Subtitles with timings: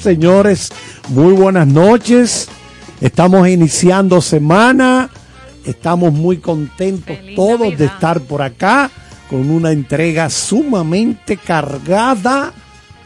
[0.00, 0.70] señores,
[1.08, 2.48] muy buenas noches.
[3.00, 5.10] Estamos iniciando semana.
[5.64, 8.90] Estamos muy contentos todos de estar por acá
[9.28, 12.52] con una entrega sumamente cargada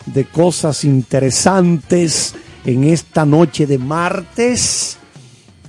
[0.06, 4.98] de cosas interesantes en esta noche de martes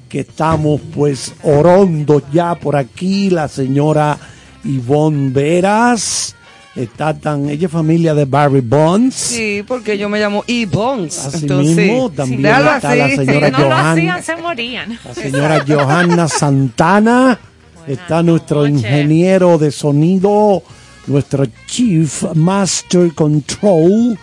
[0.10, 4.18] que estamos pues orando ya por aquí la señora
[4.64, 6.36] Ivonne Veras
[6.76, 9.16] está tan, ella es familia de Barry Bonds.
[9.16, 10.66] Sí, porque yo me llamo E.
[10.66, 11.26] Bonds.
[11.26, 14.22] Así mismo, también está la señora Johanna.
[14.22, 15.00] se morían.
[15.06, 17.40] La señora Johanna Santana.
[17.88, 20.64] está nuestro ingeniero de sonido,
[21.08, 24.18] nuestro Chief Master Control,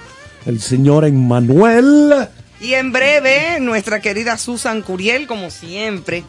[0.47, 2.29] el señor Emmanuel.
[2.61, 6.25] Y en breve, nuestra querida Susan Curiel, como siempre,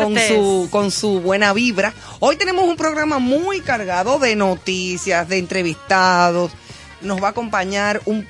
[0.00, 1.92] con su, con su buena vibra.
[2.20, 6.52] Hoy tenemos un programa muy cargado de noticias, de entrevistados.
[7.02, 8.26] Nos va a acompañar un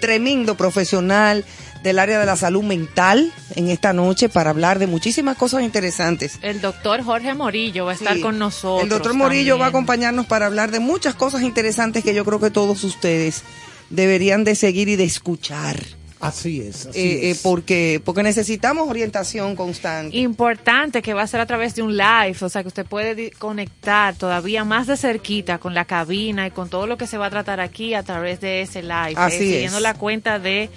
[0.00, 1.44] tremendo profesional
[1.82, 6.38] del área de la salud mental en esta noche para hablar de muchísimas cosas interesantes.
[6.40, 8.84] El doctor Jorge Morillo va a estar con nosotros.
[8.84, 12.40] El doctor Morillo va a acompañarnos para hablar de muchas cosas interesantes que yo creo
[12.40, 13.42] que todos ustedes
[13.90, 15.76] deberían de seguir y de escuchar.
[16.20, 16.86] Así es.
[16.86, 20.16] Eh, eh, porque, porque necesitamos orientación constante.
[20.16, 23.30] Importante que va a ser a través de un live, o sea que usted puede
[23.32, 27.26] conectar todavía más de cerquita con la cabina y con todo lo que se va
[27.26, 29.14] a tratar aquí a través de ese live.
[29.16, 30.70] Así eh, Siguiendo la cuenta de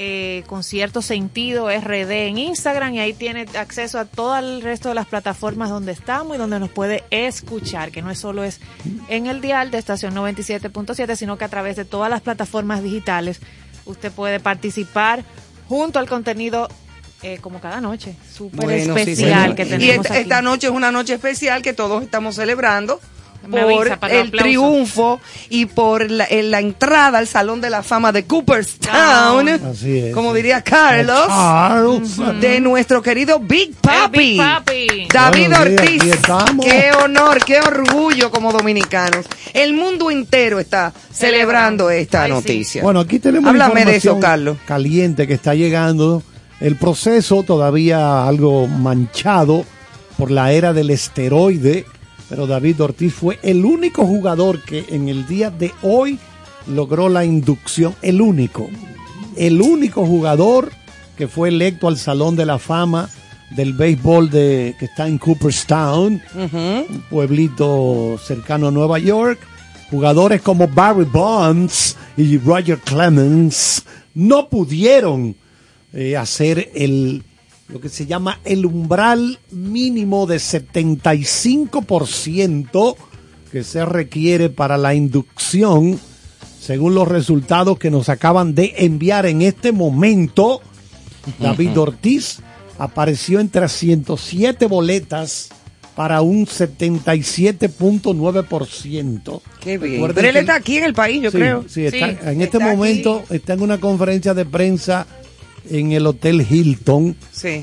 [0.00, 4.90] eh, con cierto sentido RD en Instagram y ahí tiene acceso a todo el resto
[4.90, 8.60] de las plataformas donde estamos y donde nos puede escuchar, que no es solo es
[9.08, 13.40] en el dial de estación 97.7, sino que a través de todas las plataformas digitales
[13.88, 15.24] usted puede participar
[15.68, 16.68] junto al contenido
[17.22, 20.06] eh, como cada noche, súper especial que tenemos.
[20.08, 23.00] Y esta, noche es una noche especial que todos estamos celebrando
[23.50, 29.60] por el triunfo y por la, entrada al Salón de la Fama de Cooperstown,
[30.14, 31.28] como diría Carlos,
[32.40, 34.38] de nuestro querido Big Papi,
[35.12, 36.02] David Ortiz.
[36.62, 39.26] Qué honor, qué orgullo como dominicanos.
[39.54, 42.82] El mundo entero está celebrando esta noticia.
[42.82, 44.58] Bueno, aquí tenemos Háblame de eso, Carlos.
[44.66, 46.22] Caliente que está llegando.
[46.60, 49.64] El proceso todavía algo manchado
[50.16, 51.86] por la era del esteroide
[52.28, 56.18] pero David Ortiz fue el único jugador que en el día de hoy
[56.66, 58.68] logró la inducción, el único,
[59.36, 60.70] el único jugador
[61.16, 63.08] que fue electo al Salón de la Fama
[63.50, 69.38] del béisbol de, que está en Cooperstown, un pueblito cercano a Nueva York.
[69.90, 73.84] Jugadores como Barry Bonds y Roger Clemens
[74.14, 75.34] no pudieron
[75.94, 77.22] eh, hacer el
[77.68, 82.96] lo que se llama el umbral mínimo de 75%
[83.52, 85.98] que se requiere para la inducción,
[86.60, 90.62] según los resultados que nos acaban de enviar en este momento.
[91.38, 92.38] David Ortiz
[92.78, 95.50] apareció entre 107 boletas
[95.94, 99.40] para un 77.9%.
[99.60, 100.10] Qué bien.
[100.14, 101.64] Pero él está aquí en el país, yo creo.
[101.68, 105.08] Sí, está, en este momento está en una conferencia de prensa
[105.70, 107.16] en el Hotel Hilton,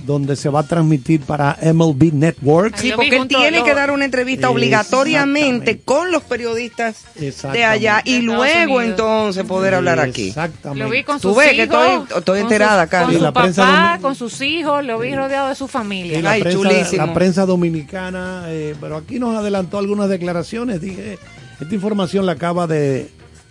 [0.06, 2.78] donde se va a transmitir para MLB Network.
[2.78, 8.22] Sí, porque él tiene que dar una entrevista obligatoriamente con los periodistas de allá y
[8.22, 10.30] luego entonces poder hablar aquí.
[10.30, 10.84] Exactamente.
[10.84, 13.04] Lo vi con sus ves hijos, que estoy, enterada acá.
[13.04, 16.22] Con su papá, con sus hijos, lo vi rodeado de su familia.
[16.22, 20.82] la, prensa, la prensa dominicana, eh, pero aquí nos adelantó algunas declaraciones.
[20.82, 21.18] Dije,
[21.60, 23.10] esta información la acaba de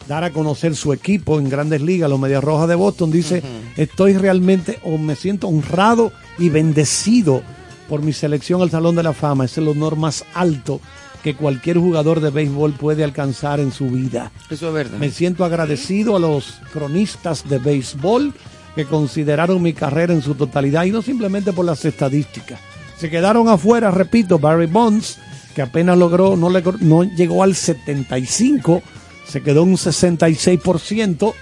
[0.09, 3.43] dar a conocer su equipo en grandes ligas, los Medias Rojas de Boston, dice,
[3.77, 7.43] estoy realmente o me siento honrado y bendecido
[7.89, 9.45] por mi selección al Salón de la Fama.
[9.45, 10.81] Es el honor más alto
[11.23, 14.31] que cualquier jugador de béisbol puede alcanzar en su vida.
[14.51, 14.99] Eso es verdad.
[14.99, 18.35] Me siento agradecido a los cronistas de béisbol
[18.75, 22.61] que consideraron mi carrera en su totalidad y no simplemente por las estadísticas.
[22.99, 25.19] Se quedaron afuera, repito, Barry Bonds,
[25.55, 28.83] que apenas logró, no, le, no llegó al 75
[29.27, 31.35] se quedó un 66%.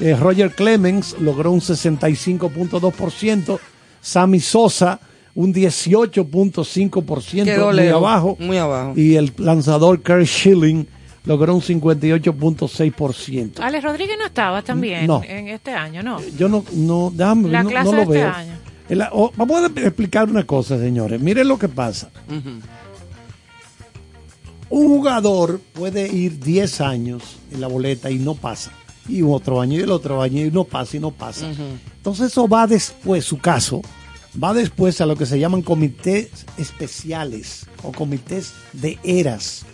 [0.00, 3.58] Eh, Roger Clemens logró un 65.2%.
[4.00, 5.00] Sammy Sosa
[5.34, 8.38] un 18.5% muy abajo.
[8.40, 8.94] Muy abajo.
[8.96, 10.88] Y el lanzador Kerr Schilling
[11.24, 13.60] logró un 58.6%.
[13.60, 16.18] Alex Rodríguez no estaba también en este año, ¿no?
[16.38, 18.32] Yo no, no, déjame, no, lo este veo.
[19.12, 21.20] Oh, vamos a explicar una cosa, señores.
[21.20, 22.08] Miren lo que pasa
[24.68, 27.22] un jugador puede ir 10 años
[27.52, 28.72] en la boleta y no pasa.
[29.08, 31.48] Y otro año y el otro año y no pasa y no pasa.
[31.96, 33.82] Entonces eso va después, su caso,
[34.42, 39.64] va después a lo que se llaman comités especiales o comités de eras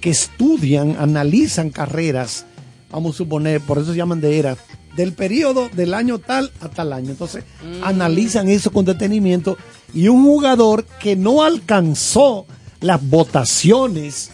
[0.00, 2.46] que estudian, analizan carreras,
[2.90, 4.58] vamos a suponer, por eso se llaman de eras,
[4.96, 7.10] del periodo del año tal a tal año.
[7.10, 7.84] Entonces mm.
[7.84, 9.56] analizan eso con detenimiento
[9.92, 12.46] y un jugador que no alcanzó
[12.80, 14.30] las votaciones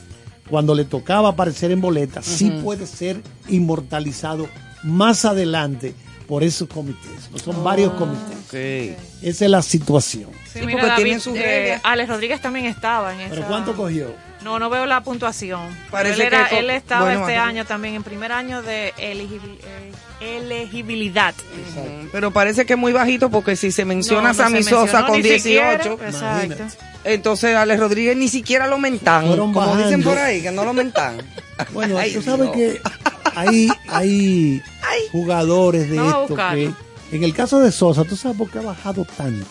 [0.49, 4.49] cuando le tocaba aparecer en boletas, sí puede ser inmortalizado
[4.83, 5.95] más adelante
[6.29, 7.31] por esos comités.
[7.43, 8.97] Son varios ah, comités.
[9.23, 10.31] Esa es la situación.
[10.53, 14.09] Sí, porque tienen sus eh, Alex Rodríguez también estaba en ¿Pero cuánto cogió?
[14.47, 15.77] No, no veo la puntuación.
[15.91, 21.35] Parece él, que él estaba este año también en primer año de eh, elegibilidad.
[22.13, 25.99] Pero parece que es muy bajito porque si se menciona a Sammy Sosa con 18,
[27.03, 29.37] entonces Alex Rodríguez ni siquiera lo mentan.
[29.37, 31.19] Como dicen por ahí, que no lo mentan.
[31.73, 32.81] Bueno, tú sabes que
[33.35, 34.63] hay, hay
[35.11, 36.71] jugadores de esto que...
[37.11, 39.47] En el caso de Sosa, ¿tú sabes por qué ha bajado tanto?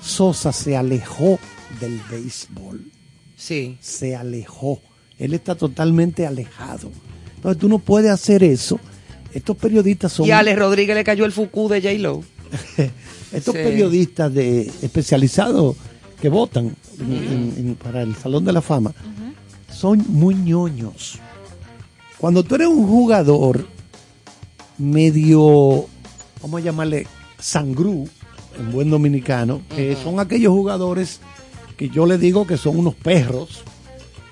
[0.00, 1.38] Sosa se alejó
[1.78, 2.97] del béisbol
[3.38, 3.78] sí.
[3.80, 4.82] se alejó.
[5.18, 6.90] Él está totalmente alejado.
[7.36, 8.78] Entonces tú no puedes hacer eso.
[9.32, 10.26] Estos periodistas son...
[10.26, 12.22] Y a Alex Rodríguez le cayó el Fuku de J-Lo.
[13.32, 15.76] Estos periodistas de especializados
[16.20, 16.74] que votan
[17.82, 18.94] para el Salón de la Fama
[19.72, 21.18] son muy ñoños.
[22.18, 23.66] Cuando tú eres un jugador
[24.78, 25.86] medio,
[26.42, 27.06] vamos a llamarle
[27.38, 28.08] sangrú,
[28.58, 31.20] en buen dominicano, que son aquellos jugadores
[31.78, 33.62] que yo le digo que son unos perros,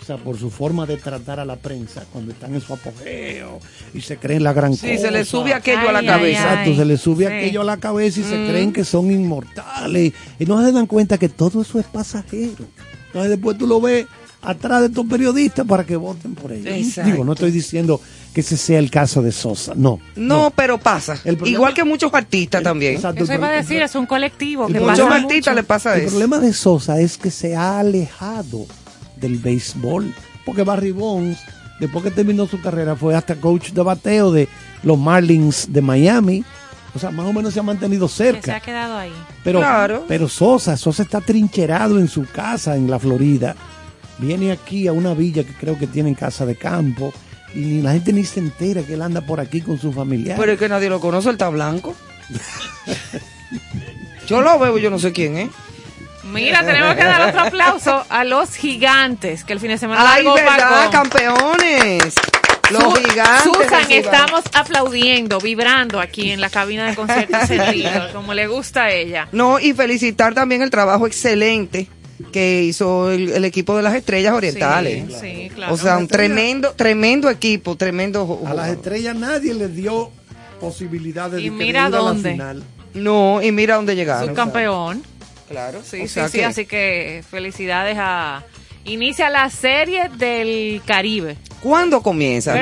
[0.02, 3.60] o sea, por su forma de tratar a la prensa cuando están en su apogeo
[3.94, 4.88] y se creen la gran cosa.
[4.88, 6.50] Sí, se le sube aquello a la cabeza.
[6.50, 8.48] Exacto, se le sube aquello a la cabeza y se mm.
[8.48, 12.66] creen que son inmortales y no se dan cuenta que todo eso es pasajero.
[13.06, 14.06] Entonces después tú lo ves
[14.42, 16.96] atrás de estos periodistas para que voten por ellos.
[17.04, 18.00] Digo, no estoy diciendo
[18.36, 19.98] que ese sea el caso de Sosa, no.
[20.14, 21.18] No, pero pasa.
[21.46, 22.96] Igual que muchos artistas también.
[22.96, 24.66] Exacto, eso iba a decir, es un colectivo.
[24.66, 26.04] Que muchos artistas le pasa eso.
[26.04, 28.66] El problema de Sosa es que se ha alejado
[29.16, 30.14] del béisbol.
[30.44, 31.38] porque Barry Bonds,
[31.80, 34.50] después que terminó su carrera, fue hasta coach de bateo de
[34.82, 36.44] los Marlins de Miami.
[36.94, 38.42] O sea, más o menos se ha mantenido cerca.
[38.42, 39.14] se ha quedado ahí.
[39.44, 39.62] Pero,
[40.06, 43.56] pero Sosa, Sosa está trincherado en su casa en la Florida.
[44.18, 47.14] Viene aquí a una villa que creo que tiene casa de campo
[47.56, 50.36] y ni la gente ni se entera que él anda por aquí con su familia.
[50.38, 51.96] Pero es que nadie lo conoce, él está blanco.
[54.26, 55.48] yo lo veo, yo no sé quién es.
[56.24, 60.26] Mira, tenemos que dar otro aplauso a los gigantes, que el fin de semana ¡Ay,
[60.26, 62.14] verdad, campeones!
[62.70, 63.44] Los gigantes.
[63.44, 68.90] Susan, estamos aplaudiendo, vibrando aquí en la cabina de conciertos sentido, como le gusta a
[68.90, 69.28] ella.
[69.32, 71.88] No, y felicitar también el trabajo excelente
[72.32, 75.04] que hizo el, equipo de las estrellas orientales.
[75.20, 75.74] Sí, claro.
[75.74, 78.42] O sea, un tremendo, tremendo equipo, tremendo.
[78.46, 80.10] A las estrellas nadie les dio
[80.60, 82.30] posibilidades de mira dónde.
[82.30, 82.62] la final.
[82.94, 84.34] No, y mira dónde llegaron.
[84.34, 85.02] campeón.
[85.48, 86.40] Claro, sí, sí, sí.
[86.40, 88.44] Así que felicidades a.
[88.84, 91.36] Inicia la serie del Caribe.
[91.60, 92.56] ¿Cuándo comienza?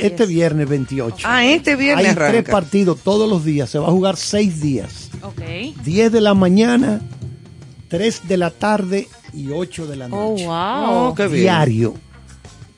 [0.00, 1.16] este viernes 28.
[1.22, 2.08] Ah, este viernes.
[2.08, 3.70] Hay tres partidos todos los días.
[3.70, 5.10] Se va a jugar seis días.
[5.22, 5.40] Ok.
[5.84, 7.00] 10 de la mañana,
[7.88, 10.46] 3 de la tarde y 8 de la oh, noche.
[10.48, 11.28] Oh, wow.
[11.28, 11.94] Diario.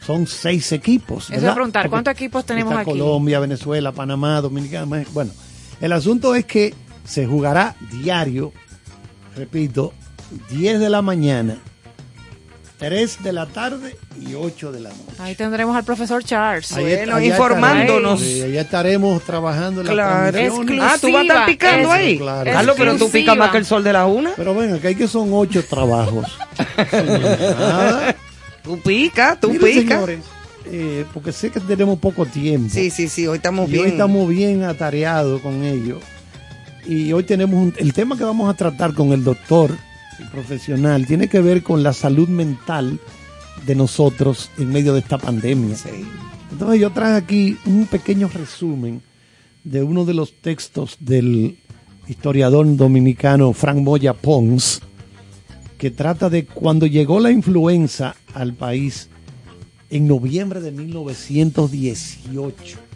[0.01, 1.31] Son seis equipos.
[1.31, 2.85] Es de preguntar, ¿cuántos equipos tenemos aquí?
[2.91, 5.05] Colombia, Venezuela, Panamá, Dominicana.
[5.13, 5.31] Bueno,
[5.81, 6.75] el asunto es que
[7.05, 8.53] se jugará diario
[9.37, 9.93] repito,
[10.51, 11.59] 10 de la mañana,
[12.81, 15.03] 3 de la tarde y 8 de la noche.
[15.19, 16.73] Ahí tendremos al profesor Charles.
[16.73, 18.23] bueno, informándonos.
[18.23, 20.33] Estaremos, ya estaremos trabajando en la Ah,
[20.99, 22.17] tú vas a estar picando ahí.
[22.17, 22.51] Claro.
[22.51, 24.33] Carlos, pero tú picas más que el sol de la una.
[24.35, 26.27] Pero bueno, que hay que son 8 trabajos.
[27.59, 28.17] nada.
[28.63, 30.05] Tú picas, tú picas.
[30.67, 32.69] Eh, porque sé que tenemos poco tiempo.
[32.71, 33.85] Sí, sí, sí, hoy estamos bien.
[33.85, 35.99] Hoy estamos bien atareados con ello
[36.87, 39.71] y hoy tenemos el tema que vamos a tratar con el doctor
[40.29, 42.99] profesional tiene que ver con la salud mental
[43.67, 45.77] de nosotros en medio de esta pandemia.
[46.51, 49.03] Entonces yo traje aquí un pequeño resumen
[49.65, 51.59] de uno de los textos del
[52.09, 54.81] historiador dominicano Frank Moya Pons,
[55.79, 59.09] que trata de cuando llegó la influenza al país
[59.91, 62.91] en noviembre de 1918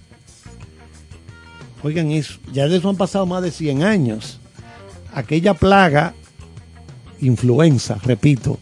[1.84, 4.40] Oigan eso, ya de eso han pasado más de 100 años.
[5.12, 6.14] Aquella plaga,
[7.24, 8.58] influenza, repito,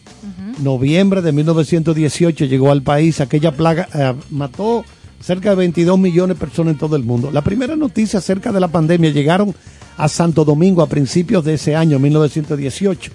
[0.59, 4.83] noviembre de 1918 llegó al país, aquella plaga eh, mató
[5.19, 7.31] cerca de 22 millones de personas en todo el mundo.
[7.31, 9.55] La primera noticia acerca de la pandemia llegaron
[9.97, 13.11] a Santo Domingo a principios de ese año, 1918.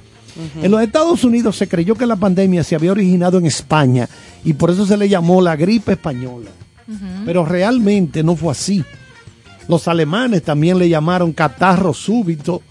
[0.62, 4.08] En los Estados Unidos se creyó que la pandemia se había originado en España
[4.44, 6.50] y por eso se le llamó la gripe española.
[7.26, 8.84] Pero realmente no fue así.
[9.66, 12.62] Los alemanes también le llamaron catarro súbito,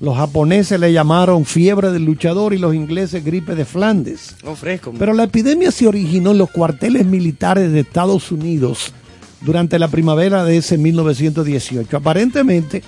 [0.00, 4.34] los japoneses le llamaron fiebre del luchador y los ingleses gripe de Flandes.
[4.44, 4.56] Oh,
[4.98, 8.92] Pero la epidemia se originó en los cuarteles militares de Estados Unidos
[9.42, 11.96] durante la primavera de ese 1918.
[11.96, 12.82] Aparentemente,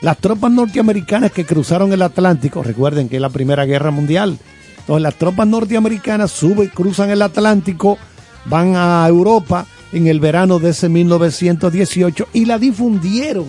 [0.00, 4.38] las tropas norteamericanas que cruzaron el Atlántico, recuerden que es la Primera Guerra Mundial,
[4.78, 7.98] entonces las tropas norteamericanas suben, cruzan el Atlántico,
[8.44, 13.46] van a Europa en el verano de ese 1918 y la difundieron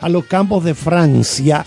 [0.00, 1.66] a los campos de Francia,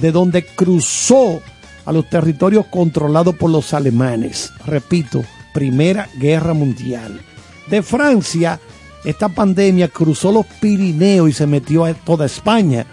[0.00, 1.40] de donde cruzó
[1.84, 4.52] a los territorios controlados por los alemanes.
[4.66, 7.20] Repito, Primera Guerra Mundial.
[7.68, 8.60] De Francia,
[9.04, 12.86] esta pandemia cruzó los Pirineos y se metió a toda España.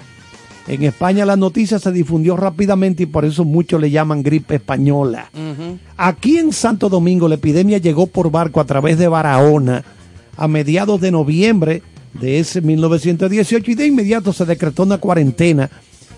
[0.67, 5.31] En España la noticia se difundió rápidamente y por eso muchos le llaman gripe española.
[5.97, 9.83] Aquí en Santo Domingo la epidemia llegó por barco a través de Barahona
[10.37, 11.81] a mediados de noviembre
[12.13, 15.69] de ese 1918 y de inmediato se decretó una cuarentena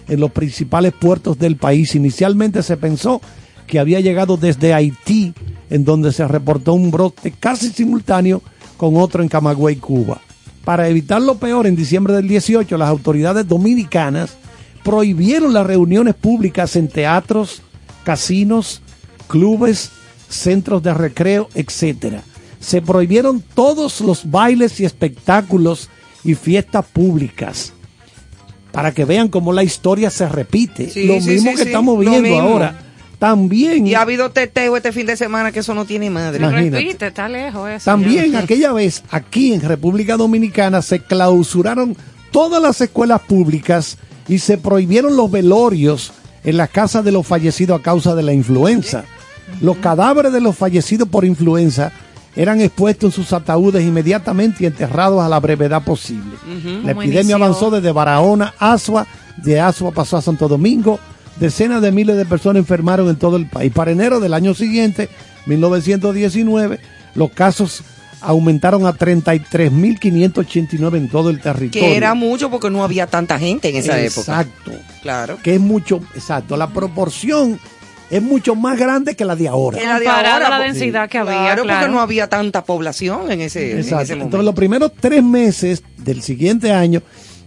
[0.07, 1.95] en los principales puertos del país.
[1.95, 3.21] Inicialmente se pensó
[3.67, 5.33] que había llegado desde Haití,
[5.69, 8.41] en donde se reportó un brote casi simultáneo
[8.77, 10.19] con otro en Camagüey, Cuba.
[10.65, 14.37] Para evitar lo peor, en diciembre del 18, las autoridades dominicanas
[14.83, 17.61] prohibieron las reuniones públicas en teatros,
[18.03, 18.81] casinos,
[19.27, 19.91] clubes,
[20.27, 22.23] centros de recreo, etcétera
[22.61, 25.89] se prohibieron todos los bailes y espectáculos
[26.23, 27.73] y fiestas públicas.
[28.71, 30.91] Para que vean cómo la historia se repite.
[31.05, 32.79] lo mismo que estamos viendo ahora.
[33.19, 33.85] También.
[33.85, 36.39] Y ha habido teteo este fin de semana que eso no tiene madre.
[36.49, 37.85] Repite, está lejos eso.
[37.85, 41.95] También aquella vez aquí en República Dominicana se clausuraron
[42.31, 43.97] todas las escuelas públicas
[44.27, 46.13] y se prohibieron los velorios
[46.43, 49.05] en las casas de los fallecidos a causa de la influenza.
[49.61, 51.91] Los cadáveres de los fallecidos por influenza
[52.35, 56.37] eran expuestos en sus ataúdes inmediatamente y enterrados a la brevedad posible.
[56.83, 59.05] La epidemia avanzó desde Barahona, Asua,
[59.37, 60.99] de Asua pasó a Santo Domingo,
[61.39, 63.71] decenas de miles de personas enfermaron en todo el país.
[63.73, 65.09] Para enero del año siguiente,
[65.45, 66.79] 1919,
[67.15, 67.83] los casos
[68.21, 71.87] aumentaron a 33.589 en todo el territorio.
[71.87, 74.41] Que era mucho porque no había tanta gente en esa época.
[74.41, 74.71] Exacto.
[75.01, 75.39] Claro.
[75.43, 76.55] Que es mucho, exacto.
[76.55, 77.59] La proporción
[78.11, 79.79] es mucho más grande que la de ahora.
[79.79, 81.55] Que la de ahora, la densidad que había.
[81.55, 84.13] Claro, porque no había tanta población en ese, Exacto.
[84.13, 87.01] Entonces, los primeros tres meses del siguiente año,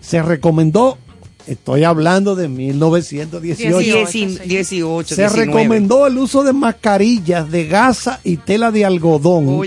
[0.00, 0.96] Se recomendó
[1.48, 4.44] Estoy hablando de 1918.
[4.44, 9.62] 18, Se recomendó el uso de mascarillas de gasa y tela de algodón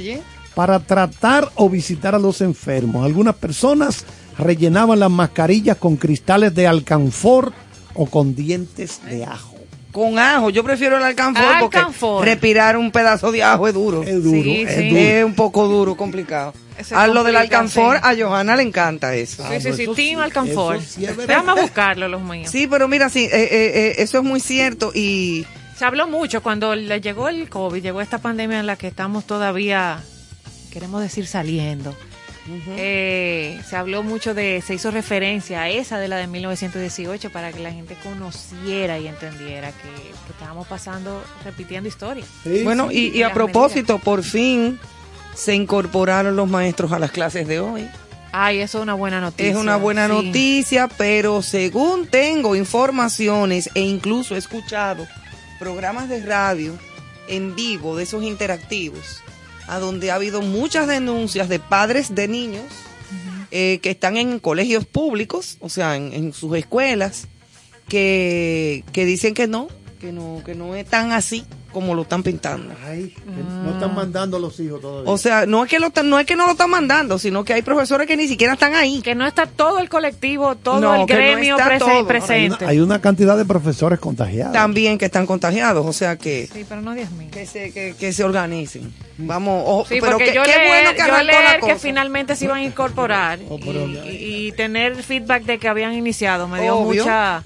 [0.53, 3.03] para tratar o visitar a los enfermos.
[3.03, 4.05] Algunas personas
[4.37, 7.51] rellenaban las mascarillas con cristales de alcanfor
[7.95, 9.55] o con dientes de ajo.
[9.91, 11.79] Con ajo, yo prefiero el alcanfor, porque
[12.21, 14.03] respirar un pedazo de ajo es duro.
[14.03, 16.53] Es duro, es, es un poco duro, complicado
[16.93, 19.43] a lo del alcanfor, a Johanna le encanta eso.
[19.47, 20.79] sí, sí, sí, Team Alcanfor.
[20.79, 22.49] Déjame buscarlo, los míos.
[22.51, 25.45] Sí, pero mira, sí, eh, eh, eh, eso es muy cierto y...
[25.77, 29.25] Se habló mucho cuando le llegó el COVID, llegó esta pandemia en la que estamos
[29.25, 29.99] todavía,
[30.71, 31.95] queremos decir, saliendo.
[32.67, 37.61] se habló mucho de, se hizo referencia a esa de la de 1918 para que
[37.61, 42.25] la gente conociera y entendiera que, estábamos pasando, repitiendo historia.
[42.63, 44.79] bueno, y, y a propósito, por fin
[45.35, 47.87] se incorporaron los maestros a las clases de hoy.
[48.31, 49.51] Ay, eso es una buena noticia.
[49.51, 55.05] Es una buena noticia, pero según tengo informaciones e incluso he escuchado
[55.59, 56.77] programas de radio
[57.27, 59.21] en vivo de esos interactivos,
[59.67, 62.63] a donde ha habido muchas denuncias de padres de niños
[63.51, 67.27] eh, que están en colegios públicos, o sea, en, sus escuelas,
[67.89, 69.67] que, que dicen que no,
[69.99, 72.73] que no, que no es tan así como lo están pintando.
[73.63, 75.11] No están mandando los hijos todavía.
[75.11, 77.53] O sea, no es que lo no es que no lo están mandando, sino que
[77.53, 79.01] hay profesores que ni siquiera están ahí.
[79.01, 81.57] Que no está todo el colectivo, todo el gremio
[82.07, 82.65] presente.
[82.65, 84.53] Hay una, cantidad de profesores contagiados.
[84.53, 87.29] También que están contagiados, o sea que Sí, pero no 10 mil.
[87.29, 88.93] Que se que, se organicen.
[89.17, 93.39] Vamos, pero que, yo qué bueno que yo leer que finalmente se iban a incorporar
[93.49, 93.59] oh,
[94.09, 97.43] y, tener feedback de que habían iniciado me dio mucha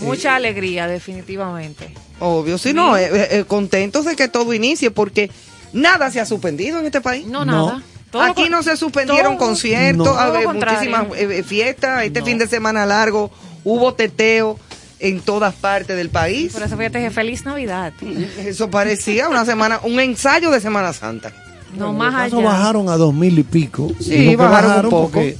[0.00, 2.05] mucha alegría definitivamente.
[2.18, 5.30] Obvio, si no, eh, eh, eh, contentos de que todo inicie, porque
[5.72, 7.26] nada se ha suspendido en este país.
[7.26, 7.82] No, nada.
[8.22, 10.16] Aquí no se suspendieron conciertos,
[10.54, 11.06] muchísimas
[11.44, 13.30] fiestas, este fin de semana largo
[13.64, 14.58] hubo teteo
[14.98, 16.52] en todas partes del país.
[16.52, 17.92] Por eso fíjate feliz Navidad.
[18.38, 21.32] Eso parecía una semana, un ensayo de Semana Santa.
[21.76, 22.42] No, más allá.
[22.42, 23.90] bajaron a dos mil y pico.
[24.00, 25.36] Sí, bajaron, un poco porque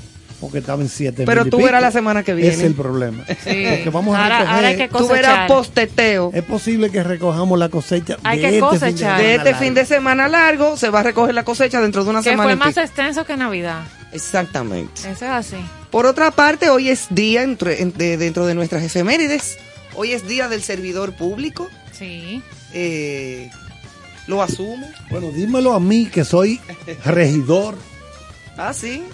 [0.55, 2.55] estaba en 7 Pero tú verás la semana que viene.
[2.55, 3.25] Es el problema.
[3.47, 3.65] Sí.
[3.69, 4.49] Porque vamos a recoger.
[4.49, 6.31] Ahora hay que tú verás posteteo.
[6.35, 9.75] Es posible que recojamos la cosecha hay de, que este fin de, de este fin
[9.75, 10.77] de semana largo.
[10.77, 12.51] Se va a recoger la cosecha dentro de una que semana.
[12.51, 13.85] Que fue más extenso que Navidad.
[14.13, 15.01] Exactamente.
[15.03, 15.57] Eso es así.
[15.91, 19.59] Por otra parte, hoy es día dentro de, dentro de nuestras efemérides.
[19.95, 21.69] Hoy es día del servidor público.
[21.93, 22.43] Sí.
[22.73, 23.51] Eh,
[24.27, 24.89] lo asumo.
[25.11, 26.61] Bueno, dímelo a mí que soy
[27.05, 27.77] regidor.
[28.57, 29.05] ah, sí.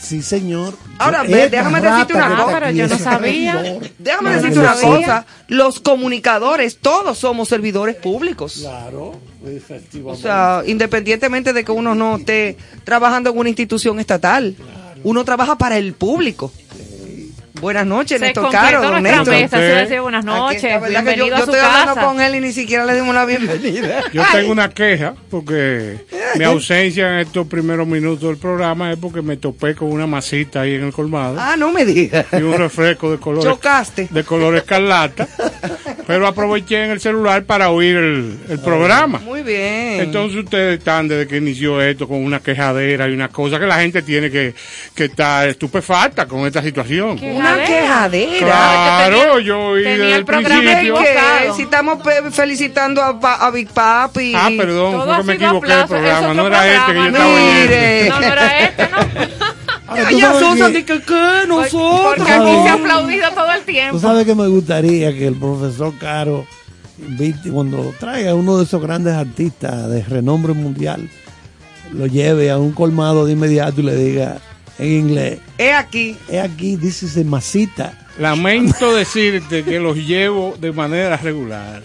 [0.00, 0.74] Sí, señor.
[0.98, 2.70] Ahora, déjame decirte una cosa.
[2.70, 3.78] Yo no sabía.
[3.98, 5.26] Déjame decirte una cosa.
[5.48, 8.58] Los comunicadores, todos somos servidores públicos.
[8.60, 10.20] Claro, efectivamente.
[10.20, 14.56] O sea, independientemente de que uno no esté trabajando en una institución estatal,
[15.04, 16.52] uno trabaja para el público.
[17.60, 20.02] Buenas noches, Néstor Caro, don Néstor.
[20.02, 23.14] buenas noches, bienvenido yo, a su estoy hablando con él y ni siquiera le dimos
[23.14, 24.04] la bienvenida.
[24.12, 25.98] Yo tengo una queja porque
[26.36, 30.62] mi ausencia en estos primeros minutos del programa es porque me topé con una masita
[30.62, 31.36] ahí en el colmado.
[31.38, 32.26] Ah, no me digas.
[32.32, 34.08] Y un refresco de color Chocaste.
[34.10, 35.26] de color escarlata.
[36.06, 39.18] pero aproveché en el celular para oír el, programa.
[39.18, 40.00] Muy bien.
[40.00, 43.80] Entonces ustedes están desde que inició esto con una quejadera y una cosa que la
[43.80, 44.54] gente tiene que,
[44.94, 47.18] que estar estupefacta con esta situación
[47.54, 48.38] una quejadera.
[48.38, 50.94] Claro, yo oí el, principio.
[50.96, 51.98] Que, si estamos
[52.32, 54.32] felicitando a, a, Big Papi.
[54.34, 56.34] Ah, perdón, fue que me equivoqué del programa.
[56.34, 58.08] No era este que yo estaba Mire.
[58.08, 58.98] No, no era este, ¿no?
[59.96, 62.14] Ella Sosa, que, que, que nosotros.
[62.16, 63.96] Porque aquí se ha aplaudido todo el tiempo.
[63.96, 66.46] Tú sabes que me gustaría que el profesor Caro,
[67.52, 71.08] cuando traiga uno de esos grandes artistas de renombre mundial,
[71.92, 74.38] lo lleve a un colmado de inmediato y le diga,
[74.78, 75.38] en inglés.
[75.56, 76.16] Es aquí.
[76.28, 77.94] Es aquí, dice masita.
[78.18, 81.82] Lamento decirte que los llevo de manera regular.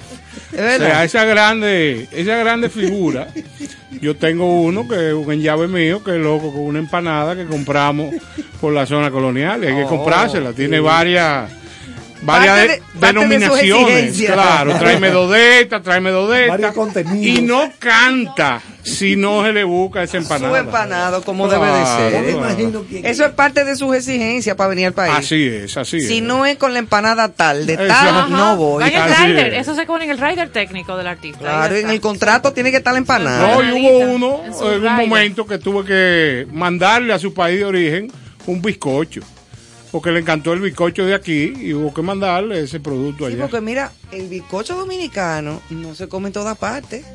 [0.52, 3.28] O sea, esa grande, esa grande figura.
[4.02, 7.46] Yo tengo uno que es un llave mío, que es loco con una empanada que
[7.46, 8.14] compramos
[8.60, 9.64] por la zona colonial.
[9.64, 10.54] Y hay que oh, comprársela.
[10.54, 11.52] Tiene varias
[12.22, 14.22] varias denominaciones.
[14.22, 16.52] claro, tráeme dodeta, tráeme dodeta.
[16.52, 17.40] Varios contenidos.
[17.40, 20.54] Y no canta si no se le busca ese empanado.
[20.54, 23.06] Su empanado, como debe de ser.
[23.06, 25.14] Eso es parte de sus exigencias para venir al país.
[25.16, 26.08] Así es, así es.
[26.08, 28.84] Si no es con la empanada tal, de tal, no voy.
[28.84, 31.40] rider, eso se pone en el rider técnico del artista.
[31.40, 33.56] Claro, en el contrato tiene que estar la empanada.
[33.56, 37.66] No, y hubo uno en, un momento que tuve que mandarle a su país de
[37.66, 38.12] origen
[38.46, 39.22] un bizcocho
[39.94, 43.36] porque le encantó el bizcocho de aquí y hubo que mandarle ese producto allá.
[43.36, 47.06] Sí, porque mira, el bizcocho dominicano no se come en todas partes.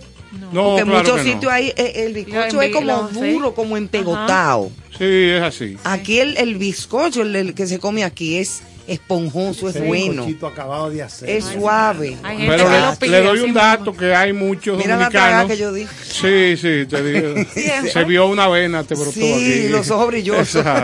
[0.53, 4.71] No, porque en muchos sitios hay eh, el, bizcocho es como duro, como empegotado.
[4.97, 5.77] Sí, es así.
[5.85, 10.27] Aquí el, el bizcocho, el, que se come aquí es esponjoso, es bueno.
[10.43, 11.31] acabado de hacer.
[11.31, 12.17] Es suave.
[12.23, 12.69] Pero
[13.01, 15.49] le, doy un dato que hay muchos Mira dominicanos.
[15.49, 15.95] La que yo dije.
[16.03, 17.35] Sí, sí, te digo.
[17.93, 19.69] se vio una vena, te brotó sí, aquí.
[19.69, 20.65] los ojos brillosos.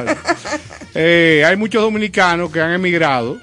[0.97, 3.41] Eh, hay muchos dominicanos que han emigrado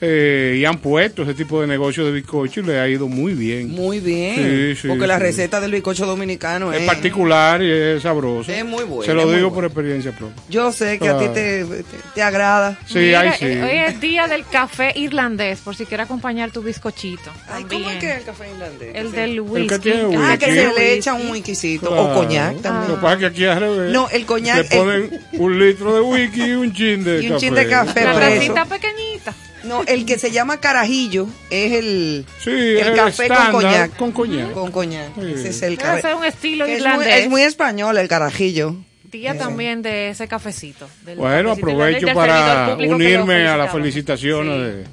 [0.00, 3.34] eh, y han puesto ese tipo de negocio de bizcocho y le ha ido muy
[3.34, 3.70] bien.
[3.70, 4.76] Muy bien.
[4.86, 8.52] porque la receta del bizcocho dominicano es, particular y es sabroso.
[8.52, 9.02] Es muy bueno.
[9.02, 10.40] Se lo digo por experiencia propia.
[10.48, 11.66] Yo sé que a ti te,
[12.14, 12.78] te, agrada.
[12.86, 13.46] Sí, ahí sí.
[13.46, 17.30] Hoy es día del café irlandés, por si quieres acompañar tu bizcochito.
[17.48, 18.94] Ay, ¿cómo es que es el café irlandés?
[18.94, 19.60] El del whisky.
[19.62, 20.22] El que tiene whisky.
[20.24, 21.90] Ah, que se le echa un whiskycito.
[21.90, 22.88] O coñac también.
[22.88, 23.92] Lo que pasa es que aquí al revés.
[23.92, 24.58] No, el coñac.
[24.58, 27.18] Le ponen un litro de whisky y un chin de café.
[27.28, 28.04] Y un chin de café.
[28.04, 29.34] La tacita pequeñita.
[29.68, 33.96] No, el que se llama carajillo es el, sí, el, café con coñac.
[33.96, 34.52] Con coñac.
[34.52, 35.18] Con coñac.
[35.18, 35.98] Ese es el café.
[35.98, 37.06] Ese es un estilo es irlandés.
[37.06, 38.76] Muy, es muy español el carajillo.
[39.10, 40.88] Día también de ese cafecito.
[41.16, 44.84] bueno, aprovecho para unirme a las felicitaciones de,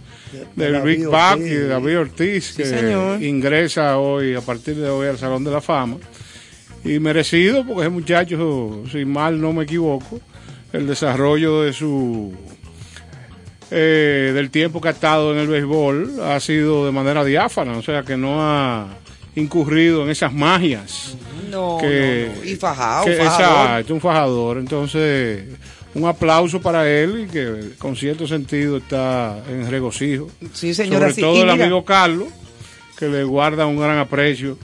[0.56, 5.18] del Big Pack y de David Ortiz, que ingresa hoy, a partir de hoy, al
[5.18, 5.98] Salón de la Fama.
[6.84, 10.22] Y merecido, porque ese muchacho, si mal no me equivoco,
[10.72, 12.34] el desarrollo de su
[13.72, 17.82] eh, del tiempo que ha estado en el béisbol ha sido de manera diáfana, o
[17.82, 18.88] sea que no ha
[19.36, 21.16] incurrido en esas magias.
[21.50, 24.58] No, que, y fajado, Exacto, un fajador.
[24.58, 25.44] Entonces,
[25.94, 30.28] un aplauso para él y que con cierto sentido está en regocijo.
[30.54, 31.10] Sí, señora.
[31.10, 32.28] Sobre todo el amigo Carlos,
[32.98, 34.58] que le guarda un gran aprecio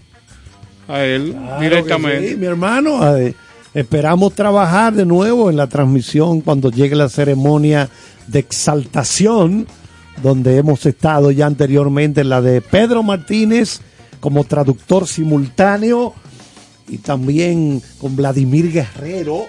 [0.87, 2.35] a él directamente.
[2.35, 2.99] mi hermano,
[3.73, 7.89] esperamos trabajar de nuevo en la transmisión cuando llegue la ceremonia
[8.32, 9.67] de exaltación,
[10.22, 13.82] donde hemos estado ya anteriormente, la de Pedro Martínez
[14.20, 16.13] como traductor simultáneo
[16.88, 19.46] y también con Vladimir Guerrero.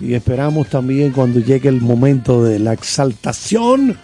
[0.00, 3.96] Y esperamos también cuando llegue el momento de la exaltación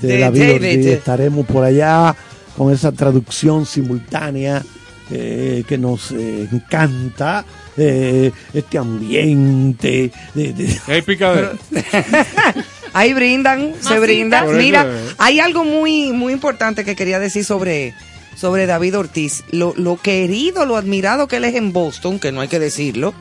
[0.00, 2.14] de, la vida estaremos por allá
[2.56, 4.62] con esa traducción simultánea
[5.10, 7.44] eh, que nos eh, encanta,
[7.76, 10.80] eh, este ambiente de, de...
[12.92, 14.56] Ahí brindan, se brindan.
[14.56, 14.86] Mira,
[15.18, 17.94] hay algo muy, muy importante que quería decir sobre,
[18.36, 19.44] sobre David Ortiz.
[19.52, 23.14] Lo, lo querido, lo admirado que él es en Boston, que no hay que decirlo,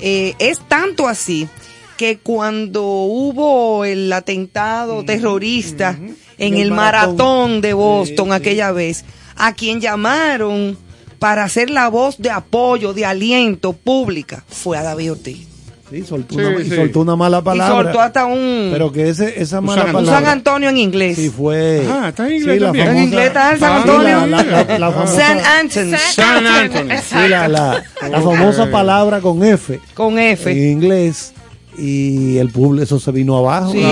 [0.00, 1.48] eh, es tanto así
[1.96, 5.98] que cuando hubo el atentado terrorista
[6.38, 9.04] en el maratón, de Boston aquella vez,
[9.36, 10.76] a quien llamaron
[11.22, 15.46] para hacer la voz de apoyo, de aliento pública, fue a David Ortiz.
[15.88, 17.80] Sí, soltó, una, soltó una mala palabra.
[17.80, 18.70] Y soltó hasta un.
[18.72, 20.00] Pero que ese, esa mala palabra.
[20.00, 21.16] Un San Antonio en inglés.
[21.16, 21.86] Sí, fue.
[21.88, 22.58] Ah, está en inglés.
[22.58, 22.88] Sí, también.
[22.88, 24.26] en inglés está el San Antonio.
[24.26, 25.98] La, la, la, famosa, San Antonio.
[26.12, 26.96] San Antonio.
[27.06, 29.78] Sí, la, la, famosa palabra con F.
[29.94, 30.50] Con F.
[30.50, 31.34] En inglés.
[31.76, 33.72] Y el público, eso se vino abajo.
[33.72, 33.82] Sí,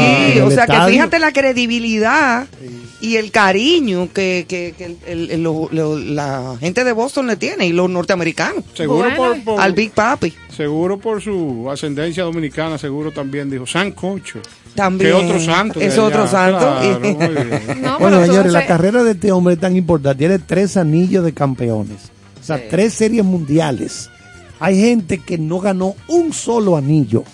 [0.43, 2.47] o sea que fíjate la credibilidad
[3.01, 7.37] y el cariño que, que, que el, el, lo, lo, la gente de Boston le
[7.37, 8.65] tiene y los norteamericanos.
[8.75, 10.35] Seguro por, por, al Big Papi.
[10.55, 14.41] Seguro por su ascendencia dominicana, seguro también dijo San Cocho.
[14.75, 15.11] También.
[15.11, 15.81] Que otro santo.
[15.81, 16.59] Es otro santo.
[16.59, 20.19] Claro, no, bueno, señores, la carrera de este hombre es tan importante.
[20.19, 22.11] Tiene tres anillos de campeones.
[22.41, 22.65] O sea, sí.
[22.71, 24.11] tres series mundiales.
[24.61, 27.25] Hay gente que no ganó un solo anillo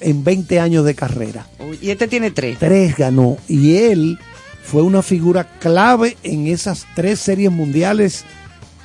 [0.00, 1.46] en 20 años de carrera.
[1.80, 2.58] Y este tiene tres.
[2.58, 3.36] Tres ganó.
[3.48, 4.18] Y él
[4.62, 8.24] fue una figura clave en esas tres series mundiales,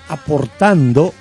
[0.09, 1.13] aportando,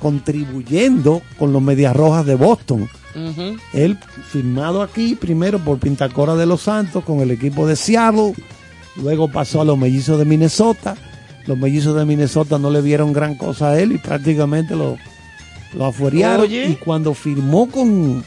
[0.00, 2.88] contribuyendo con los Medias Rojas de Boston.
[3.14, 3.60] Uh -huh.
[3.72, 3.98] Él
[4.30, 8.34] firmado aquí primero por Pintacora de los Santos con el equipo de Seattle,
[8.96, 10.96] luego pasó a los Mellizos de Minnesota.
[11.46, 14.96] Los Mellizos de Minnesota no le vieron gran cosa a él y prácticamente lo,
[15.74, 16.46] lo afuerearon.
[16.46, 16.68] Oye.
[16.68, 18.24] Y cuando firmó con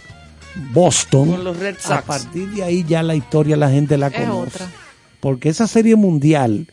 [0.74, 1.91] Boston, con los Red Sox.
[1.91, 4.63] a partir de ahí ya la historia la gente la conoce.
[5.20, 6.68] Porque esa serie mundial,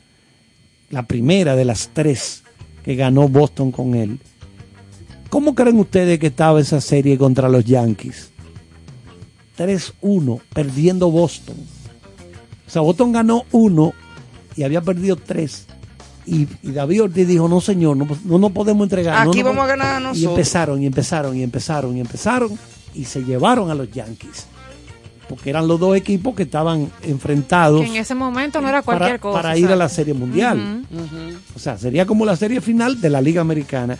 [0.90, 2.42] la primera de las tres
[2.84, 4.20] que ganó Boston con él,
[5.30, 8.30] ¿cómo creen ustedes que estaba esa serie contra los Yankees?
[9.58, 11.56] 3-1, perdiendo Boston.
[12.66, 13.92] O sea, Boston ganó uno
[14.56, 15.66] y había perdido tres.
[16.24, 18.06] Y, David Ortiz dijo, no señor, no,
[18.38, 19.26] no podemos entregar.
[19.26, 20.22] Aquí vamos a ganar nosotros.
[20.22, 22.58] Y empezaron, y empezaron, y empezaron, y empezaron,
[22.94, 24.46] y se llevaron a los Yankees.
[25.28, 27.86] Porque eran los dos equipos que estaban enfrentados.
[27.86, 29.42] en ese momento no era cualquier para, cosa.
[29.42, 30.84] Para ir a la Serie Mundial.
[31.54, 33.98] O sea, sería como la serie final de la Liga Americana.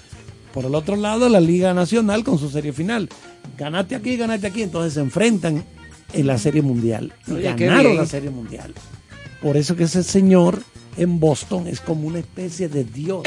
[0.52, 3.08] Por el otro lado, la Liga Nacional con su serie final.
[3.56, 4.62] Ganaste aquí, ganaste aquí.
[4.62, 5.64] Entonces se enfrentan
[6.12, 7.12] en la Serie Mundial.
[7.26, 8.74] Y ganaron la Serie Mundial.
[9.40, 10.62] Por eso que ese señor
[10.98, 13.22] en Boston es como una especie de dios.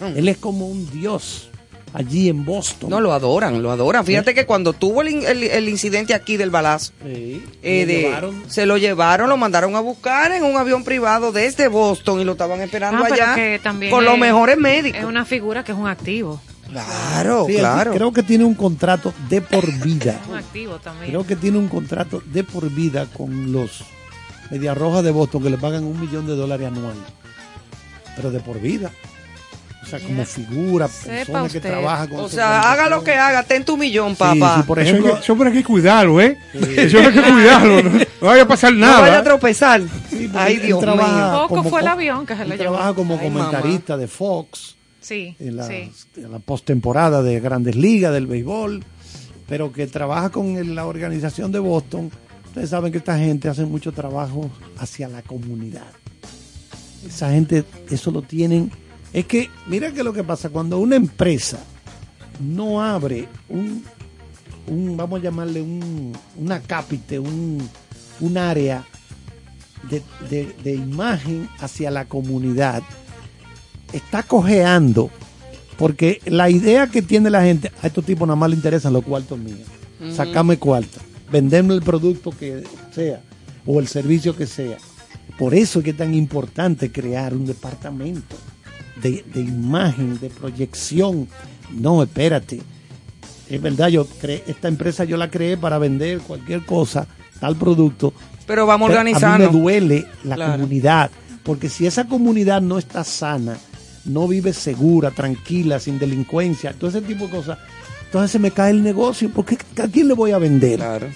[0.16, 1.50] Él es como un dios
[1.92, 2.90] allí en Boston.
[2.90, 4.04] No, lo adoran, lo adoran.
[4.04, 9.76] Fíjate que cuando tuvo el, incidente aquí del balazo, eh, se lo llevaron, lo mandaron
[9.76, 14.04] a buscar en un avión privado desde Boston y lo estaban esperando ah, allá con
[14.04, 15.00] los mejores médicos.
[15.00, 16.40] Es una figura que es un activo.
[16.68, 17.92] Claro, claro.
[17.92, 20.20] Creo que tiene un contrato de por vida.
[20.28, 21.10] un activo también.
[21.10, 23.84] Creo que tiene un contrato de por vida con los
[24.50, 26.96] Media Roja de Boston que le pagan un millón de dólares anual.
[28.16, 28.90] Pero de por vida.
[29.88, 33.64] O sea, como figura, persona que trabaja con O sea, haga lo que haga, ten
[33.64, 34.62] tu millón, papá.
[34.66, 36.36] por ejemplo, eso, hay que cuidarlo, ¿eh?
[36.52, 37.82] Eso hay que cuidarlo.
[38.20, 38.96] No, vaya a pasar nada.
[38.96, 39.80] No vaya a tropezar.
[40.34, 41.46] Ay, Dios mío.
[41.48, 42.74] Poco fue el avión que se le llevó.
[42.74, 44.76] trabaja como comentarista de Fox.
[45.00, 45.92] Sí, en la, en
[46.30, 48.84] la postemporada de Grandes Ligas del béisbol,
[49.48, 52.10] pero que trabaja con la organización de Boston
[52.58, 55.86] Ustedes saben que esta gente hace mucho trabajo hacia la comunidad.
[57.06, 58.72] Esa gente, eso lo tienen.
[59.12, 61.58] Es que, mira que lo que pasa, cuando una empresa
[62.40, 63.82] no abre un,
[64.96, 67.68] vamos a llamarle un, una cápite, un,
[68.36, 68.84] área
[69.88, 70.02] de,
[70.62, 72.82] de, imagen hacia la comunidad,
[73.92, 75.10] está cojeando,
[75.78, 79.04] porque la idea que tiene la gente, a estos tipos nada más le interesan los
[79.04, 79.66] cuartos míos,
[80.14, 83.20] sacame cuartos venderme el producto que sea
[83.66, 84.78] o el servicio que sea.
[85.38, 88.36] Por eso es que es tan importante crear un departamento
[89.02, 91.28] de, imagen, de proyección.
[91.72, 92.60] No, espérate.
[93.48, 97.06] Es verdad, yo creé, esta empresa yo la creé para vender cualquier cosa,
[97.40, 98.12] tal producto.
[98.46, 99.46] Pero vamos organizando.
[99.46, 101.10] A mí me duele la comunidad,
[101.42, 103.56] porque si esa comunidad no está sana,
[104.04, 107.58] no vive segura, tranquila, sin delincuencia, todo ese tipo de cosas,
[108.04, 110.76] entonces se me cae el negocio, porque ¿a quién le voy a vender?
[110.76, 111.08] Claro.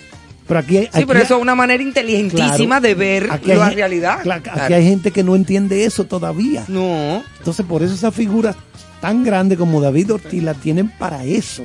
[0.47, 4.21] Pero aquí, sí, pero eso es una manera inteligentísima de ver la realidad.
[4.29, 6.65] Aquí hay gente que no entiende eso todavía.
[6.69, 7.23] No.
[7.39, 8.57] Entonces, por eso esas figuras
[9.01, 11.65] tan grandes como David Ortiz la tienen para eso,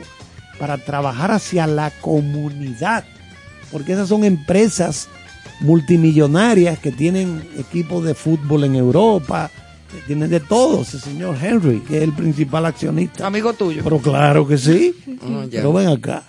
[0.60, 3.04] para trabajar hacia la comunidad.
[3.72, 5.10] Porque esas son empresas
[5.60, 9.50] multimillonarias que tienen equipos de fútbol en Europa,
[10.06, 13.26] tiene de todo ese señor Henry, que es el principal accionista.
[13.26, 13.82] Amigo tuyo.
[13.84, 14.96] Pero claro que sí.
[15.22, 16.24] Ah, pero ven acá.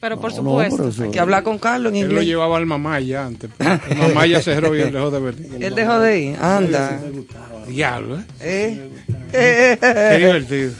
[0.00, 0.90] Pero, por supuesto.
[1.02, 2.10] Hay que hablar con Carlos en inglés.
[2.10, 3.50] Él lo llevaba al mamá ya antes.
[3.90, 5.34] El mamá ya cerró y él dejó de ver.
[5.60, 6.36] Él dejó de ir.
[6.40, 7.00] Anda.
[7.68, 8.90] Diablo, ¿eh?
[9.32, 9.78] ¿Eh?
[9.80, 10.72] Qué divertido.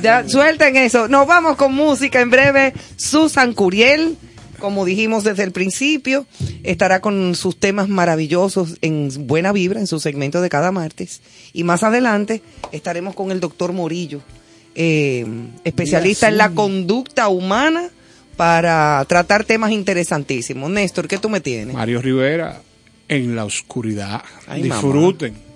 [0.00, 1.08] Ya, suelten eso.
[1.08, 2.72] Nos vamos con música en breve.
[2.96, 4.16] Susan Curiel
[4.60, 6.26] como dijimos desde el principio,
[6.62, 11.22] estará con sus temas maravillosos en Buena Vibra, en su segmento de cada martes.
[11.52, 14.20] Y más adelante estaremos con el doctor Morillo,
[14.74, 15.26] eh,
[15.64, 17.90] especialista en la conducta humana
[18.36, 20.70] para tratar temas interesantísimos.
[20.70, 21.74] Néstor, ¿qué tú me tienes?
[21.74, 22.62] Mario Rivera,
[23.08, 24.22] en la oscuridad.
[24.62, 25.49] Disfruten.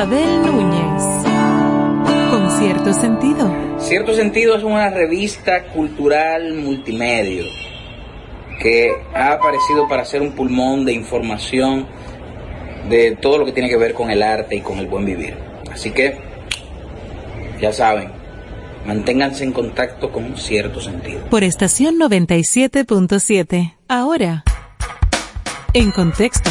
[0.00, 1.02] Abel Núñez.
[2.30, 3.54] Con cierto sentido.
[3.78, 7.44] Cierto sentido es una revista cultural multimedia
[8.62, 11.86] que ha aparecido para ser un pulmón de información
[12.88, 15.36] de todo lo que tiene que ver con el arte y con el buen vivir.
[15.70, 16.16] Así que,
[17.60, 18.10] ya saben,
[18.86, 21.26] manténganse en contacto con cierto sentido.
[21.28, 23.74] Por estación 97.7.
[23.86, 24.44] Ahora,
[25.74, 26.48] en contexto,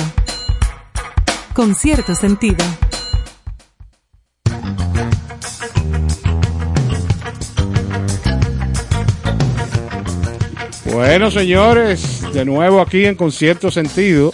[1.56, 2.64] con cierto sentido.
[11.00, 14.34] Bueno, señores, de nuevo aquí en Concierto Sentido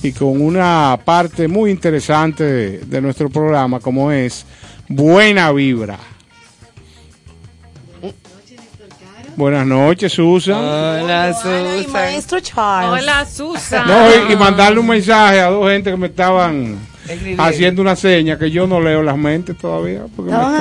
[0.00, 2.44] y con una parte muy interesante
[2.78, 4.46] de, nuestro programa como es
[4.86, 5.98] Buena Vibra.
[9.34, 10.54] Buenas noches, Susan.
[10.54, 11.92] Hola, Susan.
[11.92, 13.02] maestro Charles.
[13.02, 13.84] Hola, Susan.
[13.84, 16.78] No, y, mandarle un mensaje a dos gente que me estaban
[17.38, 20.02] haciendo una seña que yo no leo las mentes todavía.
[20.14, 20.60] Porque no,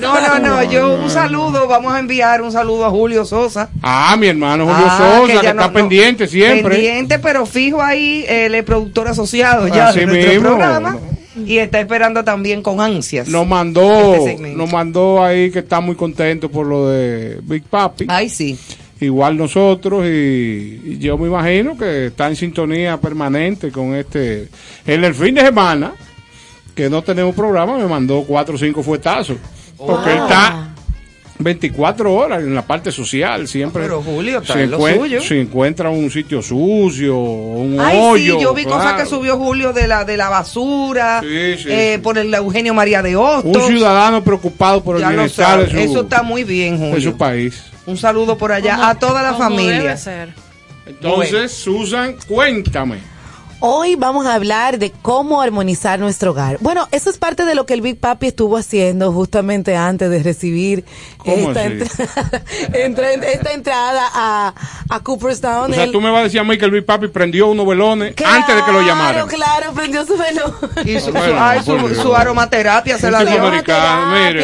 [0.00, 3.70] no, no, yo un saludo, vamos a enviar un saludo a Julio Sosa.
[3.82, 6.74] Ah, mi hermano Julio ah, Sosa, que, está pendiente siempre.
[6.74, 10.98] Pendiente, pero fijo ahí, el productor asociado ya de nuestro programa
[11.36, 13.28] y está esperando también con ansias.
[13.28, 18.06] Nos mandó, este nos mandó ahí que está muy contento por lo de Big Papi.
[18.08, 18.58] Ay, sí.
[19.00, 24.48] Igual nosotros y, yo me imagino que está en sintonía permanente con este.
[24.86, 25.92] En el fin de semana,
[26.74, 29.36] que no tenemos programa, me mandó cuatro o cinco fuetazos.
[29.76, 30.74] Porque él está
[31.38, 33.82] 24 horas en la parte social, siempre.
[33.82, 35.20] Pero Julio, está lo suyo.
[35.20, 38.36] Se encuentra un sitio sucio, un Ay, hoyo.
[38.36, 42.32] Sí, yo vi cosas que subió Julio de la de la basura, eh, por el
[42.32, 43.56] Eugenio María de Hostos.
[43.56, 46.94] Un ciudadano preocupado por el bienestar de su, Eso está muy bien, Julio.
[46.94, 47.73] De su país.
[47.86, 49.96] Un saludo por allá a toda la familia.
[50.86, 53.13] Entonces, Susan, cuéntame.
[53.60, 56.58] Hoy vamos a hablar de cómo armonizar nuestro hogar.
[56.60, 60.22] Bueno, eso es parte de lo que el Big Papi estuvo haciendo justamente antes de
[60.22, 60.84] recibir
[61.24, 61.64] esta,
[62.74, 64.54] esta, entrada a,
[64.90, 65.70] a Cooperstown.
[65.70, 67.66] O sea, tú me vas a decir a mí que el Big Papi prendió unos
[67.66, 69.26] velones antes de que lo llamaran.
[69.28, 70.54] Claro, claro, prendió su velón.
[70.84, 73.52] Y su, su, aromaterapia se la dio.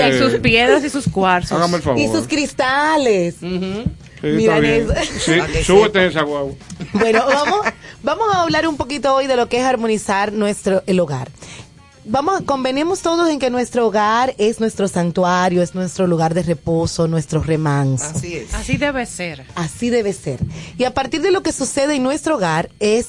[0.09, 1.59] Y sus piedras y sus cuarzos.
[1.59, 2.01] Hágame el favor.
[2.01, 3.37] Y sus cristales.
[3.43, 3.91] Eso.
[4.23, 6.55] Sí, súbete esa guagua.
[6.93, 7.61] Bueno, vamos,
[8.03, 11.31] vamos a hablar un poquito hoy de lo que es armonizar nuestro el hogar.
[12.05, 17.07] Vamos, convenimos todos en que nuestro hogar es nuestro santuario, es nuestro lugar de reposo,
[17.07, 18.07] nuestro remanso.
[18.07, 18.55] Así es.
[18.55, 19.45] Así debe ser.
[19.55, 20.41] Así debe ser.
[20.79, 23.09] Y a partir de lo que sucede en nuestro hogar es,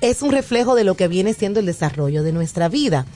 [0.00, 3.06] es un reflejo de lo que viene siendo el desarrollo de nuestra vida.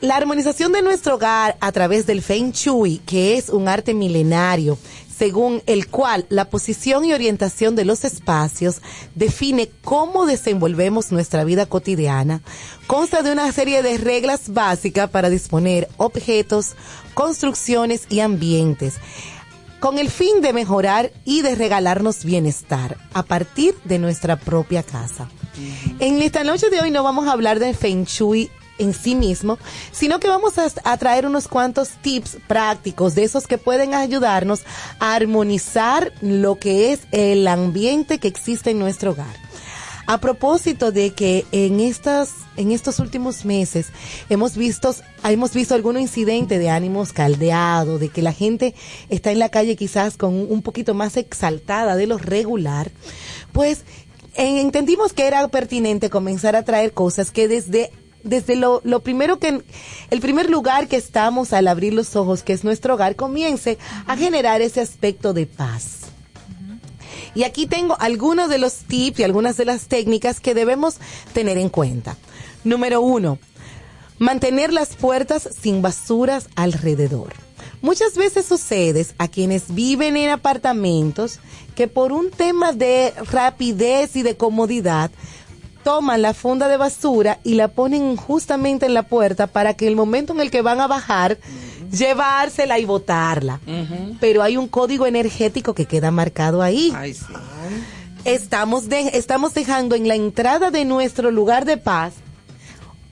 [0.00, 4.78] La armonización de nuestro hogar a través del Feng Shui, que es un arte milenario,
[5.20, 8.80] según el cual la posición y orientación de los espacios
[9.14, 12.40] define cómo desenvolvemos nuestra vida cotidiana,
[12.86, 16.74] consta de una serie de reglas básicas para disponer objetos,
[17.12, 18.94] construcciones y ambientes
[19.78, 25.28] con el fin de mejorar y de regalarnos bienestar a partir de nuestra propia casa.
[25.98, 28.50] En esta noche de hoy no vamos a hablar de Feng Shui
[28.80, 29.58] en sí mismo,
[29.92, 34.62] sino que vamos a, traer unos cuantos tips prácticos de esos que pueden ayudarnos
[34.98, 39.36] a armonizar lo que es el ambiente que existe en nuestro hogar.
[40.06, 43.88] A propósito de que en estas, en estos últimos meses
[44.28, 48.74] hemos visto, hemos visto algún incidente de ánimos caldeados, de que la gente
[49.08, 52.90] está en la calle quizás con un poquito más exaltada de lo regular,
[53.52, 53.84] pues
[54.34, 57.92] entendimos que era pertinente comenzar a traer cosas que desde
[58.22, 59.62] desde lo, lo primero que,
[60.10, 64.16] el primer lugar que estamos al abrir los ojos, que es nuestro hogar, comience a
[64.16, 66.00] generar ese aspecto de paz.
[67.34, 70.96] Y aquí tengo algunos de los tips y algunas de las técnicas que debemos
[71.32, 72.16] tener en cuenta.
[72.64, 73.38] Número uno,
[74.18, 77.32] mantener las puertas sin basuras alrededor.
[77.82, 81.38] Muchas veces sucede a quienes viven en apartamentos
[81.74, 85.10] que por un tema de rapidez y de comodidad
[85.82, 89.96] toman la funda de basura y la ponen justamente en la puerta para que el
[89.96, 91.38] momento en el que van a bajar,
[91.90, 93.60] llevársela y botarla.
[94.20, 96.92] Pero hay un código energético que queda marcado ahí.
[98.24, 102.14] estamos, estamos dejando en la entrada de nuestro lugar de paz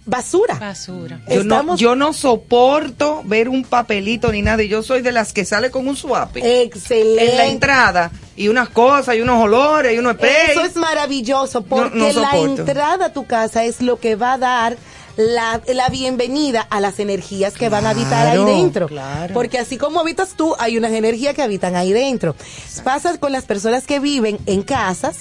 [0.09, 0.55] basura.
[0.55, 1.21] Basura.
[1.29, 4.63] Yo, no, yo no soporto ver un papelito ni nada.
[4.63, 6.63] Yo soy de las que sale con un suape.
[6.63, 7.31] Excelente.
[7.31, 8.11] En la entrada.
[8.37, 10.17] Y unas cosas, y unos olores, y unos.
[10.21, 14.77] Eso es maravilloso porque la entrada a tu casa es lo que va a dar
[15.17, 18.89] la, la, bienvenida a las energías que van a habitar ahí dentro.
[19.35, 22.37] Porque así como habitas tú, hay unas energías que habitan ahí dentro.
[22.85, 25.19] Pasa con las personas que viven en casas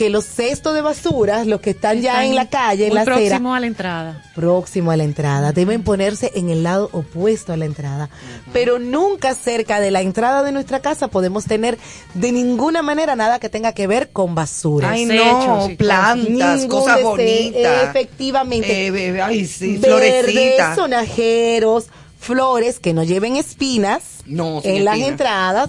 [0.00, 3.16] que los cestos de basura, los que están, ya en la calle, en la acera,
[3.16, 4.24] próximo a la entrada.
[4.34, 8.08] Próximo a la entrada, deben ponerse en el lado opuesto a la entrada.
[8.50, 11.76] Pero nunca cerca de la entrada de nuestra casa podemos tener
[12.14, 14.92] de ninguna manera nada que tenga que ver con basura.
[14.92, 17.90] Ay, no, plantas, cosas bonitas.
[17.90, 18.86] Efectivamente.
[18.86, 20.76] Eh, ay, sí, florecitas.
[20.76, 21.88] sonajeros,
[22.18, 25.68] flores que no lleven espinas en las entradas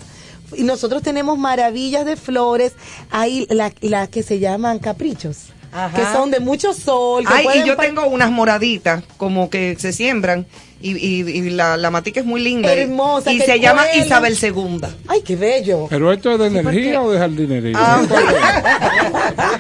[0.56, 2.74] y nosotros tenemos maravillas de flores,
[3.10, 5.48] hay las la que se llaman caprichos.
[5.96, 7.24] que son de mucho sol.
[7.28, 10.46] Ay, y yo tengo unas moraditas como que se siembran
[10.82, 12.72] y, y, la, la, matica es muy linda.
[12.74, 13.32] Hermosa.
[13.32, 14.82] Y se llama Isabel II.
[15.08, 15.88] Ay, qué bello.
[15.90, 17.78] ¿Pero esto es de energía o de jardinería?
[17.78, 18.02] Ah,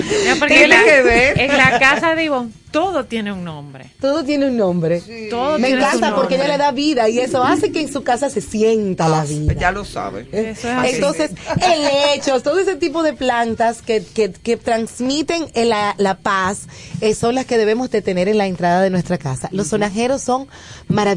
[0.48, 1.40] Tiene que ver.
[1.40, 3.92] En la casa de Ivonne todo tiene un nombre.
[4.00, 5.04] Todo tiene un nombre.
[5.30, 8.30] Todo Me encanta porque ella le da vida y eso hace que en su casa
[8.30, 9.54] se sienta la ah, vida.
[9.54, 10.28] Ya lo sabe.
[10.32, 10.56] Eh,
[10.86, 16.68] entonces, helechos, todo ese tipo de plantas que, que, que transmiten la, la paz
[17.02, 19.50] eh, son las que debemos de tener en la entrada de nuestra casa.
[19.52, 20.48] Los sonajeros son
[20.88, 21.11] maravillosos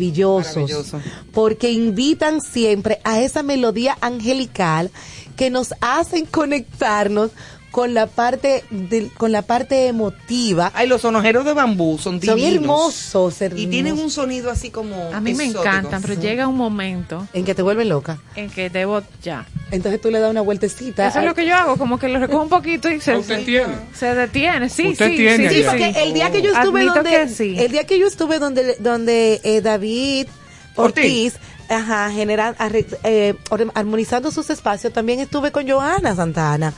[1.32, 4.90] porque invitan siempre a esa melodía angelical
[5.36, 7.30] que nos hacen conectarnos
[7.74, 10.70] con la parte de, con la parte emotiva.
[10.76, 12.94] Ay, los sonojeros de bambú son divinos.
[12.94, 16.56] Son hermosos, Y tienen un sonido así como A mí me encantan, pero llega un
[16.56, 18.20] momento en que te vuelven loca.
[18.36, 19.44] En que debo ya.
[19.72, 21.08] Entonces tú le das una vueltecita.
[21.08, 23.74] Eso es lo que yo hago, como que lo recojo un poquito y se, detiene.
[23.92, 27.22] Se detiene, sí, Usted sí, tiene sí, porque el día que yo estuve donde
[27.64, 30.28] el día que yo estuve donde donde eh, David
[30.76, 31.34] Ortiz,
[31.68, 32.54] ajá, general,
[33.02, 33.34] eh,
[33.74, 36.72] armonizando sus espacios, también estuve con Joana Santana.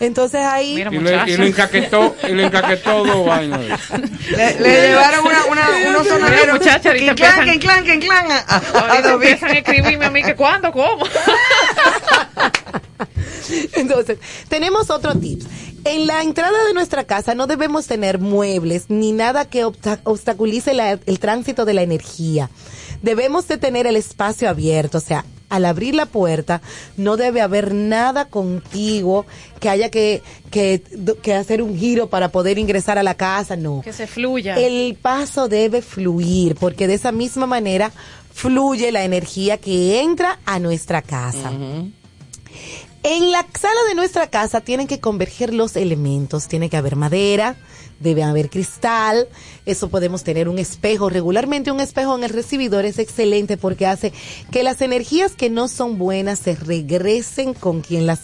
[0.00, 0.80] Entonces ahí.
[0.80, 3.60] y, le, y le encaquetó, y le encaquetó dos vainas.
[4.30, 6.58] Le, le llevaron una, una, unos sonajeros.
[6.58, 8.26] muchachos, ahorita clan, que clan, que clan.
[8.74, 11.04] Ahorita empiezan a escribirme a mí que cuándo, cómo.
[13.74, 14.18] Entonces,
[14.48, 15.42] tenemos otro tip.
[15.84, 20.98] En la entrada de nuestra casa no debemos tener muebles ni nada que obstaculice la,
[21.06, 22.50] el tránsito de la energía.
[23.02, 26.60] Debemos de tener el espacio abierto, o sea, al abrir la puerta
[26.96, 29.26] no debe haber nada contigo
[29.60, 30.82] que haya que, que,
[31.22, 33.80] que, hacer un giro para poder ingresar a la casa, no.
[33.82, 34.56] Que se fluya.
[34.56, 37.92] El paso debe fluir, porque de esa misma manera
[38.32, 41.50] fluye la energía que entra a nuestra casa.
[43.02, 47.56] En la sala de nuestra casa tienen que converger los elementos, tiene que haber madera,
[48.00, 49.28] debe haber cristal,
[49.66, 51.10] eso podemos tener un espejo.
[51.10, 54.12] Regularmente un espejo en el recibidor es excelente porque hace
[54.50, 58.20] que las energías que no son buenas se regresen con quien las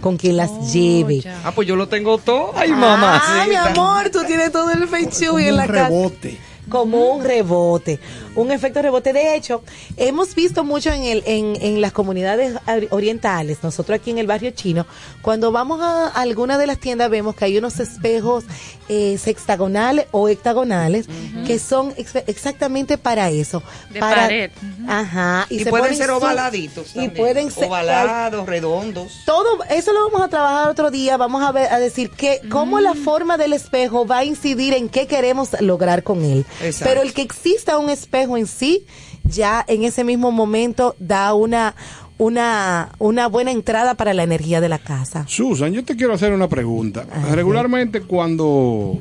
[0.00, 1.22] con quien las oh, lleve.
[1.44, 2.52] Ah, pues yo lo tengo todo.
[2.54, 3.22] Ay, mamá.
[3.24, 6.32] Ah, mi amor, tú tienes todo el feng shui en la rebote.
[6.32, 8.00] casa como un rebote,
[8.34, 9.12] un efecto rebote.
[9.12, 9.62] De hecho,
[9.96, 12.54] hemos visto mucho en, el, en, en las comunidades
[12.90, 14.86] orientales, nosotros aquí en el barrio chino,
[15.22, 18.44] cuando vamos a alguna de las tiendas vemos que hay unos espejos
[18.88, 21.06] eh, sextagonales o hectagonales
[21.44, 23.62] que son exactamente para eso.
[23.90, 24.50] De para, pared.
[24.86, 25.46] Ajá.
[25.50, 26.94] Y, pueden ser ovaladitos.
[26.94, 27.64] Y pueden ser.
[27.66, 29.22] Ovalados, redondos.
[29.24, 31.16] Todo, eso lo vamos a trabajar otro día.
[31.16, 32.98] Vamos a ver, a decir que, cómo la mm.
[32.98, 36.46] forma del espejo va a incidir en qué queremos lograr con él.
[36.82, 38.84] Pero el que exista un espejo en sí,
[39.24, 41.74] ya en ese mismo momento da una,
[42.18, 45.24] una, una buena entrada para la energía de la casa.
[45.28, 47.06] Susan, yo te quiero hacer una pregunta.
[47.32, 48.98] Regularmente cuando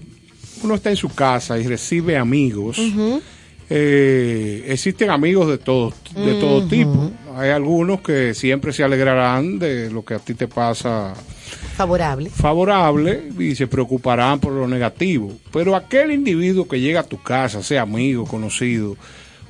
[0.64, 2.80] uno está en su casa y recibe amigos,
[3.70, 7.12] eh, existen amigos de todo, de todo tipo.
[7.36, 11.14] Hay algunos que siempre se alegrarán de lo que a ti te pasa
[11.76, 12.30] favorable.
[12.30, 15.32] Favorable y se preocuparán por lo negativo.
[15.52, 18.96] Pero aquel individuo que llega a tu casa, sea amigo, conocido,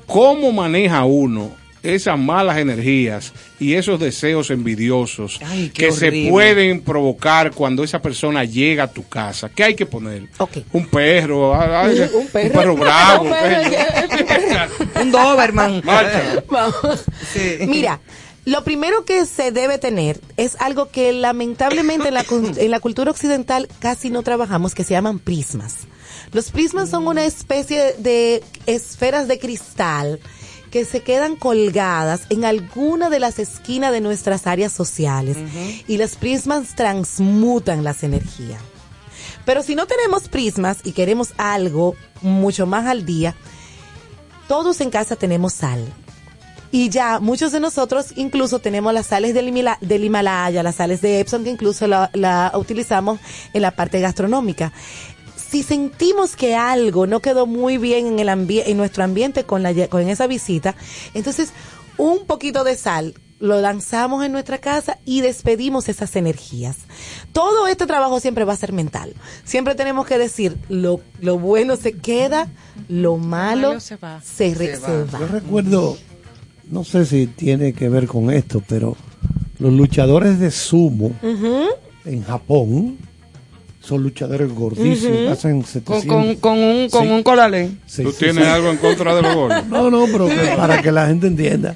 [0.05, 1.51] ¿cómo maneja uno
[1.85, 5.39] esas malas energías y esos deseos envidiosos
[5.73, 9.49] que se pueden provocar cuando esa persona llega a tu casa.
[9.49, 10.29] ¿Qué hay que poner?
[10.71, 13.25] Un perro, un perro, bravo,
[15.01, 15.81] un, Doberman.
[17.67, 17.99] Mira,
[18.45, 23.11] lo primero que se debe tener es algo que lamentablemente en la, en la cultura
[23.11, 25.87] occidental casi no trabajamos, que se llaman prismas.
[26.31, 30.19] Los prismas son una especie de esferas de cristal
[30.75, 35.37] que se quedan colgadas en alguna de las esquinas de nuestras áreas sociales
[35.87, 38.59] y los prismas transmutan las energías.
[39.45, 43.35] Pero si no tenemos prismas y queremos algo mucho más al día,
[44.49, 45.81] todos en casa tenemos sal.
[46.73, 49.47] Y ya muchos de nosotros incluso tenemos las sales del,
[50.03, 53.21] Himalaya, las sales de Epsom, que incluso la, utilizamos
[53.53, 54.73] en la parte gastronómica
[55.55, 59.87] si sentimos que algo no quedó muy bien en el en nuestro ambiente con la
[59.87, 60.75] con esa visita,
[61.13, 61.53] entonces
[61.97, 66.75] un poquito de sal lo lanzamos en nuestra casa y despedimos esas energías.
[67.31, 69.13] Todo este trabajo siempre va a ser mental.
[69.45, 72.49] Siempre tenemos que decir, lo, lo bueno se queda,
[72.89, 74.21] lo malo, se, va.
[74.21, 75.97] Se, Yo recuerdo,
[76.69, 78.97] no sé si tiene que ver con esto, pero
[79.59, 81.13] los luchadores de sumo
[82.03, 82.97] en Japón
[83.85, 86.05] son luchadores gordísimos, hacen 700.
[86.05, 87.69] Con, con, un, con un colalé.
[87.95, 89.65] ¿Tú tienes algo en contra de los gordos?
[89.69, 90.27] No, no, pero
[90.57, 91.75] para que la gente entienda.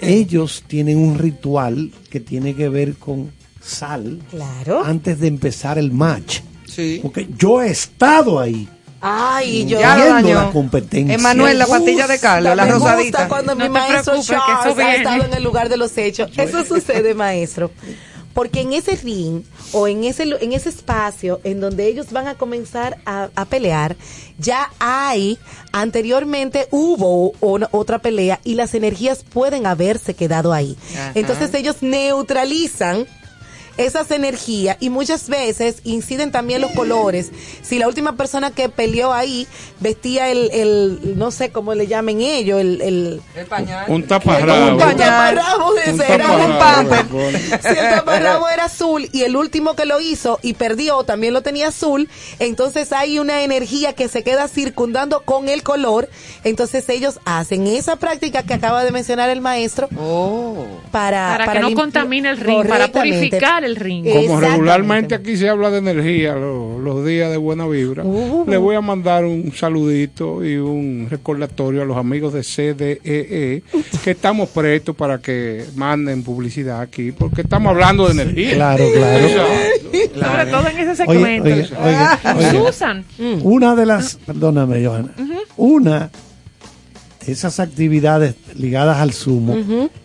[0.00, 3.30] Ellos tienen un ritual que tiene que ver con
[3.62, 4.84] sal claro.
[4.84, 6.40] antes de empezar el match.
[6.66, 7.00] Sí.
[7.02, 8.68] Porque yo he estado ahí.
[9.00, 11.14] Ay, yo ya la competencia.
[11.14, 13.28] Emanuel, la pastilla de Carlos, la rosadita.
[13.28, 16.30] cuando mi maestro Charles ha estado en el lugar de los hechos.
[16.36, 17.70] Eso sucede, maestro.
[18.38, 22.36] Porque en ese ring o en ese, en ese espacio en donde ellos van a
[22.36, 23.96] comenzar a, pelear,
[24.38, 25.40] ya hay,
[25.72, 30.76] anteriormente hubo otra pelea y las energías pueden haberse quedado ahí.
[31.16, 33.08] Entonces ellos neutralizan
[33.78, 37.30] esas energías y muchas veces inciden también los colores.
[37.62, 39.46] Si la última persona que peleó ahí
[39.80, 43.84] vestía el, el no sé cómo le llamen ellos, el, el, pañal.
[43.88, 44.72] Un taparrabo.
[44.72, 47.06] Un taparrabo, era un pamper.
[47.58, 51.42] Si el taparrabo era azul y el último que lo hizo y perdió también lo
[51.42, 52.08] tenía azul,
[52.38, 56.08] entonces hay una energía que se queda circundando con el color.
[56.44, 60.66] Entonces ellos hacen esa práctica que acaba de mencionar el maestro oh.
[60.90, 64.06] para, para, que no contamine el ring, para purificar el ring.
[64.12, 68.44] Como regularmente aquí se habla de energía los, días de buena vibra, uh.
[68.48, 73.62] le voy a mandar un saludito y un recordatorio a los amigos de CDEE e,
[74.02, 78.54] que estamos prestos para que manden publicidad aquí, porque estamos hablando de energía.
[78.54, 79.28] Claro, claro.
[79.28, 81.48] Sobre todo en ese segmento.
[82.50, 83.04] Susan.
[83.42, 85.12] Una de las, perdóname, Johanna,
[85.56, 86.10] una
[87.24, 89.56] de esas actividades ligadas al sumo,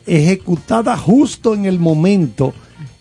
[0.05, 2.53] ejecutada justo en el momento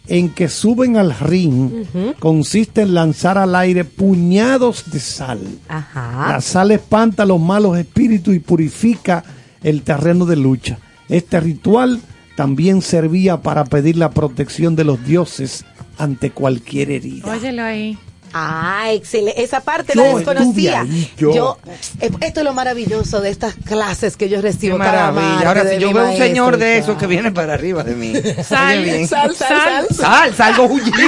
[0.06, 1.86] en que suben al ring
[2.18, 5.40] consiste en lanzar al aire puñados de sal.
[5.68, 9.24] La sal espanta los malos espíritus y purifica
[9.62, 10.78] el terreno de lucha.
[11.08, 12.00] Este ritual
[12.36, 15.64] también servía para pedir la protección de los dioses
[15.98, 17.30] ante cualquier herida.
[17.30, 17.98] Óyelo ahí.
[18.34, 19.42] Ah, excelente.
[19.42, 20.86] Esa parte la desconocía.
[21.16, 21.58] yo.
[22.00, 24.78] Eh, esto es lo maravilloso de estas clases que yo recibo.
[24.78, 25.48] maravilla.
[25.48, 28.12] Ahora, si yo veo un señor de esos que viene para arriba de mí.
[28.42, 30.98] Sal, sal, sal, sal, sal, salgo huyendo.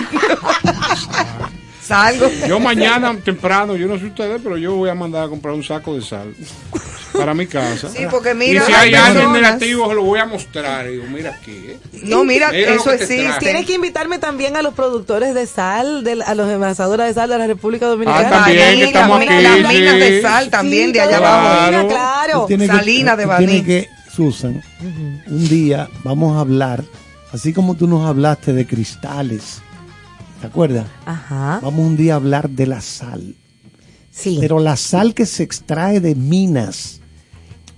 [1.83, 2.29] salgo.
[2.47, 5.63] Yo mañana temprano, yo no sé ustedes, pero yo voy a mandar a comprar un
[5.63, 6.35] saco de sal
[7.17, 7.89] para mi casa.
[7.89, 8.63] Sí, porque mira.
[8.63, 10.89] Y si hay alguien negativo, se lo voy a mostrar.
[10.89, 11.53] digo, mira aquí.
[11.53, 11.79] ¿eh?
[12.03, 13.39] No, mira, eso existe.
[13.41, 17.31] Tienes que invitarme también a los productores de sal, de, a los envasadores de sal
[17.31, 18.29] de la República Dominicana.
[18.29, 19.43] Ah, también, que estamos aquí.
[19.43, 21.89] Las minas de sal también de allá abajo.
[21.89, 22.49] Claro.
[22.67, 23.63] Salina de Baní.
[23.63, 24.63] que, Susan,
[25.27, 26.85] un día vamos a hablar,
[27.33, 29.61] así como tú nos hablaste de cristales.
[30.41, 30.87] ¿Te acuerdas?
[31.07, 31.61] Ajá.
[31.63, 33.35] Vamos un día a hablar de la sal.
[34.11, 34.39] Sí.
[34.41, 37.01] Pero la sal que se extrae de minas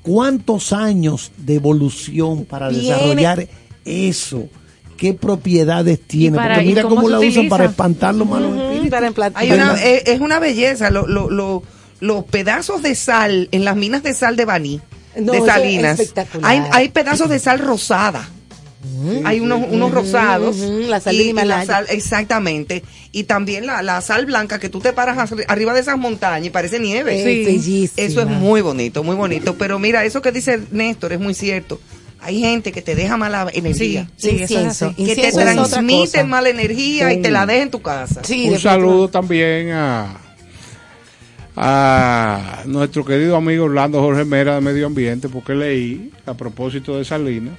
[0.07, 3.49] ¿Cuántos años de evolución para desarrollar
[3.85, 4.49] eso?
[4.97, 6.39] ¿Qué propiedades tiene?
[6.39, 8.53] Porque mira cómo, la usan para espantar los malos
[9.35, 14.37] Hay una, eh, es, una belleza, los pedazos de sal en las minas de sal
[14.37, 14.81] de Baní,
[15.17, 16.01] de Salinas.
[16.45, 18.29] Hay, hay pedazos de sal rosada.
[19.25, 20.57] Hay unos, unos rosados.
[20.57, 22.83] la sal y, la sal, exactamente.
[23.13, 26.51] Y también la, la, sal blanca que tú te paras arriba de esas montañas y
[26.51, 27.61] parece nieve.
[27.61, 27.91] Sí.
[27.97, 29.57] Eso es muy bonito, muy bonito.
[29.57, 31.81] Pero mira, eso que dice Néstor es muy cierto.
[32.21, 34.11] Hay gente que te deja mala energía.
[34.17, 38.23] Sí, eso Que te transmite mala energía y te la deja en tu casa.
[38.29, 40.21] Un saludo también a
[41.59, 47.05] a nuestro querido amigo Orlando Jorge Mera de Medio Ambiente, porque leí a propósito de
[47.05, 47.55] Salinas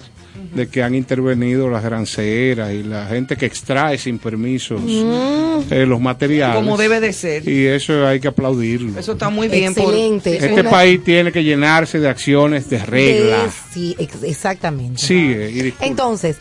[0.53, 5.71] de que han intervenido las granceras y la gente que extrae sin permisos mm.
[5.71, 6.55] eh, los materiales.
[6.55, 7.47] Como debe de ser.
[7.47, 8.99] Y eso hay que aplaudirlo.
[8.99, 9.71] Eso está muy bien.
[9.71, 10.37] Excelente.
[10.37, 13.49] este país tiene que llenarse de acciones de regla.
[13.71, 15.01] Sí, exactamente.
[15.01, 15.73] Sigue.
[15.81, 16.37] Entonces,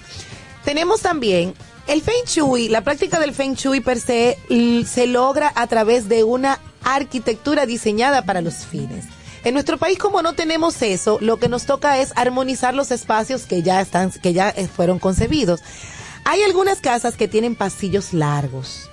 [0.65, 1.55] tenemos también
[1.87, 4.39] el Feng Shui, la práctica del Feng Shui per se
[4.87, 9.05] se logra a través de una arquitectura diseñada para los fines.
[9.47, 13.43] En nuestro país, como no tenemos eso, lo que nos toca es armonizar los espacios
[13.43, 15.61] que ya están, que ya eh, fueron concebidos.
[16.25, 18.91] Hay algunas casas que tienen pasillos largos.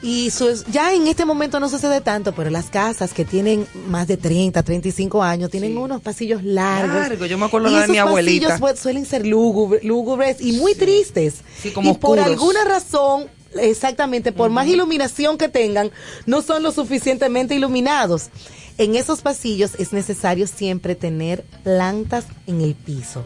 [0.00, 0.30] Y
[0.70, 4.62] ya en este momento no sucede tanto, pero las casas que tienen más de 30,
[4.62, 6.96] 35 años tienen unos pasillos largos.
[6.96, 8.46] Largo, yo me acuerdo de mi abuelita.
[8.46, 11.42] Esos pasillos suelen ser lúgubres, y muy tristes.
[11.74, 13.26] como y por alguna razón,
[13.58, 15.90] exactamente, por más iluminación que tengan,
[16.26, 18.30] no son lo suficientemente iluminados.
[18.78, 23.24] En esos pasillos es necesario siempre tener plantas en el piso.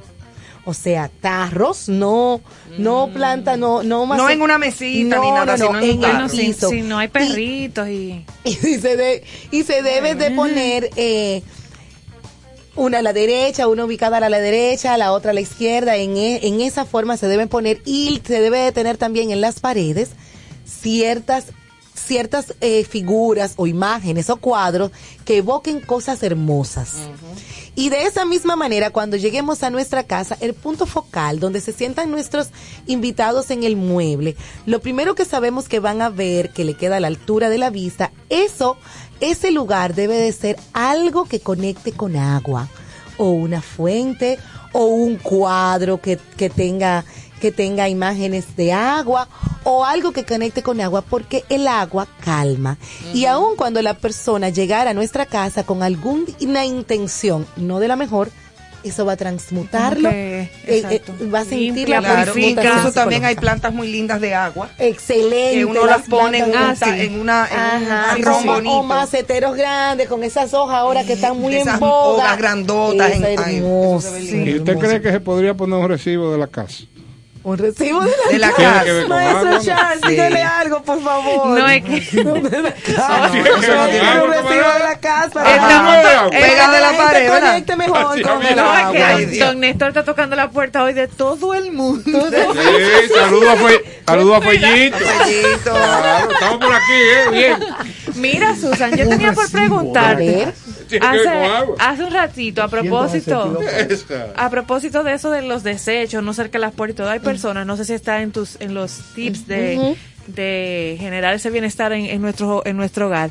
[0.64, 2.40] o sea, tarros, no,
[2.78, 3.12] no mm.
[3.12, 4.18] planta, no, no más.
[4.18, 6.68] No en una mesita ni nada, sino en, el piso.
[6.68, 8.24] Si, no hay perritos y.
[8.44, 10.90] Y, se, de, y se debe de poner.
[10.96, 11.42] Eh,
[12.76, 16.16] una a la derecha, una ubicada a la derecha, la otra a la izquierda, en,
[16.16, 19.60] e, en esa forma se deben poner y se debe de tener también en las
[19.60, 20.10] paredes
[20.64, 21.46] ciertas
[21.94, 24.90] ciertas eh, figuras o imágenes o cuadros
[25.24, 26.94] que evoquen cosas hermosas.
[27.74, 31.72] Y de esa misma manera, cuando lleguemos a nuestra casa, el punto focal donde se
[31.72, 32.48] sientan nuestros
[32.86, 36.96] invitados en el mueble, lo primero que sabemos que van a ver, que le queda
[36.96, 38.76] a la altura de la vista, eso,
[39.20, 42.68] ese lugar debe de ser algo que conecte con agua,
[43.16, 44.38] o una fuente,
[44.72, 47.04] o un cuadro que, que tenga
[47.40, 49.28] que tenga imágenes de agua
[49.64, 52.78] o algo que conecte con agua porque el agua calma.
[53.12, 57.96] Y aun cuando la persona llegara a nuestra casa con alguna intención, no de la
[57.96, 58.30] mejor,
[58.82, 63.74] eso va a transmutarlo, eh, eh, va a sentir la claro, Incluso también hay plantas
[63.74, 64.70] muy lindas de agua.
[64.78, 65.58] Excelente.
[65.58, 68.72] Que uno las, pone en, una, en una en un bonito.
[68.72, 72.24] O maceteros grandes con esas hojas ahora que están muy en boga.
[72.24, 73.12] Hojas grandotas.
[73.20, 74.18] Hermoso.
[74.18, 76.84] ¿Y usted cree que se podría poner un recibo de la casa?
[77.42, 78.84] Un recibo de la, casa.
[79.08, 81.58] Maestro Charles, dígale algo, por favor.
[81.58, 82.22] No es que.
[82.22, 83.18] No, de la casa.
[83.18, 83.30] no
[83.88, 85.54] tiene un recibo de la casa.
[85.54, 85.96] Estamos
[86.30, 87.28] pegado de la pared.
[87.28, 88.92] Conecte mejor con el agua.
[89.38, 92.28] Don Néstor está tocando la puerta hoy de todo el mundo.
[92.30, 94.96] Sí, saludos a, saludo a Follito.
[94.98, 97.30] estamos por aquí, ¿eh?
[97.30, 97.58] Bien.
[98.16, 99.48] Mira, Susan, yo tenía por
[100.98, 101.66] preguntar.
[101.78, 103.58] Hace, un ratito, a propósito,
[104.36, 107.76] a propósito de eso de los desechos, no cerca de las puertas, hay personas, no
[107.76, 112.20] sé si está en tus, en los tips de, de generar ese bienestar en, en
[112.20, 113.30] nuestro, en nuestro hogar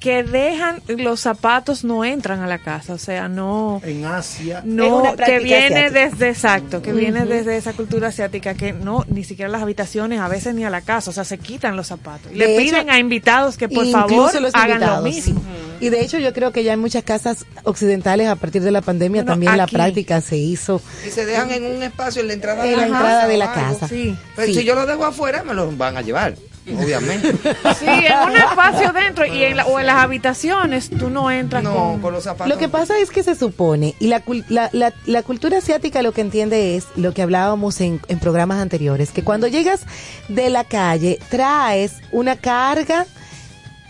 [0.00, 5.14] que dejan los zapatos no entran a la casa, o sea, no en Asia, no
[5.16, 9.62] que viene desde exacto, que viene desde esa cultura asiática que no ni siquiera las
[9.62, 12.32] habitaciones, a veces ni a la casa, o sea, se quitan los zapatos.
[12.32, 15.42] Le piden a invitados que por favor hagan lo mismo.
[15.80, 18.80] Y de hecho yo creo que ya en muchas casas occidentales a partir de la
[18.80, 20.80] pandemia también la práctica se hizo.
[21.06, 23.88] Y se dejan en un espacio en la entrada de la, entrada de la casa.
[23.88, 26.34] Pero si yo lo dejo afuera me lo van a llevar
[26.72, 27.32] obviamente.
[27.78, 32.00] Sí, en un espacio dentro y en o en las habitaciones tú no entras con...
[32.12, 32.48] los zapatos.
[32.48, 36.20] Lo que pasa es que se supone, y la, la, la, cultura asiática lo que
[36.20, 39.82] entiende es lo que hablábamos en, en, programas anteriores, que cuando llegas
[40.28, 43.06] de la calle traes una carga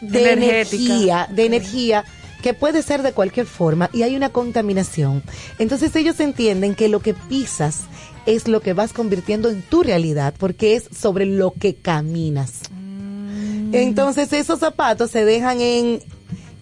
[0.00, 2.04] de energía, de energía
[2.42, 5.22] que puede ser de cualquier forma y hay una contaminación.
[5.58, 7.84] Entonces ellos entienden que lo que pisas
[8.26, 12.62] es lo que vas convirtiendo en tu realidad, porque es sobre lo que caminas.
[12.70, 13.74] Mm.
[13.74, 16.00] Entonces esos zapatos se dejan en,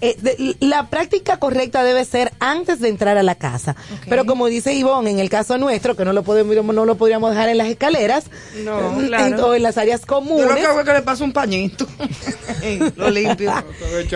[0.05, 3.76] eh, la práctica correcta debe ser antes de entrar a la casa.
[4.09, 7.30] Pero como dice Ivonne, en el caso nuestro, que no lo podemos, no lo podríamos
[7.30, 8.24] dejar en las escaleras
[8.64, 10.44] no, en, o en las áreas comunes.
[10.44, 11.86] Yo lo que hago es que le paso un pañito.
[12.96, 13.53] lo limpio.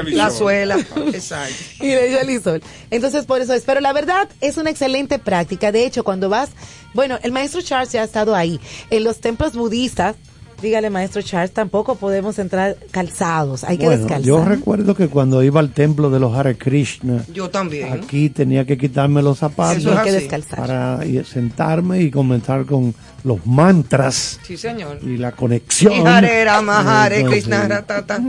[0.06, 0.76] la suela.
[0.76, 1.54] Exacto.
[1.78, 2.62] Y le echa lisol.
[2.90, 3.62] Entonces, por eso es.
[3.62, 5.70] Pero la verdad es una excelente práctica.
[5.70, 6.50] De hecho, cuando vas,
[6.94, 8.60] bueno, el maestro Charles ya ha estado ahí.
[8.90, 10.16] En los templos budistas,
[10.60, 14.22] Dígale, maestro Charles, tampoco podemos entrar calzados, hay que descalzar.
[14.22, 17.92] Yo recuerdo que cuando iba al templo de los Hare Krishna, yo también.
[17.92, 20.58] Aquí tenía que quitarme los zapatos que descalzar.
[20.58, 22.94] para sentarme y comenzar con
[23.26, 24.38] los mantras.
[24.46, 25.00] Sí, señor.
[25.02, 25.92] Y la conexión.
[25.92, 28.20] Y Hare Rama, Hare Krishna, ratata.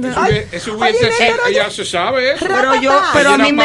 [0.52, 1.12] Eso, hubiese
[1.54, 2.34] ya se sabe.
[2.40, 3.64] Pero yo, pero a mí me.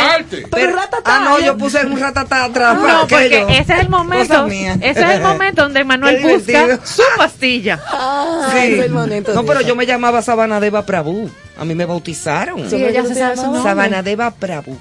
[0.51, 2.77] Pero, ah, no, yo puse un ratata atrás.
[2.79, 4.47] No, porque ese es el momento.
[4.47, 7.81] Ese es el momento donde Manuel busca su pastilla.
[7.95, 8.81] Ah sí.
[9.35, 11.31] No, pero yo me llamaba Sabanadeva Prabhu.
[11.59, 12.69] A mí me bautizaron.
[12.69, 14.79] Sí, ella se llama Sabanadeva Prabhu.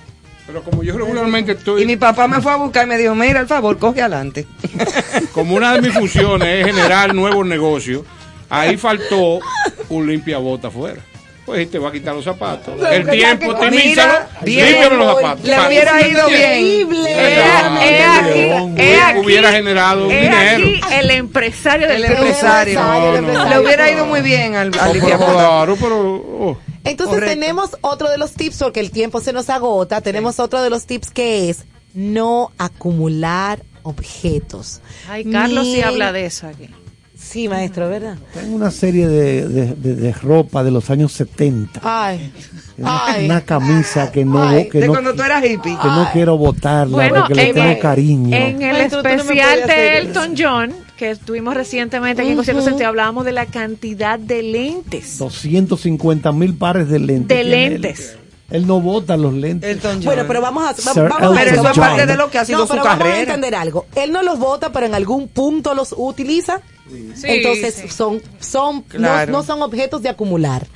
[0.52, 1.84] Pero como yo regularmente estoy...
[1.84, 4.45] Y mi papá me fue a buscar y me dijo, mira, al favor, coge adelante.
[5.32, 8.04] Como una de mis funciones es generar nuevos negocios,
[8.49, 9.39] ahí faltó
[9.88, 11.02] un limpiabota afuera
[11.45, 12.76] pues te va a quitar los zapatos.
[12.91, 15.43] el tiempo, optimízalo, límpiame los zapatos.
[15.45, 16.88] Le hubiera ido bien.
[18.78, 20.64] Es aquí, hubiera generado dinero.
[20.64, 22.80] Aquí el empresario del el empresario.
[23.49, 25.97] Le hubiera ido muy bien al, al Claro, pero...
[25.99, 26.58] Oh.
[26.84, 30.69] Entonces tenemos otro de los tips, porque el tiempo se nos agota, tenemos otro de
[30.69, 34.82] los tips que es no acumular objetos.
[35.07, 36.69] Ay, Carlos sí habla de eso aquí.
[37.22, 38.17] Sí, maestro, ¿verdad?
[38.34, 41.80] Tengo una serie de, de, ropa de los años 70.
[41.84, 42.32] Ay.
[42.78, 45.78] Una, camisa que no, que de cuando tú eras hippie.
[45.82, 48.36] Que no quiero botarla bueno, porque le tengo cariño.
[48.36, 53.32] En el especial de Elton John, que estuvimos recientemente aquí en Concierto Sentido, hablábamos de
[53.32, 55.19] la cantidad de lentes.
[55.19, 57.38] 250 mil pares de lentes.
[57.38, 58.17] De lentes.
[58.49, 59.82] Él no vota los lentes.
[60.03, 62.67] Bueno, pero vamos a, vamos a eso es parte de lo que ha sido no,
[62.67, 63.05] su pero carrera.
[63.05, 63.86] Vamos a entender algo.
[63.95, 66.61] Él no los vota, pero en algún punto los utiliza.
[67.23, 68.84] Entonces son son
[69.29, 70.67] no, son objetos de acumular.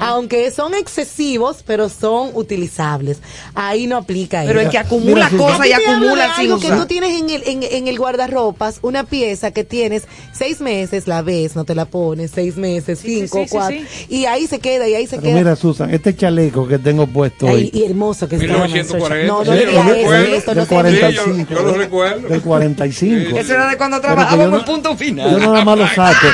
[0.00, 3.18] Aunque son excesivos, pero son utilizables.
[3.54, 7.20] Ahí no aplica Pero el que acumula cosas y acumula sin algo que tú tienes
[7.20, 11.74] en el, en, el guardarropas, una pieza que tienes seis meses, la ves, no te
[11.74, 13.76] la pones, seis meses, cinco, cuatro,
[14.08, 15.36] y ahí se queda, y ahí se queda.
[15.36, 17.70] Mira, Susan, este chaleco que tengo puesto hoy.
[17.72, 18.46] y hermoso que está.
[19.26, 22.28] No, no le esto no 45, yo, lo recuerdo.
[22.28, 23.36] Del 45.
[23.36, 25.47] Ese era de cuando trabajábamos en punto final.
[25.48, 26.26] Yo nada más lo saco.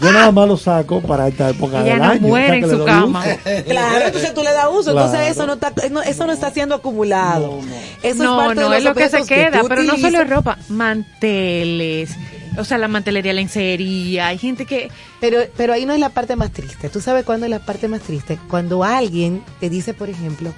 [0.00, 2.20] Yo nada más lo saco para esta época del no año.
[2.20, 3.24] muere en su cama.
[3.66, 4.90] Claro, entonces tú le das uso.
[4.90, 5.72] Entonces eso no está,
[6.06, 7.60] eso no está siendo acumulado.
[8.02, 10.28] Eso no, es parte no de es lo que se queda, pero no solo es
[10.30, 12.10] ropa, manteles.
[12.56, 14.88] O sea, la mantelería, la ensería, hay gente que...
[15.20, 16.88] Pero, pero ahí no es la parte más triste.
[16.88, 18.38] ¿Tú sabes cuándo es la parte más triste?
[18.48, 20.52] Cuando alguien te dice, por ejemplo,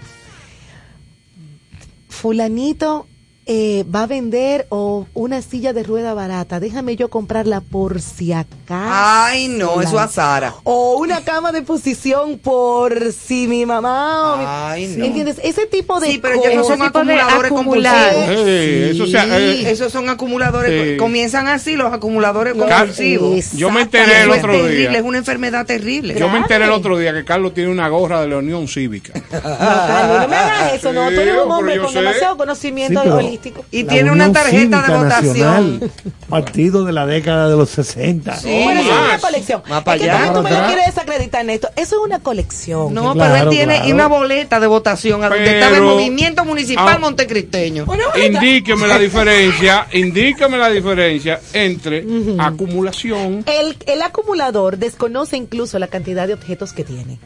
[2.11, 3.07] fulanito
[3.49, 8.33] eh, va a vender o una silla de rueda barata, déjame yo comprarla por si
[8.33, 8.57] acaso.
[8.69, 10.55] Ay, no, eso a Sara.
[10.65, 15.05] O una cama de posición por si mi mamá o Ay, no.
[15.05, 15.41] ¿Entiendes?
[15.45, 18.45] Ese tipo de Sí, pero ya no son acumuladores compulsivos.
[18.45, 20.99] Sí, eso sea, eh, Esos son acumuladores.
[20.99, 23.53] Comienzan así los acumuladores compulsivos.
[23.53, 24.93] Yo me enteré el otro terrible, día.
[24.93, 26.17] Es una enfermedad terrible.
[26.19, 29.13] Yo me enteré el otro día que Carlos tiene una gorra de la Unión Cívica.
[29.15, 31.09] No, Carlos, no me hagas eso, no.
[31.11, 33.36] Tú eres un hombre con demasiado conocimiento sí,
[33.71, 35.91] y tiene una tarjeta de votación.
[36.29, 38.37] partido de la década de los 60.
[38.37, 39.63] Sí, bueno, eso es una colección.
[39.69, 41.69] Más para es que tú me lo quieres desacreditar en esto.
[41.77, 42.93] Eso es una colección.
[42.95, 46.99] No, pero él tiene una boleta de votación a donde estaba el movimiento municipal ah,
[46.99, 47.87] montecristeño.
[48.17, 52.05] Indíqueme la diferencia, indíqueme la diferencia entre
[52.39, 53.45] acumulación.
[53.47, 57.19] El, el acumulador desconoce incluso la cantidad de objetos que tiene.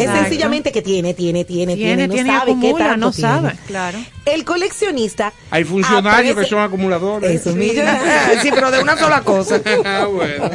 [0.00, 3.98] es sencillamente que tiene, tiene, tiene, tiene, no sabe qué tanto no sabe, claro.
[4.26, 7.40] El coleccionista hay funcionarios que son acumuladores.
[7.40, 9.60] Eso sí, pero de una sola cosa.
[9.84, 10.48] ah, bueno,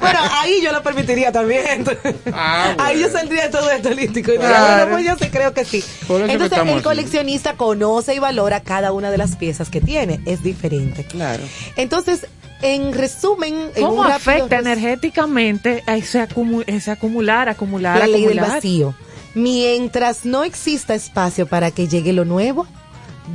[0.00, 1.84] bueno, ahí yo lo permitiría también.
[2.32, 4.32] Ah, ahí yo saldría todo esto lístico.
[4.34, 4.90] Claro.
[4.90, 5.84] pues yo sí creo que sí.
[6.08, 10.20] Entonces, el coleccionista conoce y valora cada una de las piezas que tiene.
[10.26, 11.04] Es diferente.
[11.04, 11.42] Claro.
[11.76, 12.26] Entonces,
[12.60, 16.26] en resumen, ¿cómo afecta energéticamente a ese,
[16.66, 18.94] ese acumular, acumular, la ley del vacío?
[19.34, 22.66] Mientras no exista espacio para que llegue lo nuevo,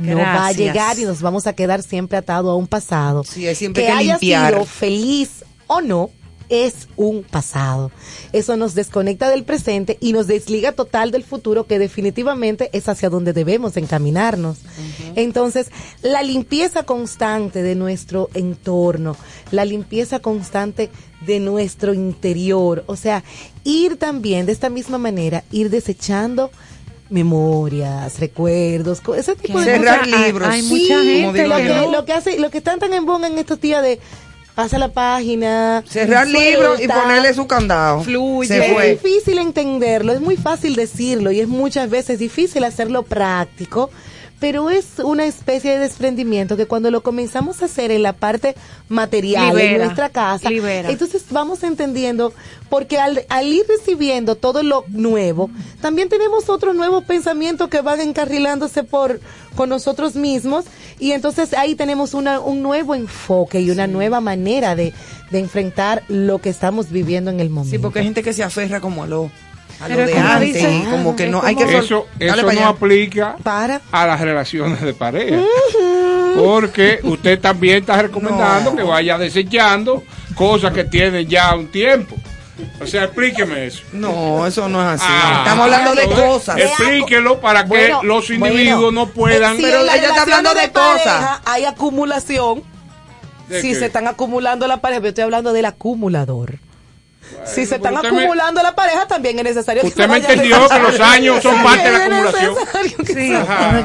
[0.00, 3.24] no va a llegar y nos vamos a quedar siempre atado a un pasado.
[3.24, 4.52] Sí, siempre que, que haya limpiar.
[4.52, 6.10] sido feliz o no,
[6.48, 7.90] es un pasado.
[8.32, 13.10] Eso nos desconecta del presente y nos desliga total del futuro que definitivamente es hacia
[13.10, 14.58] donde debemos encaminarnos.
[15.16, 15.68] Entonces,
[16.02, 19.16] la limpieza constante de nuestro entorno,
[19.50, 20.90] la limpieza constante
[21.26, 23.24] de nuestro interior, o sea,
[23.64, 26.50] ir también de esta misma manera, ir desechando
[27.10, 30.48] memorias, recuerdos, ese tipo de cerrar libros.
[30.48, 33.38] Hay, mucha gente lo que, lo que hace, lo que están tan en boga en
[33.38, 34.00] estos días de
[34.54, 38.02] pasa la página, cerrar libros y ponerle su candado.
[38.02, 38.92] Fluye.
[38.92, 43.90] es difícil entenderlo, es muy fácil decirlo y es muchas veces difícil hacerlo práctico
[44.44, 48.54] pero es una especie de desprendimiento que cuando lo comenzamos a hacer en la parte
[48.90, 52.34] material de nuestra casa, entonces vamos entendiendo,
[52.68, 55.48] porque al, ir recibiendo todo lo nuevo,
[55.80, 59.18] también tenemos otros nuevos pensamientos que van encarrilándose por
[59.56, 60.66] con nosotros mismos
[60.98, 64.92] y entonces ahí tenemos una, un nuevo enfoque y una nueva manera de,
[65.30, 67.70] de enfrentar lo que estamos viviendo en el momento.
[67.70, 69.30] Sí, porque hay gente que se aferra como a lo
[69.80, 74.06] a lo de antes, como que no hay que eso, eso no aplica para a
[74.06, 75.40] las relaciones de pareja.
[76.36, 80.02] Porque usted también está recomendando que vaya desechando
[80.34, 82.16] cosas que tienen ya un tiempo.
[82.80, 83.82] O sea, explíqueme eso.
[83.92, 85.06] No, eso no es así.
[85.08, 86.56] Ah, Estamos hablando de cosas.
[86.58, 89.56] Explíquelo para que los individuos no puedan.
[89.56, 91.40] pero ella está hablando de, cosas.
[91.44, 92.62] Hay acumulación.
[93.48, 96.58] Si se están acumulando la pareja, yo estoy hablando del acumulador
[97.44, 101.00] si se están acumulando la pareja, también es necesario que Usted me entendió que los
[101.00, 102.54] años son parte de la acumulación.
[103.06, 103.32] Sí,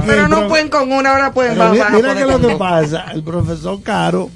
[0.06, 3.82] pero no pueden con una, hora pueden Mira, mira que lo que pasa, el profesor
[3.82, 4.30] Caro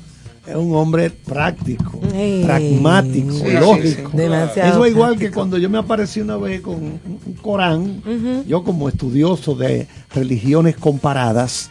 [0.45, 2.01] es un hombre práctico,
[2.43, 4.11] pragmático, lógico.
[4.19, 8.89] Eso es igual que cuando yo me aparecí una vez con un Corán, yo como
[8.89, 11.69] estudioso de religiones comparadas,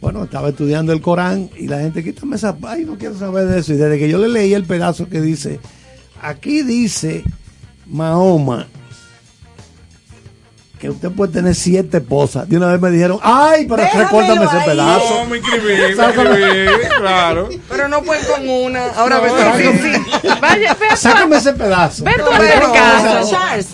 [0.00, 3.60] bueno, estaba estudiando el Corán y la gente, quítame esa, ay, no quiero saber de
[3.60, 3.74] eso.
[3.74, 5.60] Y desde que yo le leí el pedazo que dice,
[6.20, 7.24] aquí dice
[7.86, 8.66] Mahoma
[10.80, 12.48] que usted puede tener siete esposas.
[12.48, 15.14] De una vez me dijeron, ay, pero recuérdame ese pedazo.
[15.14, 17.48] No, me inscribí, me inscribí, claro.
[17.68, 18.86] Pero no pueden con una.
[18.96, 19.78] Ahora no, me sí,
[20.22, 20.28] sí.
[20.40, 22.02] Vaya, Sácame ese pedazo.
[22.04, 22.30] Ver tu
[22.72, 23.20] casa.
[23.28, 23.66] Charles.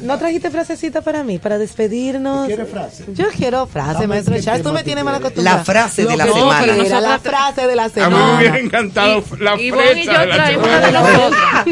[0.00, 2.46] ¿No trajiste frasecita para mí, para despedirnos?
[2.46, 3.04] ¿Quieres frase?
[3.08, 4.62] Yo quiero frase, maestro Charles.
[4.62, 5.44] Tú me tienes mala costumbre.
[5.44, 6.74] La frase de la semana.
[6.74, 8.16] Era la frase de la semana.
[8.16, 11.66] A mí me hubiera encantado la y frase y yo traemos una de nosotras.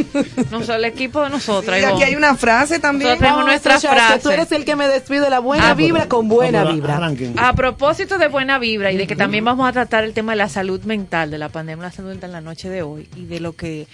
[0.50, 1.80] No, el equipo de nosotras.
[1.80, 3.10] Y aquí hay una frase también.
[3.10, 4.18] Nosotros tenemos nuestra frase.
[4.20, 7.00] Tú eres el que me despide la buena vibra con buena vibra.
[7.36, 10.36] A propósito de buena vibra y de que también vamos a tratar el tema de
[10.36, 13.08] la salud mental, de la pandemia de la salud mental en la noche de hoy
[13.16, 13.86] y de lo que,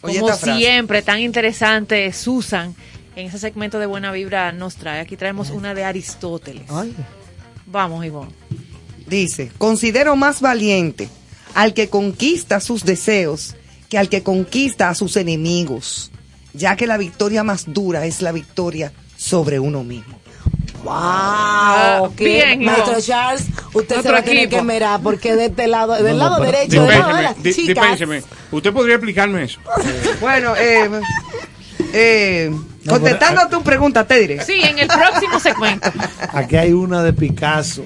[0.00, 2.74] como siempre, tan interesante, Susan,
[3.16, 5.00] en ese segmento de buena vibra nos trae.
[5.00, 6.64] Aquí traemos una de Aristóteles.
[7.66, 8.32] Vamos, Ivonne.
[9.06, 11.08] Dice, considero más valiente
[11.54, 13.54] al que conquista sus deseos
[13.88, 16.10] que al que conquista a sus enemigos,
[16.54, 20.18] ya que la victoria más dura es la victoria sobre uno mismo.
[20.82, 20.92] ¡Wow!
[20.94, 26.02] Ah, bien, Maestro Charles, usted se va a tener que mirar porque de este lado,
[26.02, 28.00] del lado derecho, del lado de las chicas.
[28.50, 29.60] ¿Usted podría explicarme eso?
[30.20, 30.88] bueno, eh,
[31.92, 32.50] eh,
[32.88, 34.44] contestando a tu pregunta, te diré.
[34.44, 35.90] Sí, en el próximo segmento.
[36.32, 37.84] Aquí hay una de Picasso.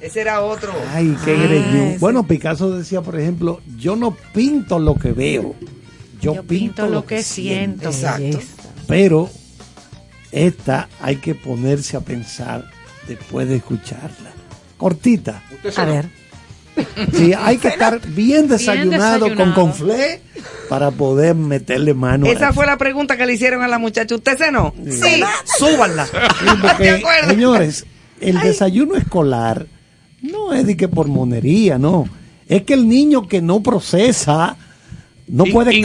[0.00, 0.72] Ese era otro.
[0.92, 5.54] Ay, qué ah, Bueno, Picasso decía, por ejemplo, yo no pinto lo que veo,
[6.20, 7.88] yo, pinto, lo, que, siento.
[7.88, 8.38] Exacto.
[8.86, 9.30] Pero
[10.30, 12.70] esta hay que ponerse a pensar
[13.08, 14.32] después de escucharla.
[14.76, 15.42] Cortita.
[15.76, 16.23] A ver.
[17.12, 20.20] Sí, hay que estar bien desayunado, con conflé
[20.68, 22.26] para poder meterle mano.
[22.26, 24.14] Esa fue la pregunta que le hicieron a la muchacha.
[24.14, 24.74] ¿Usted cenó?
[24.84, 25.22] Sí, sí.
[25.58, 26.06] súbanla.
[27.28, 27.86] señores,
[28.20, 29.66] el desayuno escolar
[30.22, 32.08] no es de que por monería, no.
[32.48, 34.56] Es que el niño que no procesa
[35.26, 35.82] no puede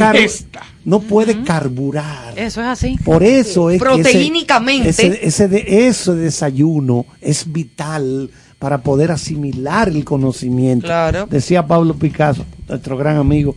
[0.83, 2.37] no puede carburar.
[2.37, 2.97] Eso es así.
[3.03, 8.29] Por eso es proteínicamente ese, ese, de, ese desayuno es vital
[8.59, 10.85] para poder asimilar el conocimiento.
[10.85, 11.25] Claro.
[11.27, 13.55] Decía Pablo Picasso, nuestro gran amigo,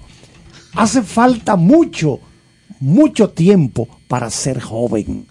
[0.75, 2.21] hace falta mucho,
[2.81, 5.27] mucho tiempo para ser joven.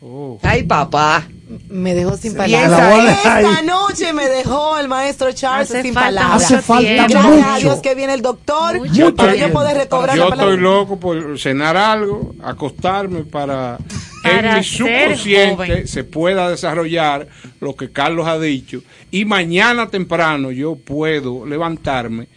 [0.00, 0.38] Oh.
[0.42, 1.28] Ay, papá.
[1.68, 3.18] Me dejó sin palabras.
[3.24, 6.44] Esta noche me dejó el maestro Charles sin palabras.
[6.44, 8.80] Hace falta Gracias a Dios que viene el doctor
[9.16, 13.78] para yo poder recobrar Yo estoy loco por cenar algo, acostarme para,
[14.22, 17.28] que en mi subconsciente se pueda desarrollar
[17.60, 22.28] lo que Carlos ha dicho y mañana temprano yo puedo levantarme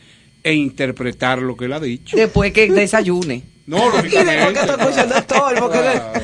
[0.44, 2.16] e interpretar lo que él ha dicho.
[2.16, 3.44] Después que desayune.
[3.66, 4.60] No, lógicamente.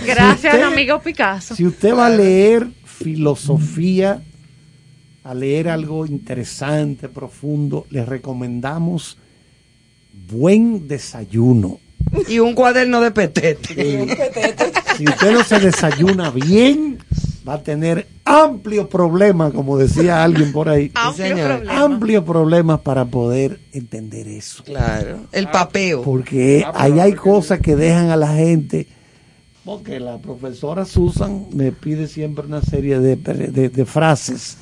[0.06, 1.56] Gracias, amigo Picasso.
[1.56, 2.68] Si usted va a leer
[3.04, 4.22] filosofía,
[5.24, 9.18] a leer algo interesante, profundo, le recomendamos
[10.30, 11.80] Buen Desayuno.
[12.28, 14.08] Y un cuaderno de petete.
[14.98, 16.98] Si usted no se desayuna bien,
[17.48, 20.92] va a tener amplios problemas, como decía alguien por ahí.
[21.70, 22.82] Amplios problemas.
[22.82, 24.64] para poder entender eso.
[24.64, 26.02] Claro, el papeo.
[26.02, 28.88] Porque ahí hay cosas que dejan a la gente.
[29.64, 34.58] Porque la profesora Susan me pide siempre una serie de, de, frases,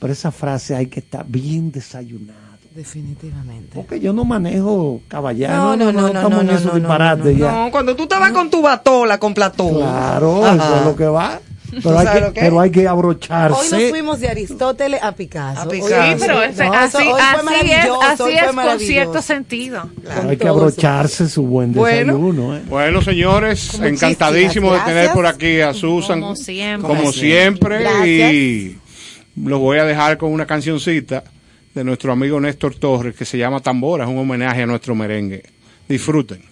[0.00, 2.40] pero esa frase hay que estar bien desayunado.
[2.74, 3.70] Definitivamente.
[3.74, 5.52] Porque yo no manejo caballero.
[5.52, 9.34] No, no, no, no, no, no, no, no, cuando tú estabas con tu batola, con
[9.34, 9.74] Platón.
[9.74, 11.38] Claro, eso es lo que va.
[11.82, 13.74] Pero hay, que, pero hay, que, abrocharse.
[13.74, 15.70] Hoy nos fuimos de Aristóteles a Picasso.
[15.70, 15.80] Sí,
[16.20, 19.88] pero así, así es, así es con cierto sentido.
[20.02, 22.56] Pero hay que abrocharse su buen desayuno.
[22.56, 22.62] ¿eh?
[22.68, 26.20] Bueno, señores, encantadísimo de tener por aquí a Susan.
[26.20, 26.88] Como siempre.
[26.88, 28.06] Como siempre.
[28.06, 28.78] Y
[29.36, 31.24] lo voy a dejar con una cancioncita
[31.74, 34.04] de nuestro amigo Néstor Torres que se llama Tambora.
[34.04, 35.42] Es un homenaje a nuestro merengue.
[35.88, 36.51] Disfruten.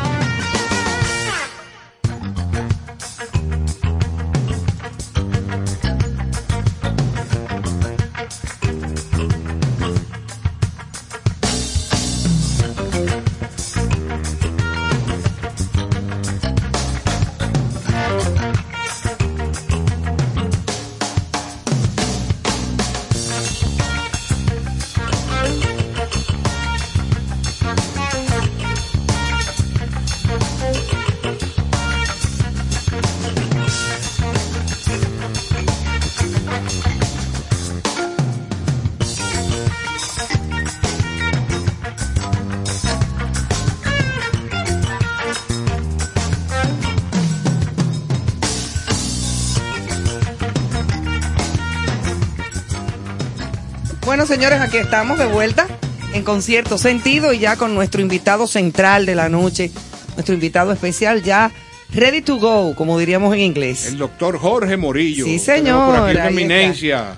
[54.31, 55.67] Señores, aquí estamos de vuelta
[56.13, 59.71] en concierto sentido y ya con nuestro invitado central de la noche,
[60.15, 61.51] nuestro invitado especial ya
[61.93, 63.87] ready to go, como diríamos en inglés.
[63.87, 65.25] El doctor Jorge Morillo.
[65.25, 65.97] Sí, señor.
[65.97, 67.17] Por aquí eminencia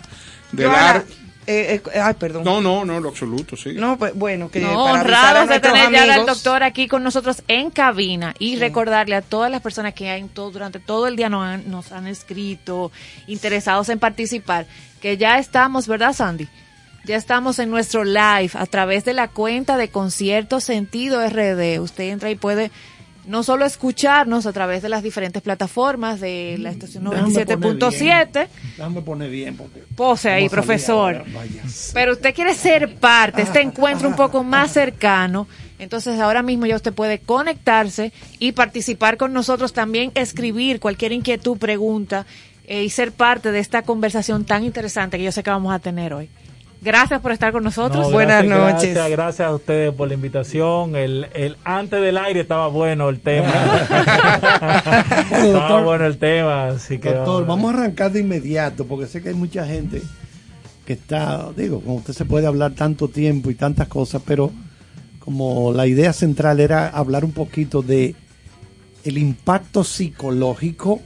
[0.52, 1.14] del arte.
[1.46, 2.46] Eh, eh, ay, perdón.
[2.46, 3.74] No, no, no, lo absoluto, sí.
[3.76, 7.70] No, pues bueno, que no, honrados de tener ya al doctor aquí con nosotros en
[7.70, 11.46] cabina y recordarle a todas las personas que hay todo, durante todo el día nos
[11.46, 12.92] han, nos han escrito,
[13.28, 14.66] interesados en participar,
[15.00, 16.50] que ya estamos, ¿verdad, Sandy?
[17.06, 21.82] Ya estamos en nuestro live a través de la cuenta de Concierto Sentido RD.
[21.82, 22.72] Usted entra y puede
[23.26, 28.48] no solo escucharnos a través de las diferentes plataformas de la estación 97.7.
[28.78, 29.58] Déjame poner bien.
[29.98, 31.26] Pose ahí, profesor.
[31.94, 35.46] Pero usted quiere ser parte, este encuentro un poco más cercano.
[35.80, 41.58] Entonces ahora mismo ya usted puede conectarse y participar con nosotros también, escribir cualquier inquietud,
[41.58, 42.26] pregunta
[42.66, 45.80] eh, y ser parte de esta conversación tan interesante que yo sé que vamos a
[45.80, 46.30] tener hoy.
[46.84, 48.12] Gracias por estar con nosotros.
[48.12, 48.94] Buenas noches.
[48.94, 50.98] Gracias, a ustedes por la invitación.
[50.98, 53.54] El, el antes del aire estaba bueno el tema.
[55.32, 59.30] estaba bueno el tema, así que doctor, vamos a arrancar de inmediato porque sé que
[59.30, 60.02] hay mucha gente
[60.86, 64.52] que está, digo, como usted se puede hablar tanto tiempo y tantas cosas, pero
[65.20, 68.14] como la idea central era hablar un poquito de
[69.06, 71.02] el impacto psicológico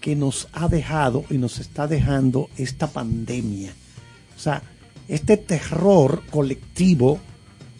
[0.00, 3.72] que nos ha dejado y nos está dejando esta pandemia.
[4.36, 4.62] O sea,
[5.08, 7.18] este terror colectivo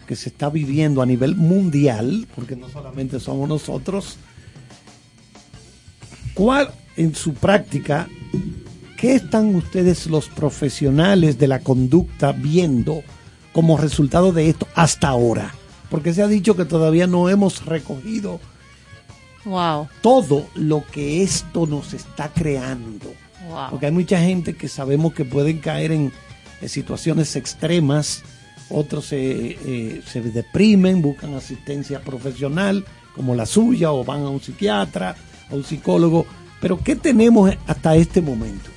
[0.07, 4.19] que se está viviendo a nivel mundial, porque no solamente somos nosotros,
[6.35, 8.09] ¿cuál en su práctica,
[8.97, 13.03] qué están ustedes los profesionales de la conducta viendo
[13.53, 15.55] como resultado de esto hasta ahora?
[15.91, 18.41] Porque se ha dicho que todavía no hemos recogido
[20.01, 23.13] todo lo que esto nos está creando.
[23.71, 26.13] Porque hay mucha gente que sabemos que pueden caer en
[26.69, 28.23] situaciones extremas,
[28.71, 32.85] otros eh, se, deprimen, buscan asistencia profesional
[33.15, 35.15] como la suya o van a un psiquiatra,
[35.51, 36.27] a un psicólogo.
[36.61, 38.71] Pero ¿qué tenemos hasta este momento?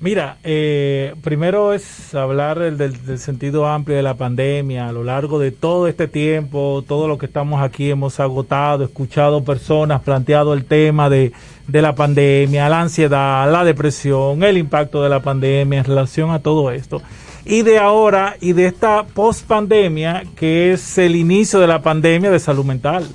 [0.00, 4.88] Mira, eh, primero es hablar del, sentido amplio de la pandemia.
[4.88, 9.44] A lo largo de todo este tiempo, todo lo que estamos aquí hemos agotado, escuchado
[9.44, 11.32] personas, planteado el tema de,
[11.70, 16.40] de la pandemia, la ansiedad, la depresión, el impacto de la pandemia en relación a
[16.40, 17.02] todo esto.
[17.44, 22.30] Y de ahora y de esta post pandemia, que es el inicio de la pandemia
[22.30, 23.06] de salud mental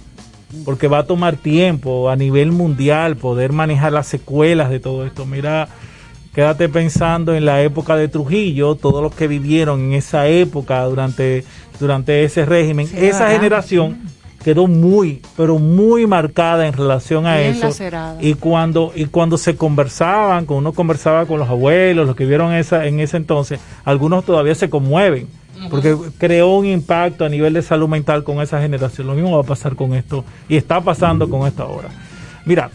[0.64, 5.26] porque va a tomar tiempo a nivel mundial poder manejar las secuelas de todo esto.
[5.26, 5.68] Mira,
[6.36, 11.45] Quédate pensando en la época de Trujillo, todos los que vivieron en esa época durante,
[11.80, 12.90] durante ese régimen.
[12.94, 14.02] esa generación
[14.46, 17.72] quedó muy, pero muy marcada en relación a eso.
[18.20, 22.54] Y cuando, y cuando se conversaban, cuando uno conversaba con los abuelos, los que vieron
[22.54, 25.28] esa, en ese entonces, algunos todavía se conmueven.
[25.72, 29.08] Porque creó un impacto a nivel de salud mental con esa generación.
[29.08, 31.90] Lo mismo va a pasar con esto y está pasando con esto ahora.
[32.46, 32.70] Mira,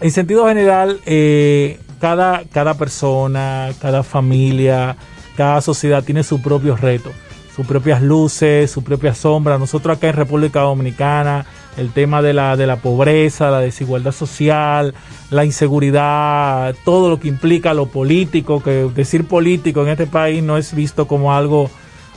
[0.00, 4.98] en sentido general, eh, cada, cada persona, cada familia,
[5.34, 7.10] cada sociedad tiene su propio reto,
[7.54, 9.58] sus propias luces, sus propias sombras.
[9.58, 11.46] Nosotros acá en República Dominicana,
[11.76, 14.94] el tema de la, de la pobreza, la desigualdad social,
[15.30, 20.56] la inseguridad, todo lo que implica lo político, que decir político en este país no
[20.56, 21.70] es visto como algo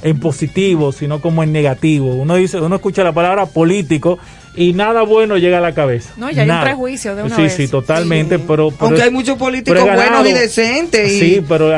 [0.03, 2.13] en positivo, sino como en negativo.
[2.13, 4.19] Uno dice, uno escucha la palabra político
[4.55, 6.13] y nada bueno llega a la cabeza.
[6.17, 9.81] No, ya hay un prejuicio de una sí, Sí, totalmente, Pero, Aunque hay muchos políticos
[9.81, 11.11] buenos y decentes.
[11.11, 11.73] Y, sí, pero,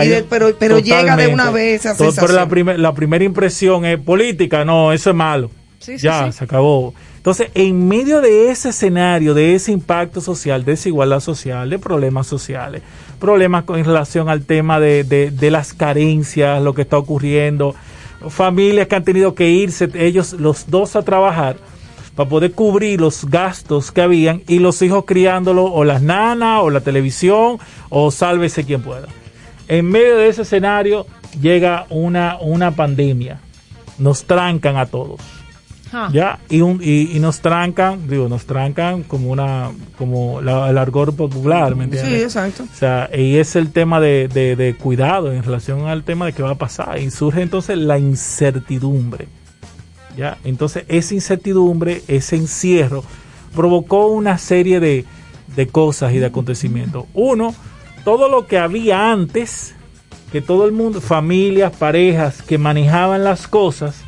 [0.60, 5.10] pero, llega de una vez a Pero la, la primera impresión es política, no, eso
[5.10, 5.50] es malo.
[5.98, 6.94] ya, se acabó.
[7.18, 12.84] Entonces, en medio de ese escenario, de ese impacto social, desigualdad social, de problemas sociales,
[13.20, 17.74] problemas con, en relación al tema de, de, las carencias, lo que está ocurriendo,
[18.30, 21.58] familias que han tenido que irse ellos los dos a trabajar
[22.16, 26.70] para poder cubrir los gastos que habían y los hijos criándolo o las nanas o
[26.70, 27.60] la televisión
[27.90, 29.08] o sálvese quien pueda.
[29.68, 31.06] En medio de ese escenario
[31.42, 33.40] llega una, una pandemia.
[33.98, 35.22] Nos trancan a todos
[36.12, 41.16] ya, y, un, y, nos trancan, digo, nos trancan como una, como la, el argor
[41.16, 42.14] popular, ¿me entiendes?
[42.14, 42.64] Sí, exacto.
[42.64, 46.44] O sea, y es el tema de, de, cuidado en relación al tema de qué
[46.44, 47.00] va a pasar.
[47.00, 49.28] Y surge entonces la incertidumbre.
[50.16, 50.38] ¿Ya?
[50.44, 53.04] Entonces, esa incertidumbre, ese encierro,
[53.56, 55.06] provocó una serie de,
[55.56, 57.06] de cosas y de acontecimientos.
[57.14, 57.54] Uno,
[58.04, 59.76] todo lo que había antes,
[60.32, 64.02] que todo el mundo, familias, parejas que manejaban las cosas,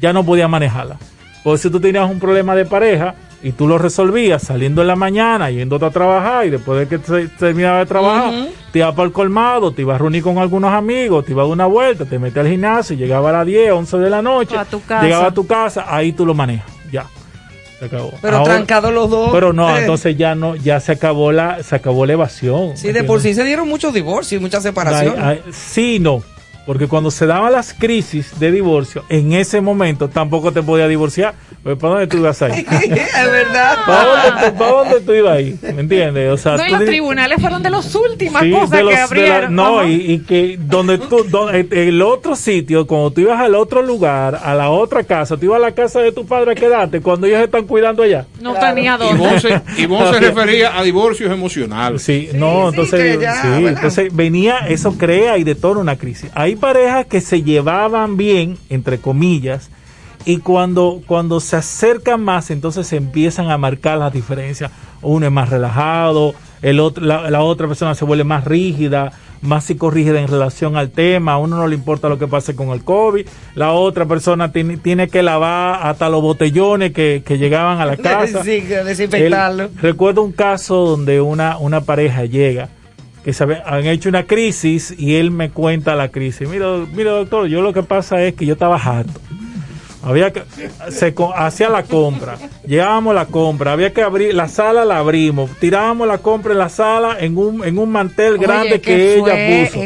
[0.00, 0.98] ya no podía manejarlas.
[1.42, 4.96] Pues si tú tenías un problema de pareja y tú lo resolvías saliendo en la
[4.96, 8.32] mañana, yendo a trabajar y después de que te, terminaba de trabajar,
[8.72, 11.46] te ibas para el colmado, te ibas a reunir con algunos amigos, te ibas a
[11.46, 14.56] dar una vuelta, te metes al gimnasio, llegaba a las 10, 11 de la noche,
[15.02, 17.06] llegaba a tu casa, ahí tú lo manejas, ya.
[17.78, 18.14] Se acabó.
[18.22, 19.30] Pero trancados los dos.
[19.32, 19.80] Pero no, eh.
[19.80, 22.76] entonces ya no, ya se acabó la, se acabó la evasión.
[22.76, 25.40] Sí, de por sí se dieron muchos divorcios y muchas separaciones.
[25.50, 26.22] sí, no
[26.66, 31.34] porque cuando se daban las crisis de divorcio, en ese momento tampoco te podía divorciar.
[31.62, 32.66] Pues, ¿Para dónde tú ibas ahí?
[32.82, 33.78] es verdad.
[33.86, 35.58] ¿Para dónde, tú, ibas ahí?
[35.62, 36.30] ¿Me entiendes?
[36.32, 39.54] O sea, no, los tribunales fueron de las últimas cosas que abrieron.
[39.54, 44.40] no, y, que donde tú, donde, el otro sitio, cuando tú ibas al otro lugar,
[44.42, 47.26] a la otra casa, tú ibas a la casa de tu padre a quedarte cuando
[47.26, 48.26] ellos están cuidando allá.
[48.40, 49.24] No tenía dónde.
[49.76, 52.02] Y vos, se, refería a divorcios emocionales.
[52.02, 56.30] Sí, no, entonces, sí, entonces venía, eso crea y detona una crisis.
[56.34, 59.70] Ahí parejas que se llevaban bien, entre comillas,
[60.24, 64.70] y cuando, cuando se acercan más, entonces se empiezan a marcar las diferencias.
[65.02, 69.12] Uno es más relajado, el otro, la, otra persona se vuelve más rígida,
[69.42, 72.70] más psicorrígida en relación al tema, a uno no le importa lo que pase con
[72.70, 77.84] el COVID, la otra persona tiene, tiene que lavar hasta los botellones que, llegaban a
[77.84, 78.42] la casa.
[78.42, 79.68] Sí, desinfectarlo.
[79.82, 82.70] recuerdo un caso donde una, una pareja llega
[83.24, 86.48] que se han hecho una crisis y él me cuenta la crisis.
[86.48, 89.20] Mira, mira doctor, yo lo que pasa es que yo estaba harto.
[90.04, 90.42] Había que,
[90.90, 92.36] se hacía la compra,
[92.66, 96.68] llevábamos la compra, había que abrir, la sala la abrimos, tirábamos la compra en la
[96.68, 99.80] sala en un, en un mantel grande que ella puso.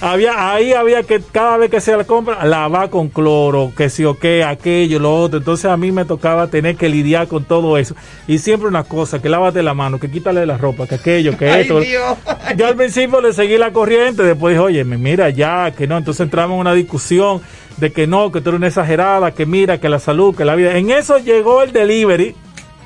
[0.00, 4.04] Había, ahí había que, cada vez que se la compra, lavar con cloro, que si
[4.04, 5.38] o qué, aquello, lo otro.
[5.38, 7.94] Entonces a mí me tocaba tener que lidiar con todo eso.
[8.26, 11.60] Y siempre una cosa, que lávate la mano, que quítale la ropa, que aquello, que
[11.60, 11.80] esto.
[11.82, 16.20] Yo al principio le seguí la corriente, después dije, oye, mira ya, que no, entonces
[16.20, 17.40] entramos en una discusión
[17.76, 20.54] de que no, que tú eres una exagerada, que mira, que la salud, que la
[20.54, 20.76] vida.
[20.76, 22.34] En eso llegó el delivery.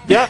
[0.08, 0.28] ¿Ya?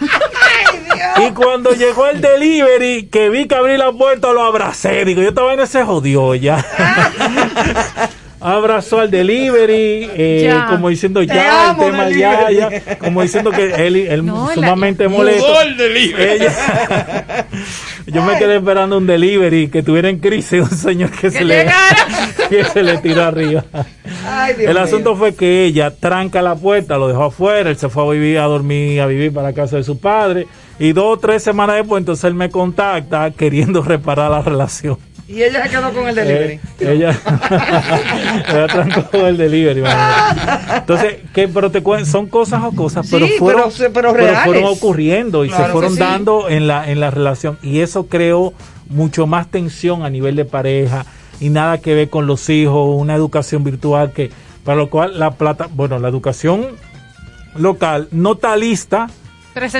[1.28, 5.04] y cuando llegó el delivery, que vi que abrí la puerta, lo abracé.
[5.04, 6.64] Digo, yo estaba en ese jodió ya.
[8.46, 13.96] abrazó al delivery, eh, como diciendo ya, el tema ya, ya, como diciendo que él,
[13.96, 14.24] él
[14.54, 15.46] sumamente molesto.
[18.06, 21.66] yo me quedé esperando un delivery que tuviera en crisis, un señor que, se, le,
[22.48, 23.64] que se le tiró arriba.
[24.58, 28.10] el asunto fue que ella tranca la puerta, lo dejó afuera, él se fue a
[28.10, 30.46] vivir, a dormir, a vivir para la casa de su padre,
[30.78, 34.98] y dos o tres semanas después, entonces él me contacta queriendo reparar la relación.
[35.28, 36.54] Y ella se quedó con el delivery.
[36.54, 37.10] Eh, ella,
[38.48, 39.82] ella trancó el delivery.
[40.76, 41.48] Entonces, ¿qué?
[41.48, 46.48] pero te son cosas o cosas, pero, fueron, pero, fueron ocurriendo y se fueron dando
[46.48, 47.58] en la, en la relación.
[47.62, 48.54] Y eso creó
[48.88, 51.04] mucho más tensión a nivel de pareja
[51.40, 54.30] y nada que ver con los hijos, una educación virtual que,
[54.64, 56.66] para lo cual la plata, bueno, la educación
[57.56, 59.08] local no está lista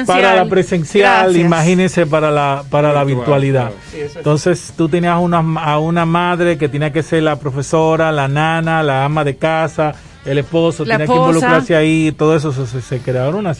[0.06, 3.72] para la presencial, imagínense para la para la virtualidad.
[4.14, 8.82] Entonces tú tenías una, a una madre que tenía que ser la profesora, la nana,
[8.82, 9.94] la ama de casa,
[10.24, 13.54] el esposo, tenía que involucrarse ahí, todo eso se, crearon una,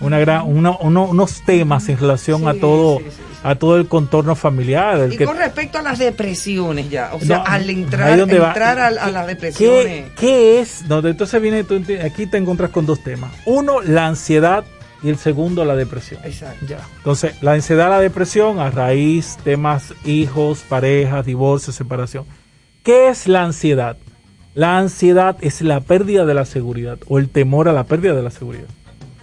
[0.00, 3.00] una gran, unos temas en relación a todo
[3.42, 5.08] a todo el contorno familiar.
[5.12, 10.10] y con respecto a las depresiones ya, o sea, al entrar, entrar a, las depresiones.
[10.18, 10.82] ¿Qué, es?
[10.88, 11.64] Entonces viene,
[12.04, 13.30] aquí te encuentras con dos temas.
[13.44, 14.64] Uno, la ansiedad
[15.02, 16.20] y el segundo la depresión.
[16.24, 16.66] Exacto.
[16.66, 16.80] Ya.
[16.98, 22.24] Entonces, la ansiedad, la depresión a raíz temas hijos, parejas, divorcio, separación.
[22.82, 23.96] ¿Qué es la ansiedad?
[24.54, 28.22] La ansiedad es la pérdida de la seguridad o el temor a la pérdida de
[28.22, 28.66] la seguridad.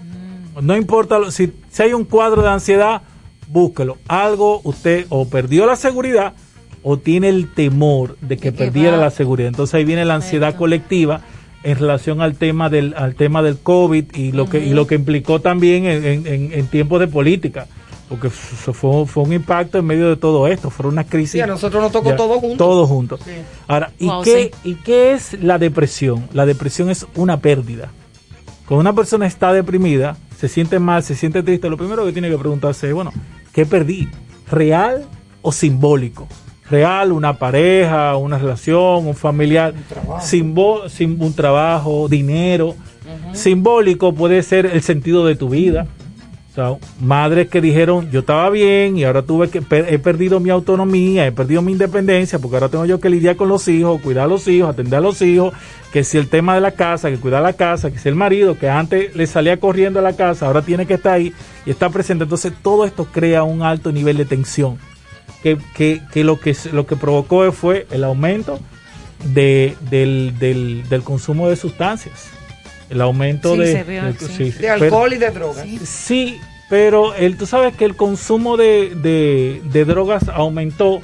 [0.02, 0.66] Mm.
[0.66, 3.02] No importa si, si hay un cuadro de ansiedad,
[3.48, 3.98] búsquelo.
[4.08, 6.34] Algo usted o perdió la seguridad
[6.84, 9.50] o tiene el temor de que perdiera la seguridad.
[9.50, 11.22] Entonces ahí viene la ansiedad colectiva
[11.66, 14.96] en relación al tema del al tema del COVID y lo que y lo que
[14.96, 17.68] implicó también en, en, tiempos de política
[18.08, 21.36] porque fue, fue un impacto en medio de todo esto, fue una crisis.
[21.36, 22.58] Y a nosotros nos tocó todo juntos.
[22.60, 23.20] Todo juntos.
[23.68, 26.30] Ahora, ¿y, qué, ¿y qué es la depresión?
[26.32, 27.90] La depresión es una pérdida.
[28.68, 32.30] Cuando una persona está deprimida, se siente mal, se siente triste, lo primero que tiene
[32.30, 33.12] que preguntarse es, bueno,
[33.54, 34.08] ¿qué perdí?
[34.52, 35.08] ¿Real
[35.42, 36.28] o simbólico?
[36.70, 39.74] Real, una pareja, una relación, un familiar,
[40.22, 40.56] sin,
[40.90, 42.76] sin un trabajo, dinero.
[43.34, 45.88] Simbólico puede ser el sentido de tu vida.
[46.52, 50.50] O sea, madres que dijeron, yo estaba bien y ahora tuve que, he perdido mi
[50.50, 54.24] autonomía, he perdido mi independencia, porque ahora tengo yo que lidiar con los hijos, cuidar
[54.24, 55.54] a los hijos, atender a los hijos,
[55.92, 58.58] que si el tema de la casa, que cuidar la casa, que si el marido,
[58.58, 61.34] que antes le salía corriendo a la casa, ahora tiene que estar ahí
[61.66, 62.24] y está presente.
[62.24, 64.78] Entonces todo esto crea un alto nivel de tensión
[65.76, 68.60] que, que, lo que lo que provocó fue el aumento
[69.26, 72.30] de, del, del, consumo de sustancias.
[72.90, 75.68] El aumento de, de, alcohol y de drogas.
[75.84, 76.40] Sí,
[76.70, 81.02] pero el, tú sabes que el consumo de, de drogas aumentó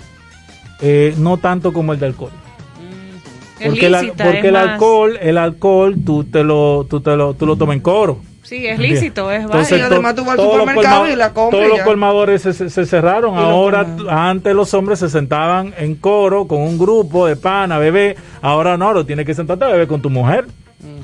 [0.81, 2.31] eh, no tanto como el de alcohol.
[2.31, 3.63] Mm.
[3.63, 7.75] Porque, porque el alcohol, el alcohol tú te lo, tú te lo, tú lo tomas
[7.75, 8.19] en coro.
[8.51, 9.77] Sí, es lícito, es válido.
[9.77, 11.63] Y además tú vas al supermercado y la compras.
[11.63, 13.37] Todos los colmadores se, cerraron.
[13.37, 18.17] Ahora, antes los hombres se sentaban en coro con un grupo de pana, bebé.
[18.41, 20.47] Ahora no, lo tienes que sentarte a beber con tu mujer,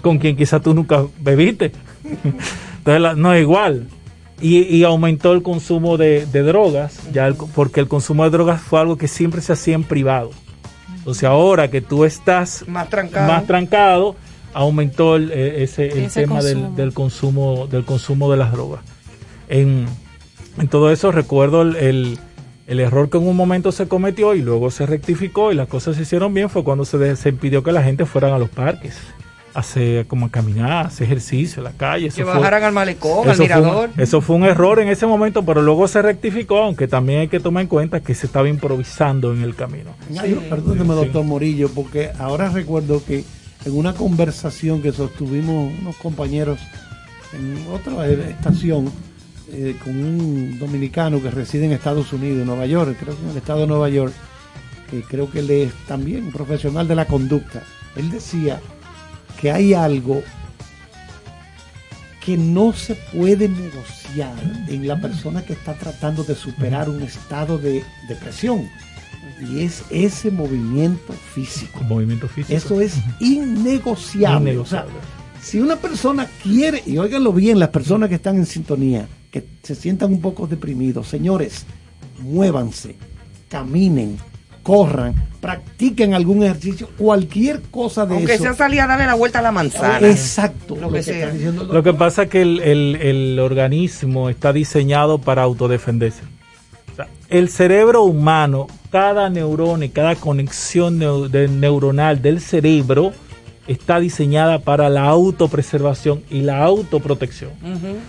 [0.02, 1.72] con quien quizás tú nunca bebiste.
[2.80, 3.88] Entonces, no es igual.
[4.42, 9.08] Y, aumentó el consumo de, drogas, ya porque el consumo de drogas fue algo que
[9.08, 10.32] siempre se hacía en privado.
[11.06, 14.18] O sea, ahora que tú estás más trancado, más trancado
[14.58, 18.82] aumentó el, eh, ese, el tema Del, consumo del consumo de las drogas.
[19.50, 19.86] En,
[20.58, 22.18] en todo eso recuerdo el,
[22.66, 25.96] el, error que en un momento se cometió y luego se rectificó y las cosas
[25.96, 28.98] se hicieron bien fue cuando se, se impidió que la gente fuera a los parques
[29.54, 32.10] hacer como a caminar, hacer ejercicio en la calle.
[32.10, 33.90] que bajaran al malecón, al mirador.
[33.98, 37.40] eso fue un error en ese momento, pero luego se rectificó, aunque también hay que
[37.40, 39.92] tomar en cuenta que se estaba improvisando en el camino.
[40.50, 43.24] Perdóneme, doctor Morillo, porque ahora recuerdo que
[43.66, 46.60] en una conversación que sostuvimos unos compañeros
[47.34, 48.92] en otra estación
[49.52, 53.30] eh, con un dominicano que reside en Estados Unidos, en Nueva York, creo que en
[53.30, 54.14] el estado de Nueva York,
[54.90, 57.64] que creo que él es también un profesional de la conducta.
[57.96, 58.62] Él decía
[59.40, 60.22] que hay algo
[62.24, 64.36] que no se puede negociar
[64.68, 68.68] en la persona que está tratando de superar un estado de depresión
[69.42, 71.82] y es ese movimiento físico.
[71.84, 72.56] Movimiento físico.
[72.56, 74.60] Eso es innegociable.
[75.42, 79.76] si una persona quiere, y óiganlo bien, las personas que están en sintonía, que se
[79.76, 81.66] sientan un poco deprimidos, señores,
[82.20, 82.96] muévanse,
[83.48, 84.18] caminen,
[84.64, 88.44] corran, practiquen algún ejercicio, cualquier cosa de Aunque eso.
[88.44, 90.10] Aunque sea salir a darle la vuelta a la manzana.
[90.10, 90.76] Exacto.
[90.76, 91.32] Lo, que, sea.
[91.32, 96.24] lo que pasa es que el, el organismo está diseñado para autodefenderse
[97.30, 103.12] el cerebro humano, cada neurona y cada conexión neuronal del cerebro
[103.68, 107.52] está diseñada para la autopreservación y la autoprotección.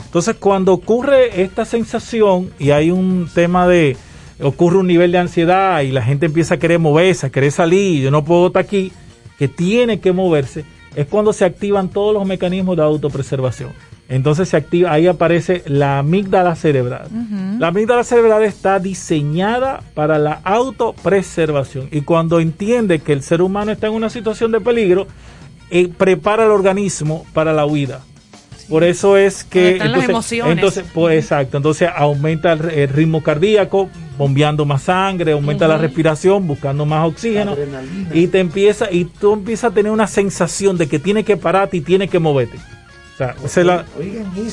[0.04, 3.96] Entonces, cuando ocurre esta sensación y hay un tema de,
[4.40, 8.02] ocurre un nivel de ansiedad y la gente empieza a querer moverse, a querer salir,
[8.02, 8.92] yo no puedo estar aquí,
[9.38, 13.70] que tiene que moverse, es cuando se activan todos los mecanismos de autopreservación.
[14.08, 17.08] Entonces se activa, ahí aparece la amígdala cerebral.
[17.58, 21.88] La amígdala cerebral está diseñada para la autopreservación.
[21.92, 25.06] Y cuando entiende que el ser humano está en una situación de peligro,
[25.70, 28.00] eh, prepara el organismo para la huida.
[28.70, 30.52] Por eso es que entonces, las emociones.
[30.54, 36.84] entonces pues, exacto, entonces aumenta el, ritmo cardíaco, bombeando más sangre, aumenta la respiración, buscando
[36.86, 37.56] más oxígeno.
[38.12, 41.78] Y te empieza y tú empiezas a tener una sensación de que tiene que pararte
[41.78, 42.58] y tiene que moverte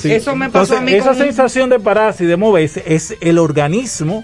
[0.04, 4.24] eso me pasó a mí Esa sensación de pararse y de moverse es el organismo,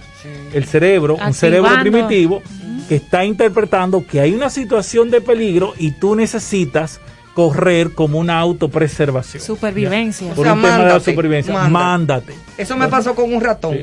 [0.53, 2.41] el cerebro, un cerebro primitivo
[2.89, 6.99] que está interpretando que hay una situación de peligro y tú necesitas
[7.33, 9.41] correr como una autopreservación.
[9.41, 10.33] Supervivencia.
[10.33, 11.53] Por un tema de supervivencia.
[11.69, 12.33] Mándate.
[12.57, 13.77] Eso me pasó con un ratón.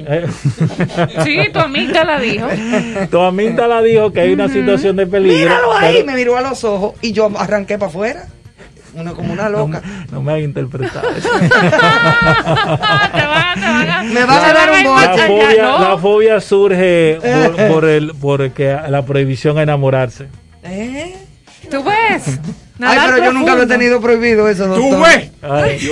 [1.24, 2.46] Sí, tu amiga la dijo.
[3.10, 5.38] Tu amiga la dijo que hay una situación de peligro.
[5.38, 8.26] Míralo ahí, me miró a los ojos y yo arranqué para afuera
[8.94, 9.82] una como una loca.
[10.10, 11.28] No, me ha interpretado eso.
[14.12, 15.56] me van a dar un boche.
[15.58, 17.18] La fobia, surge
[17.70, 18.40] por, el, por
[18.90, 20.28] la prohibición a enamorarse.
[20.64, 21.14] ¿Eh?
[21.70, 22.38] ¿Tú ves?
[22.80, 24.90] Ay, pero yo nunca lo he tenido prohibido eso, doctor.
[24.90, 25.30] ¿Tú ves?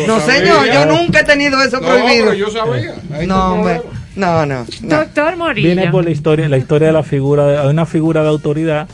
[0.06, 2.26] no, señor, yo nunca he tenido eso prohibido.
[2.30, 2.94] Pero yo sabía.
[3.26, 3.82] no, hombre.
[4.16, 5.66] No, no, Doctor Morillo.
[5.66, 8.88] Viene por la historia, la historia de la figura, hay una figura de autoridad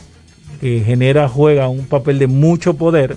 [0.62, 3.16] genera, juega un papel de mucho poder.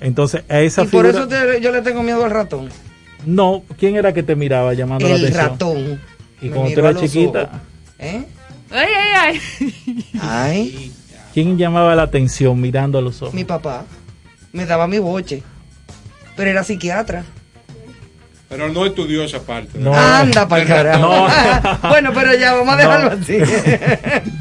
[0.00, 1.28] Entonces, a esa y por eso
[1.60, 2.70] yo le tengo miedo al ratón.
[3.26, 5.40] No, ¿quién era que te miraba llamando la atención?
[5.40, 6.00] El ratón.
[6.40, 7.62] ¿Y cuando tú eras chiquita?
[7.98, 8.24] ¿Eh?
[8.70, 10.04] Ay, ay, ay.
[10.20, 10.92] Ay.
[11.34, 13.34] ¿Quién llamaba la atención mirando a los ojos?
[13.34, 13.84] Mi papá.
[14.52, 15.42] Me daba mi boche.
[16.36, 17.24] Pero era psiquiatra.
[18.48, 19.78] Pero no estudió esa parte.
[19.78, 19.94] No.
[19.94, 21.02] Anda para carajo.
[21.02, 21.28] No.
[21.88, 23.38] bueno, pero ya vamos a dejarlo así.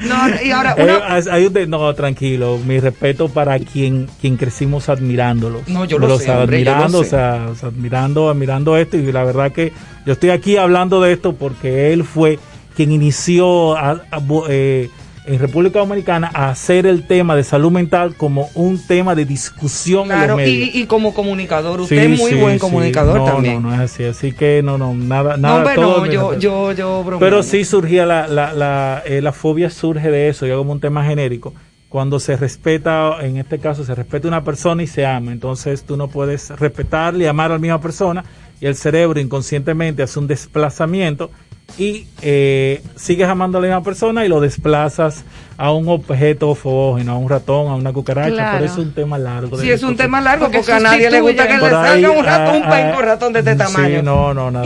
[0.00, 2.58] no, y ahora eh, no, tranquilo.
[2.64, 5.68] Mi respeto para quien quien crecimos admirándolos.
[5.68, 9.72] No, yo lo sé, admirando, O sea, admirando, admirando esto y la verdad que
[10.06, 12.38] yo estoy aquí hablando de esto porque él fue
[12.74, 14.00] quien inició a,
[14.48, 14.88] eh,
[15.34, 20.06] en República Dominicana a hacer el tema de salud mental como un tema de discusión
[20.06, 20.74] claro, en los medios.
[20.74, 23.62] Y, y, como comunicador, usted es muy buen comunicador también.
[23.62, 25.74] No, no es así, así que no, no, nada, nada.
[25.76, 30.28] No, yo, yo, yo Pero sí surgía la, la, la, eh, la fobia surge de
[30.28, 31.54] eso, ya como un tema genérico.
[31.88, 35.96] Cuando se respeta, en este caso se respeta una persona y se ama, entonces tú
[35.96, 38.24] no puedes respetarle y amar a la misma persona
[38.60, 41.30] y el cerebro inconscientemente hace un desplazamiento
[41.78, 45.24] y eh, sigues amando a la misma persona y lo desplazas
[45.60, 48.52] a un objeto fogógeno, a un ratón, a una cucaracha.
[48.52, 49.58] Por eso es un tema largo.
[49.58, 52.56] Sí, es un tema largo porque, a nadie le gusta que le salga un ratón,
[52.56, 53.98] un penco ah, ratón de este tamaño.
[53.98, 54.64] Sí, no, no, nada.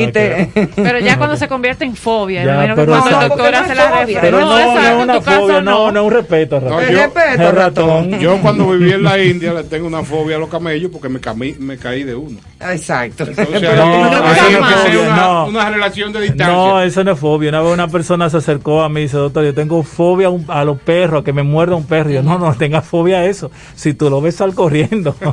[0.76, 4.20] Pero ya cuando se convierte en fobia, ya, pero cuando el doctor hace la referencia.
[4.20, 6.84] Pero no, no, es una fobia, no, no, un respeto ratón.
[6.84, 8.20] yo, respeto, ratón.
[8.20, 11.18] Yo cuando viví en la India le tengo una fobia a los camellos porque me,
[11.58, 12.38] me caí de uno.
[12.60, 13.24] Exacto.
[13.24, 16.46] Entonces, no, una, relación de distancia.
[16.46, 17.48] No, eso no es fobia.
[17.48, 20.64] Una vez una persona se acercó a mí y dice, doctor, yo tengo fobia a
[20.64, 22.10] los perro, que me muerda un perro.
[22.10, 23.50] Yo, no, no tenga fobia a eso.
[23.74, 25.16] Si tú lo ves, sal corriendo.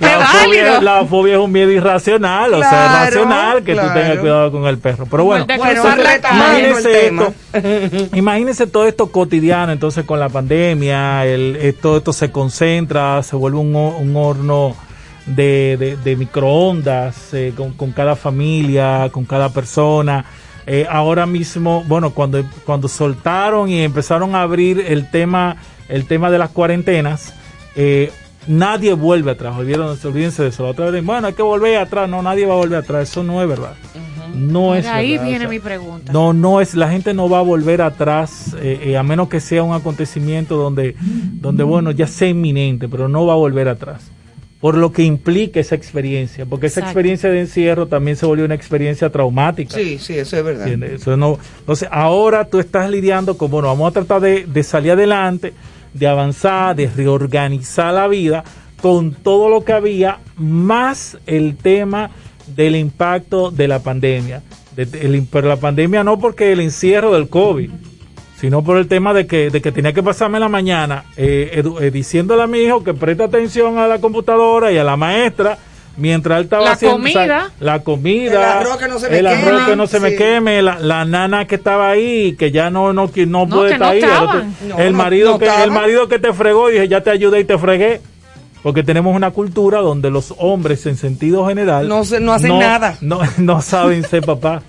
[0.00, 4.78] la, fobia, es un miedo irracional, o sea, racional que tú tengas cuidado con el
[4.78, 5.06] perro.
[5.10, 5.46] Pero bueno,
[8.12, 13.58] imagínese, todo esto cotidiano, entonces con la pandemia, el, todo esto se concentra, se vuelve
[13.58, 14.76] un, un horno
[15.26, 20.24] de, de, microondas eh, con, con cada familia, con cada persona.
[20.70, 25.56] Eh, ahora mismo, bueno, cuando, cuando soltaron y empezaron a abrir el tema,
[25.88, 27.32] el tema de las cuarentenas,
[27.74, 28.12] eh,
[28.46, 29.56] nadie vuelve atrás.
[29.56, 30.66] Olvídense de eso.
[30.66, 32.06] otra vez, bueno, hay que volver atrás.
[32.10, 33.08] No, nadie va a volver atrás.
[33.08, 33.76] Eso no es verdad.
[34.34, 36.12] No es ahí viene mi pregunta.
[36.12, 39.62] No, no es, la gente no va a volver atrás, eh, a menos que sea
[39.62, 44.10] un acontecimiento donde, donde, bueno, ya sea inminente, pero no va a volver atrás
[44.60, 48.54] por lo que implica esa experiencia, porque esa experiencia de encierro también se volvió una
[48.54, 49.76] experiencia traumática.
[49.76, 50.68] Sí, sí, eso es verdad.
[50.68, 54.92] Eso no, entonces, ahora tú estás lidiando con, bueno, vamos a tratar de, de salir
[54.92, 55.52] adelante,
[55.94, 58.42] de avanzar, de reorganizar la vida
[58.82, 62.10] con todo lo que había, más el tema
[62.54, 64.42] del impacto de la pandemia.
[65.30, 67.70] pero la pandemia no porque el encierro del COVID,
[68.40, 71.90] sino por el tema de que, de que tenía que pasarme la mañana eh, eh,
[71.90, 75.58] diciéndole a mi hijo que preste atención a la computadora y a la maestra
[75.96, 77.50] mientras él estaba la haciendo comida.
[77.58, 81.04] la comida, el arroz que no se me queme, que no se me queme la,
[81.04, 84.02] nana que estaba ahí, que ya no no, no, puede estar ahí,
[84.78, 88.00] el, marido que el marido que te fregó, dije, ya te ayudé y te fregué.
[88.62, 92.96] Porque tenemos una cultura donde los hombres en sentido general no, no hacen nada.
[93.00, 94.62] No, no saben ser papá.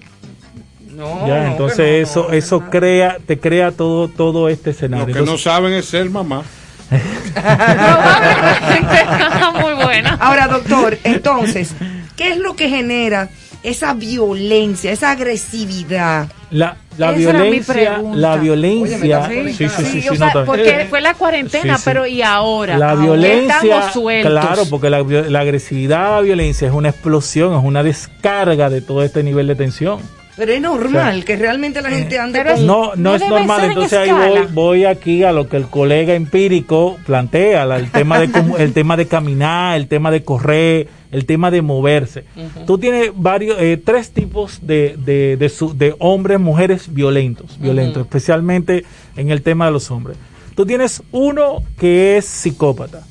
[1.27, 5.07] Ya, entonces eso eso crea te crea todo todo este escenario.
[5.07, 6.43] Lo que no saben es ser mamá.
[9.61, 10.17] Muy buena.
[10.19, 11.75] Ahora, doctor, entonces,
[12.15, 13.29] ¿qué es lo que genera
[13.61, 16.29] esa violencia, esa agresividad?
[16.49, 20.09] La, la violencia, la violencia, sí, sí, sí, sí,
[20.45, 23.91] porque fue la cuarentena, pero y ahora, la violencia,
[24.23, 29.03] claro, porque la, la agresividad, la violencia es una explosión, es una descarga de todo
[29.03, 29.99] este nivel de tensión.
[30.39, 32.65] Pero es normal que realmente la gente ande con...
[32.65, 36.97] No, no, es normal, entonces ahí voy, voy aquí a lo que el colega empírico
[37.05, 41.61] plantea, el tema de el tema de caminar, el tema de correr, el tema de
[41.61, 42.23] moverse.
[42.65, 48.85] Tú tienes varios, eh, tres tipos de, de, de, de, hombres, mujeres violentos, violentos, especialmente
[49.17, 50.15] en el tema de los hombres.
[50.55, 53.03] Tú tienes uno que es psicópata.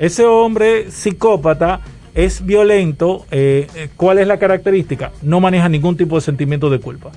[0.00, 1.80] Ese hombre psicópata
[2.14, 5.12] es violento, eh, eh, ¿cuál es la característica?
[5.22, 7.10] No maneja ningún tipo de sentimiento de culpa.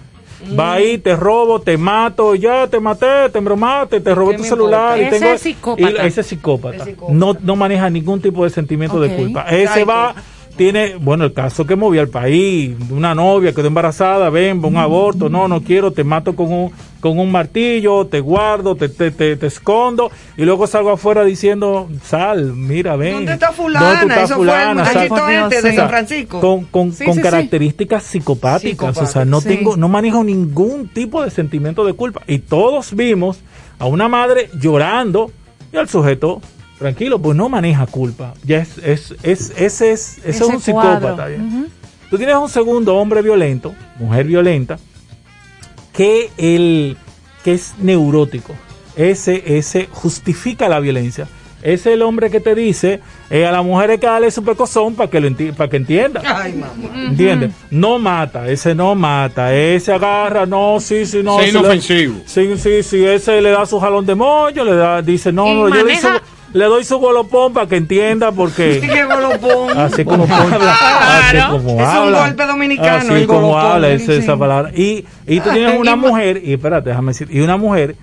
[0.57, 5.01] Va ahí, te robo, te mato, ya te maté, te embromaste, te robé tu celular.
[5.01, 6.05] Y tengo, psicópata.
[6.05, 6.85] ese psicópata.
[7.09, 9.47] No, no maneja ningún tipo de sentimiento de culpa.
[9.49, 10.13] Ese va
[10.55, 15.29] tiene, bueno, el caso que movió al país, una novia quedó embarazada, ven, un aborto,
[15.29, 19.45] no, no quiero, te mato con un, con un martillo, te guardo, te, te, te,
[19.45, 23.13] escondo, y luego salgo afuera diciendo, sal, mira, ven.
[23.13, 24.23] ¿Dónde está fulana?
[24.23, 24.85] Eso fulana?
[24.85, 26.39] fue de San Francisco.
[26.39, 31.85] Con, con, con características psicopáticas, o sea, no tengo, no manejo ningún tipo de sentimiento
[31.85, 32.21] de culpa.
[32.27, 33.39] Y todos vimos
[33.77, 35.31] a una madre llorando
[35.73, 36.41] y al sujeto
[36.77, 38.33] tranquilo, pues no maneja culpa.
[38.43, 41.27] Ya es, es, es, ese es, ese es un psicópata.
[42.09, 44.77] Tú tienes un segundo hombre violento, mujer violenta,
[45.93, 46.97] que, el,
[47.43, 48.53] que es neurótico.
[48.95, 51.27] Ese, ese justifica la violencia.
[51.61, 54.43] Ese es el hombre que te dice eh, a la mujer hay que darle su
[54.43, 56.21] pecozón para que, lo para que entienda.
[56.23, 57.07] Ay, mamá.
[57.07, 57.53] ¿Entiendes?
[57.71, 61.39] No mata, ese no mata, ese agarra, no, sí, sí, no.
[61.39, 62.21] Sí, inofensivo.
[62.27, 65.69] sí, sí, sí, ese le da su jalón de mollo, le da, dice, no, no,
[65.69, 65.99] yo le
[66.55, 68.79] le doy su golopón para que entienda por qué.
[68.93, 69.77] ¿Qué golopón?
[69.77, 70.73] Así como habla.
[71.19, 73.13] Así como es un golpe dominicano.
[73.13, 74.71] Así como habla, es esa palabra.
[74.73, 77.97] Y, y tú tienes una mujer, y espérate, déjame decir, y una mujer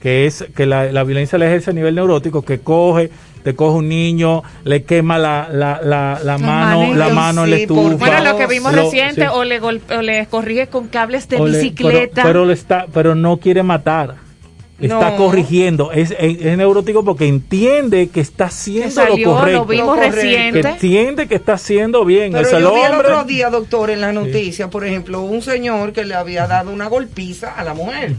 [0.00, 3.10] que es que la, la violencia la ejerce a nivel neurótico, que coge,
[3.44, 7.56] te coge un niño, le quema la, la, la, la mano, la mano en la
[7.56, 7.94] estufa.
[7.98, 12.24] Bueno, lo que vimos reciente, o, le o le corrige con cables de bicicleta.
[12.24, 14.16] pero, le está, pero no quiere matar
[14.82, 15.92] está corrigiendo.
[15.92, 19.58] Es, es, neurótico porque entiende que está haciendo lo correcto.
[19.60, 19.98] Lo vimos.
[19.98, 22.32] Que entiende que está haciendo bien.
[22.32, 26.04] Pero yo vi el otro día, doctor, en la noticia, por ejemplo, un señor que
[26.04, 28.14] le había dado una golpiza a la mujer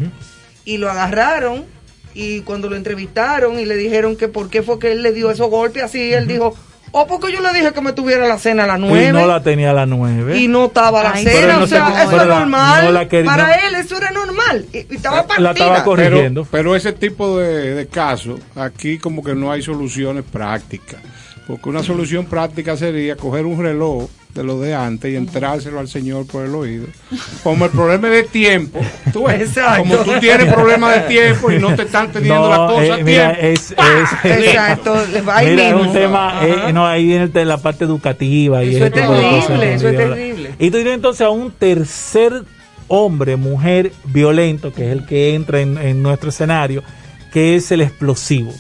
[0.66, 1.66] y lo agarraron
[2.14, 5.32] y cuando lo entrevistaron y le dijeron que por qué fue que él le dio
[5.32, 6.56] esos golpes así, él dijo
[6.96, 9.10] o porque yo le dije que me tuviera la cena a las nueve.
[9.10, 10.38] Y no la tenía a las nueve.
[10.38, 11.58] Y no estaba la cena.
[11.64, 13.08] o sea, eso es normal.
[13.26, 14.66] Para él eso era normal.
[14.72, 15.40] Y, estaba partida.
[15.40, 16.48] La estaba corrigiendo.
[16.52, 21.02] Pero, ese tipo de, de casos, aquí como que no hay soluciones prácticas.
[21.48, 25.88] Porque una solución práctica sería coger un reloj de lo de antes y entrárselo al
[25.88, 26.88] Señor por el oído.
[27.44, 28.80] Como el problema es de tiempo,
[29.12, 29.26] tú
[29.78, 33.06] como tú tienes problemas de tiempo y no te están teniendo la cosa eh, a
[33.06, 33.38] tiempo.
[33.42, 33.72] Es,
[34.24, 34.96] Exacto,
[35.46, 38.64] mira, es un tema, eh, no, ahí viene la parte educativa.
[38.64, 40.56] Y eso es terrible, eso es terrible.
[40.58, 42.44] Y tú tienes entonces a un tercer
[42.88, 46.84] hombre, mujer violento, que es el que entra en, en nuestro escenario,
[47.32, 48.52] que es el explosivo.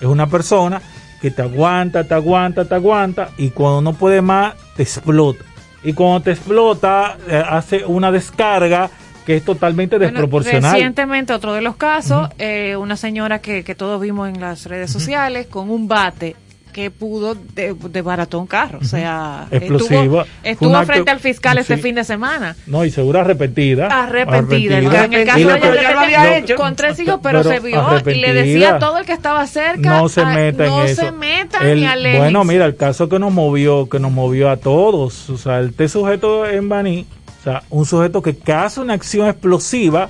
[0.00, 0.82] Es una persona
[1.24, 5.42] que te aguanta, te aguanta, te aguanta y cuando no puede más te explota.
[5.82, 8.90] Y cuando te explota eh, hace una descarga
[9.24, 10.72] que es totalmente desproporcional.
[10.72, 14.90] Recientemente otro de los casos, eh, una señora que, que todos vimos en las redes
[14.90, 16.36] sociales con un bate
[16.74, 18.80] que pudo de, de barato un carro.
[18.82, 20.26] O sea, explosiva.
[20.42, 22.56] Estuvo, frente al fiscal este fin de semana.
[22.66, 23.86] No, y segura arrepentida.
[23.86, 24.78] Arrepentida.
[24.78, 26.56] En el caso de ella lo había hecho.
[26.56, 30.00] Con tres hijos, pero, se vio y le decía a todo el que estaba cerca.
[30.00, 33.32] No se meta no en se metan ni al Bueno, mira, el caso que nos
[33.32, 35.30] movió, que nos movió a todos.
[35.30, 37.06] O sea, este sujeto en Baní
[37.44, 40.08] o sea, un sujeto que, hace una acción explosiva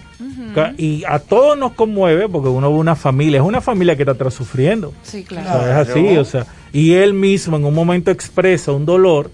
[0.79, 4.31] y a todos nos conmueve porque uno ve una familia, es una familia que está
[4.31, 4.93] sufriendo.
[5.03, 5.69] Sí, claro.
[5.69, 9.33] es así, o sea, y él mismo en un momento expresa un dolor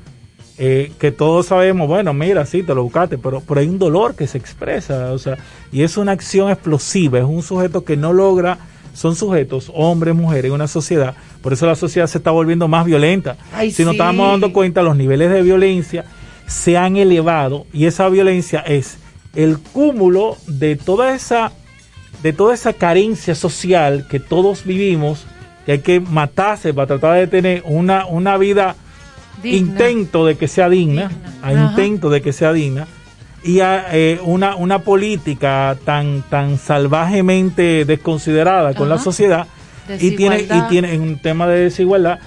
[0.56, 4.14] eh, que todos sabemos, bueno, mira, sí, te lo buscaste, pero, pero hay un dolor
[4.14, 5.36] que se expresa, o sea,
[5.70, 8.59] y es una acción explosiva, es un sujeto que no logra
[8.94, 11.14] son sujetos, hombres, mujeres, en una sociedad.
[11.43, 13.36] Por eso la sociedad se está volviendo más violenta.
[13.70, 16.05] si nos estamos dando cuenta, los niveles de violencia
[16.51, 18.98] se han elevado y esa violencia es
[19.35, 21.52] el cúmulo de toda esa
[22.24, 25.27] de toda esa carencia social que todos vivimos,
[25.64, 28.74] que hay que matarse para tratar de tener una, una vida
[29.43, 31.10] intento de que sea digna,
[31.40, 32.86] a intento de que sea digna,
[33.43, 39.47] y a, eh, una, una política tan, tan salvajemente desconsiderada con la sociedad,
[39.98, 42.18] y tiene, y tiene un tema de desigualdad,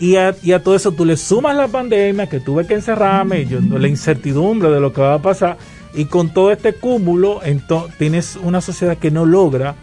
[0.00, 0.32] y a,
[0.62, 4.80] todo eso tú le sumas la pandemia, que tuve que encerrarme, yo, la incertidumbre de
[4.80, 5.58] lo que va a pasar,
[5.94, 9.74] y con todo este cúmulo, entonces, tienes una sociedad que no logra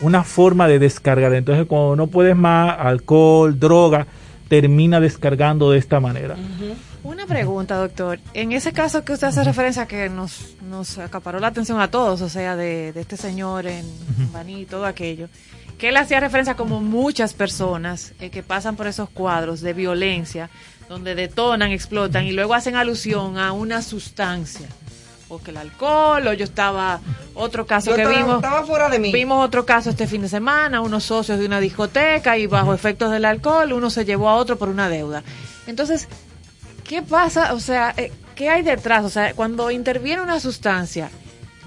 [0.00, 1.34] una forma de descargar.
[1.34, 4.06] Entonces, cuando no puedes más, alcohol, droga,
[4.48, 6.36] termina descargando de esta manera.
[7.02, 8.18] Una pregunta, doctor.
[8.34, 12.20] En ese caso que usted hace referencia que nos, nos acaparó la atención a todos,
[12.20, 13.84] o sea, de, este señor en
[14.32, 15.28] Baní y todo aquello,
[15.80, 20.50] que él hacía referencia como muchas personas eh, que pasan por esos cuadros de violencia,
[20.90, 24.68] donde detonan, explotan y luego hacen alusión a una sustancia.
[25.30, 27.00] O que el alcohol, o yo estaba,
[27.34, 28.36] otro caso que vimos.
[28.36, 29.10] Estaba fuera de mí.
[29.10, 33.10] Vimos otro caso este fin de semana, unos socios de una discoteca y bajo efectos
[33.10, 35.22] del alcohol, uno se llevó a otro por una deuda.
[35.66, 36.08] Entonces,
[36.84, 37.54] ¿qué pasa?
[37.54, 39.04] O sea, eh, ¿qué hay detrás?
[39.04, 41.10] O sea, cuando interviene una sustancia,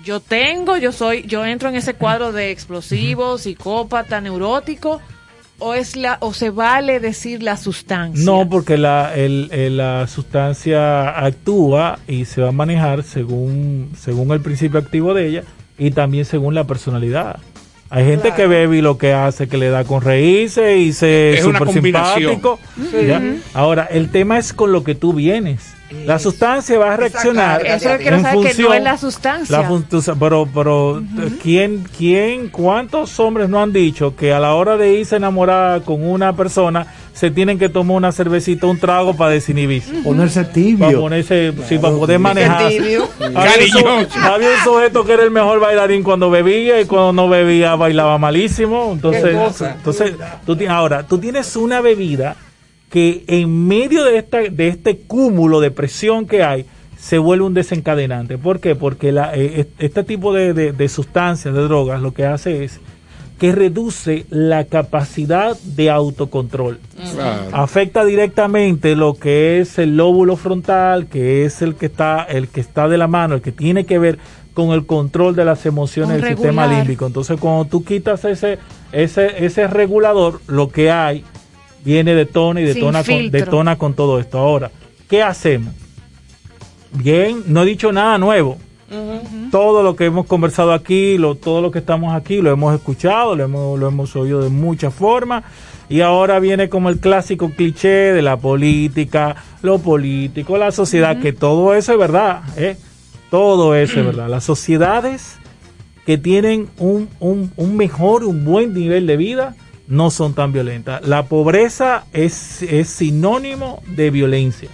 [0.04, 5.02] yo tengo, yo soy, yo entro en ese cuadro de explosivo, psicópata, neurótico,
[5.60, 8.26] o es la, o se vale decir la sustancia.
[8.26, 14.42] No, porque la, el, la sustancia actúa y se va a manejar según, según el
[14.42, 15.44] principio activo de ella
[15.78, 17.40] y también según la personalidad.
[17.90, 21.36] Hay gente que bebe y lo que hace que le da con reírse y se
[21.36, 22.60] es súper simpático.
[23.54, 25.76] Ahora, el tema es con lo que tú vienes.
[26.06, 27.66] La sustancia va a reaccionar.
[27.66, 29.70] Eso es que quiero saber que no es la sustancia.
[30.20, 31.04] pero, pero
[31.42, 35.84] ¿quién, ¿quién, cuántos hombres no han dicho que a la hora de irse a enamorar
[35.84, 39.94] con una persona se tienen que tomar una cervecita, un trago para desinhibirse?
[40.04, 40.88] Ponerse tibio.
[40.88, 42.64] Para ponerse, sí, para poder manejar.
[43.36, 48.18] Había, un sujeto que era el mejor bailarín cuando bebía y cuando no bebía bailaba
[48.18, 48.92] malísimo.
[48.94, 50.14] Entonces, entonces
[50.46, 52.36] tú, ahora, tú tienes una bebida
[52.94, 57.56] que en medio de, esta, de este cúmulo de presión que hay, se vuelve un
[57.56, 58.38] desencadenante.
[58.38, 58.76] ¿Por qué?
[58.76, 62.80] Porque la, eh, este tipo de, de, sustancias, de drogas, lo que hace es
[63.40, 66.80] que reduce la capacidad de autocontrol.
[67.52, 72.62] Afecta directamente lo que es el lóbulo frontal, que es el que está, el que
[72.62, 74.20] está de la mano, el que tiene que ver
[74.54, 77.08] con el control de las emociones del sistema límbico.
[77.08, 78.60] Entonces, cuando tú quitas ese,
[78.92, 81.26] ese, ese regulador, lo que hay
[81.84, 84.38] viene detona y detona con, detona con todo esto.
[84.38, 84.72] Ahora,
[85.10, 85.74] ¿qué hacemos?
[86.92, 88.58] Bien, no he dicho nada nuevo.
[89.50, 93.36] Todo lo que hemos conversado aquí, lo, todo lo que estamos aquí, lo hemos escuchado,
[93.36, 95.44] lo hemos, lo hemos oído de muchas formas.
[95.90, 101.34] Y ahora viene como el clásico cliché de la política, lo político, la sociedad, que
[101.34, 102.44] todo eso es verdad.
[102.56, 102.78] ¿eh?
[103.32, 104.30] Todo eso es verdad.
[104.30, 105.38] Las sociedades
[106.06, 109.56] que tienen un, un, un mejor, un buen nivel de vida,
[109.94, 111.08] no son tan violentas.
[111.08, 114.70] La pobreza es, es sinónimo de violencia.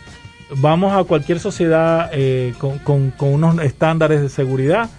[0.55, 2.79] Vamos a cualquier sociedad eh, con,
[3.11, 4.89] con, unos estándares de seguridad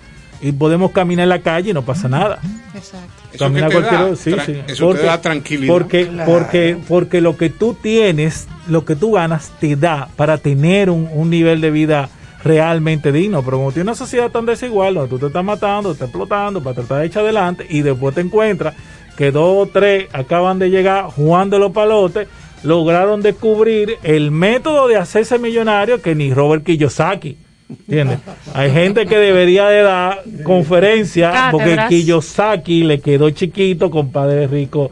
[0.41, 2.39] y podemos caminar en la calle y no pasa nada.
[2.75, 3.09] Exacto.
[3.39, 4.61] Caminar cualquier sí, sí.
[4.69, 5.73] Eso porque, te da tranquilidad.
[5.73, 10.91] Porque, porque, porque lo que tú tienes, lo que tú ganas, te da para tener
[10.91, 12.11] un, un nivel de vida
[12.45, 13.43] realmente digno.
[13.43, 16.63] Pero como tiene una sociedad tan desigual, donde tú te estás matando, te estás explotando
[16.63, 18.75] para tratar de echar adelante y después te encuentras
[19.17, 22.29] que dos o tres acaban de llegar Juan de los Palotes,
[22.63, 27.37] lograron descubrir el método de hacerse millonario que ni Robert Kiyosaki.
[27.69, 28.19] ¿Entiendes?
[28.53, 34.91] Hay gente que debería de dar conferencia porque Kiyosaki le quedó chiquito con padre rico,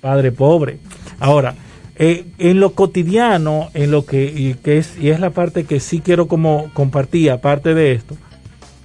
[0.00, 0.78] padre pobre.
[1.20, 1.54] Ahora,
[1.98, 5.78] eh, en lo cotidiano, en lo que, y, que es, y es la parte que
[5.78, 8.16] sí quiero como compartir, aparte de esto,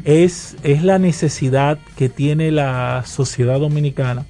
[0.04, 4.26] es, es la necesidad que tiene la sociedad dominicana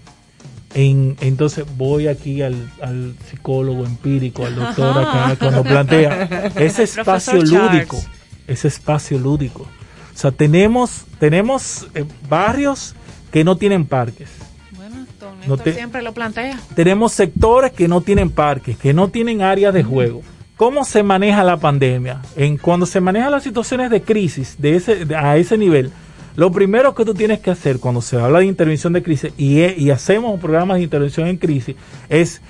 [0.73, 8.01] entonces voy aquí al, psicólogo empírico, al doctor acá, cuando plantea ese espacio lúdico,
[8.47, 9.63] ese espacio lúdico.
[9.63, 12.95] O sea, tenemos, tenemos eh, barrios
[13.31, 14.29] que no tienen parques.
[14.71, 16.59] Bueno, siempre lo plantea.
[16.75, 20.21] Tenemos sectores que no tienen parques, que no tienen áreas de juego.
[20.57, 22.21] ¿Cómo se maneja la pandemia?
[22.35, 25.91] En cuando se manejan las situaciones de crisis de ese, a ese nivel,
[26.35, 29.61] lo primero que tú tienes que hacer cuando se habla de intervención de crisis y,
[29.61, 31.75] y hacemos programas de intervención en crisis
[32.09, 32.41] es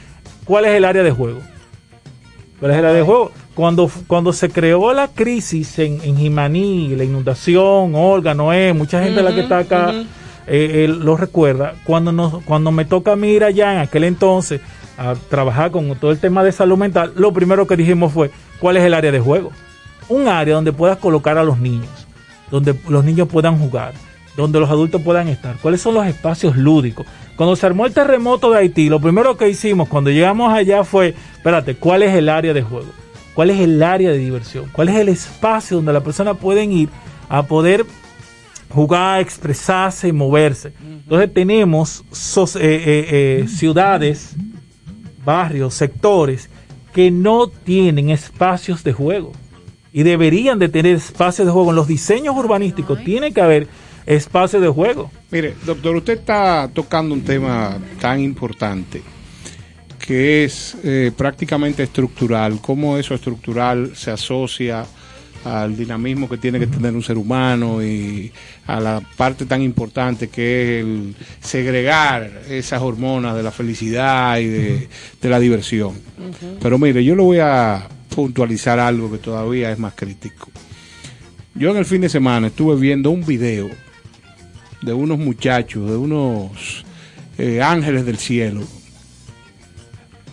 [0.45, 1.39] cuál es el área de juego.
[2.59, 3.31] ¿Cuál es el área de juego?
[3.55, 9.17] Cuando, cuando se creó la crisis en, en Jimaní, la inundación, Olga, Noé, mucha gente
[9.17, 9.93] de la que está acá
[10.45, 11.73] eh, lo recuerda.
[11.83, 14.61] Cuando, nos, cuando me toca a mí ir allá en aquel entonces
[14.95, 18.29] a trabajar con todo el tema de salud mental, lo primero que dijimos fue,
[18.59, 19.51] ¿cuál es el área de juego?
[20.07, 22.00] Un área donde puedas colocar a los niños
[22.51, 23.93] donde los niños puedan jugar,
[24.35, 25.55] donde los adultos puedan estar.
[25.61, 27.07] ¿Cuáles son los espacios lúdicos?
[27.35, 31.15] Cuando se armó el terremoto de Haití, lo primero que hicimos cuando llegamos allá fue,
[31.33, 32.91] espérate, ¿cuál es el área de juego?
[33.33, 34.65] ¿Cuál es el área de diversión?
[34.71, 36.89] ¿Cuál es el espacio donde las personas pueden ir
[37.29, 37.85] a poder
[38.69, 40.73] jugar, expresarse y moverse?
[40.81, 44.35] Entonces tenemos eh, eh, eh, ciudades,
[45.23, 46.49] barrios, sectores
[46.93, 49.31] que no tienen espacios de juego
[49.93, 51.71] y deberían de tener espacios de juego.
[51.71, 53.67] En los diseños urbanísticos tiene que haber
[54.05, 55.11] espacios de juego.
[55.31, 59.01] Mire, doctor, usted está tocando un tema tan importante
[59.99, 62.59] que es eh, prácticamente estructural.
[62.61, 64.85] ¿Cómo eso estructural se asocia
[65.43, 68.31] al dinamismo que tiene que tener un ser humano y
[68.67, 74.47] a la parte tan importante que es el segregar esas hormonas de la felicidad y
[74.47, 74.89] de,
[75.21, 75.93] la diversión.
[76.61, 80.49] Pero mire, yo lo voy a puntualizar algo que todavía es más crítico.
[81.55, 83.69] Yo en el fin de semana estuve viendo un video
[84.81, 86.85] de unos muchachos, de unos
[87.37, 88.61] eh, ángeles del cielo,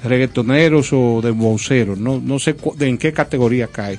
[0.04, 3.98] reggaetoneros o de bolseros, no, no sé de en qué categoría caen.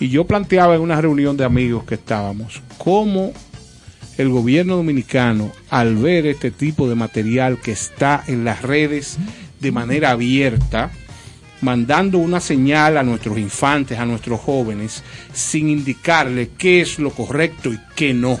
[0.00, 3.32] Y yo planteaba en una reunión de amigos que estábamos, cómo
[4.18, 9.18] el gobierno dominicano, al ver este tipo de material que está en las redes
[9.60, 10.90] de manera abierta,
[11.60, 17.72] mandando una señal a nuestros infantes, a nuestros jóvenes, sin indicarle qué es lo correcto
[17.72, 18.38] y qué no.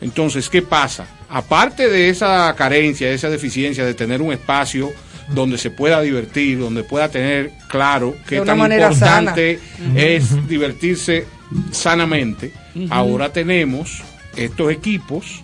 [0.00, 1.06] Entonces, ¿qué pasa?
[1.28, 4.92] aparte de esa carencia, de esa deficiencia de tener un espacio
[5.28, 9.58] donde se pueda divertir, donde pueda tener claro que tan importante
[9.94, 11.26] es divertirse
[11.70, 12.52] sanamente,
[12.90, 14.02] ahora tenemos
[14.36, 15.42] estos equipos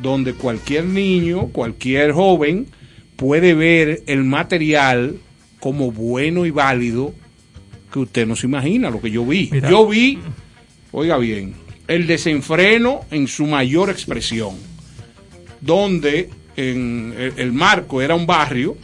[0.00, 2.66] donde cualquier niño, cualquier joven
[3.16, 5.16] puede ver el material
[5.58, 7.12] como bueno y válido
[7.92, 9.50] que usted no se imagina lo que yo vi.
[9.68, 10.18] Yo vi,
[10.92, 11.54] oiga bien,
[11.86, 14.54] el desenfreno en su mayor expresión,
[15.60, 18.76] donde en el, marco era un barrio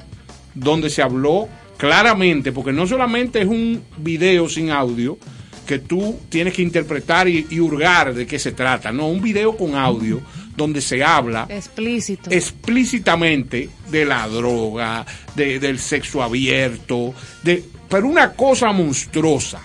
[0.56, 5.18] donde se habló claramente, porque no solamente es un video sin audio,
[5.66, 8.92] que tú tienes que interpretar y, y, hurgar de qué se trata.
[8.92, 10.22] No, un video con audio
[10.56, 12.30] donde se habla Explícito.
[12.30, 15.04] explícitamente de la droga,
[15.34, 17.12] de, del sexo abierto,
[17.42, 19.62] de, pero una cosa monstruosa.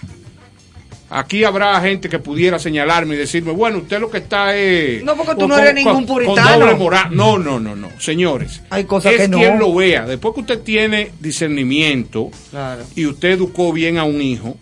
[1.13, 5.03] Aquí habrá gente que pudiera señalarme y decirme, bueno, usted lo que está es...
[5.03, 6.73] No, porque tú no eres ningún puritano.
[7.11, 7.89] No, no, no, no.
[7.99, 9.37] Señores, Hay cosas es que no.
[9.37, 10.05] quien lo vea.
[10.05, 12.83] Después que usted tiene discernimiento Claro.
[12.95, 14.55] y usted educó bien a un hijo,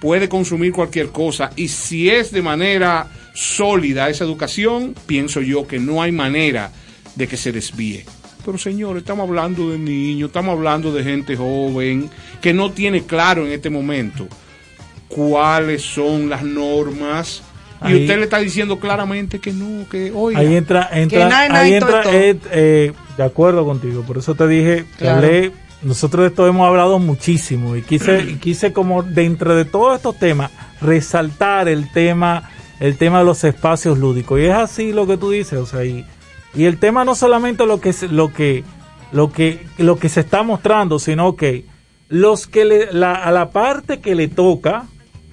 [0.00, 5.78] puede consumir cualquier cosa y si es de manera sólida esa educación, pienso yo que
[5.78, 6.72] no hay manera
[7.14, 8.06] de que se desvíe.
[8.42, 12.08] Pero señores, estamos hablando de niños, estamos hablando de gente joven
[12.40, 14.26] que no tiene claro en este momento
[15.14, 17.42] cuáles son las normas.
[17.84, 21.48] Y usted le está diciendo claramente que no, que oiga, Ahí entra, entra, Que nada,
[21.48, 22.12] nada ahí entra todo.
[22.12, 25.16] Ed, eh, de acuerdo contigo, por eso te dije que Claro.
[25.16, 25.52] hablé,
[25.82, 30.16] nosotros de esto hemos hablado muchísimo y quise, y quise como dentro de todos estos
[30.16, 35.16] temas resaltar el tema, el tema de los espacios lúdicos y es así lo que
[35.16, 36.04] tú dices, o sea, y,
[36.54, 38.62] y el tema no solamente lo que se- lo que
[39.10, 41.64] lo que lo que se está mostrando, sino que
[42.08, 44.84] los que le, la, a la parte que le toca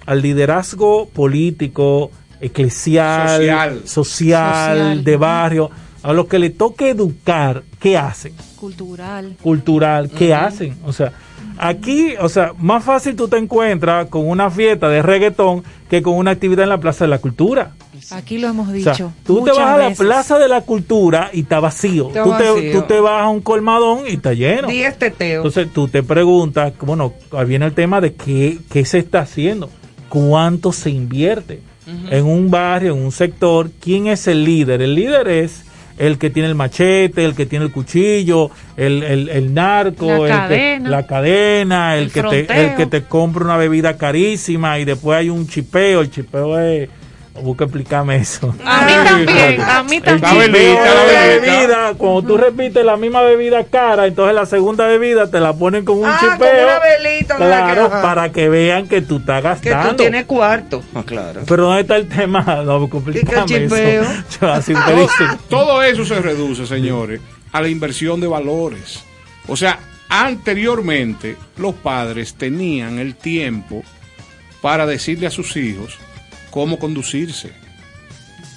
[0.10, 2.10] al liderazgo político,
[2.42, 3.82] eclesial, Social.
[3.86, 5.04] social, Social.
[5.04, 5.70] de barrio,
[6.02, 8.34] a los que le toque educar, ¿qué hacen?
[8.56, 9.36] Cultural.
[9.42, 10.78] Cultural, ¿qué hacen?
[10.86, 11.12] O sea,
[11.60, 16.16] aquí, o sea, más fácil tú te encuentras con una fiesta de reggaetón que con
[16.16, 17.74] una actividad en la Plaza de la Cultura.
[18.12, 18.94] Aquí lo hemos O dicho.
[18.96, 20.00] sea, tú te vas a la veces.
[20.00, 22.08] Plaza de la Cultura y está vacío.
[22.08, 24.68] Está tú, Te, tú te vas a un colmadón y está lleno.
[24.70, 25.38] Di este teo.
[25.42, 29.70] Entonces tú te preguntas, bueno, ahí viene el tema de qué, qué se está haciendo,
[30.10, 31.62] cuánto se invierte
[32.12, 34.82] en un barrio, en un sector, quién es el líder.
[34.82, 35.64] El líder es
[35.98, 40.16] el que tiene el machete, el que tiene el cuchillo, el, el, el narco, La
[40.18, 40.90] el que- cadena.
[40.90, 45.18] la cadena, el, El que te, el que te compra una bebida carísima y después
[45.18, 46.02] hay un chipeo.
[46.02, 46.90] El chipeo es...
[47.42, 48.54] Busca explicarme eso.
[48.66, 50.52] A mí también, a mí La también.
[50.52, 51.58] la de velita.
[51.58, 55.86] bebida, cuando tú repites la misma bebida cara, entonces la segunda bebida te la ponen
[55.86, 56.68] con un Ah, chipeo.
[56.82, 57.36] velita.
[57.38, 59.96] Claro, Que- para que vean que tú estás que gastando.
[59.96, 60.84] tú tienes cuarto.
[60.94, 61.42] Ah, claro.
[61.48, 62.44] Pero ¿dónde está el tema?
[62.66, 64.12] No, complícame eso.
[64.42, 64.74] Yo, así.
[65.50, 67.22] Todo eso se reduce, señores,
[67.52, 69.04] a la inversión de valores.
[69.48, 69.80] O sea,
[70.10, 73.84] anteriormente los padres tenían el tiempo
[74.62, 75.98] para decirle a sus hijos
[76.50, 77.52] cómo conducirse.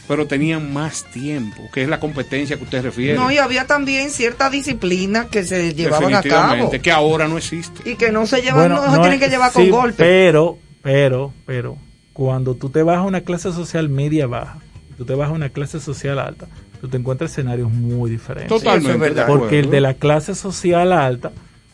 [0.08, 3.14] Pero tenían más tiempo, que es la competencia que usted refiere.
[3.14, 6.70] No, y había también cierta disciplina que se llevaban a cabo.
[6.70, 7.88] Que ahora no existe.
[7.88, 9.96] Y que no se llevan, Bueno, no, se tienen que llevar sí, con golpes.
[9.98, 11.78] Pero, pero, pero,
[12.12, 14.58] cuando tú te vas a una clase social media baja,
[14.98, 16.48] tú te vas a una clase social alta,
[16.80, 18.48] tú te encuentras escenarios muy diferentes.
[18.48, 19.22] Totalmente.
[19.26, 21.32] Porque el de la clase social alta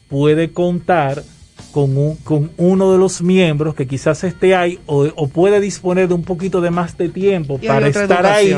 [0.08, 1.22] puede contar
[1.72, 6.08] con, un- con uno de los miembros que quizás esté ahí o, o puede disponer
[6.08, 8.48] de un poquito de más de tiempo Y para estar ahí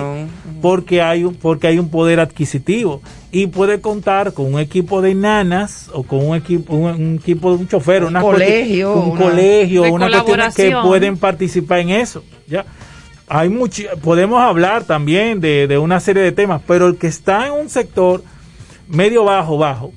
[0.62, 3.00] porque hay, un, porque hay un poder adquisitivo
[3.32, 7.50] y puede contar con un equipo de nanas o con un equipo un, un equipo
[7.52, 12.22] de un chofer, Un colegio, un una- colegio, una cuestión que pueden participar en eso,
[12.46, 12.64] ya.
[13.32, 17.46] Hay muchi- podemos hablar también de, de una serie de temas, pero el que está
[17.46, 18.22] en un sector
[18.88, 19.92] medio bajo bajo,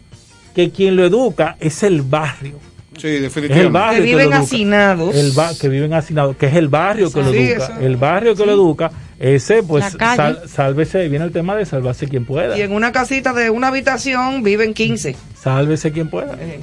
[0.55, 2.59] que quien lo educa es el barrio.
[2.97, 4.39] Sí, Es el barrio Que viven lo educa.
[4.39, 5.15] hacinados.
[5.15, 7.63] El ba- que viven hacinados, que es el barrio que lo Sí, educa.
[7.65, 7.79] eso.
[7.79, 12.25] El barrio que lo educa, ese pues sal- sálvese, viene el tema de salvarse quien
[12.25, 12.57] pueda.
[12.57, 15.15] Y en una casita de una habitación viven 15.
[15.39, 16.37] Sálvese quien pueda.
[16.39, 16.59] Eh.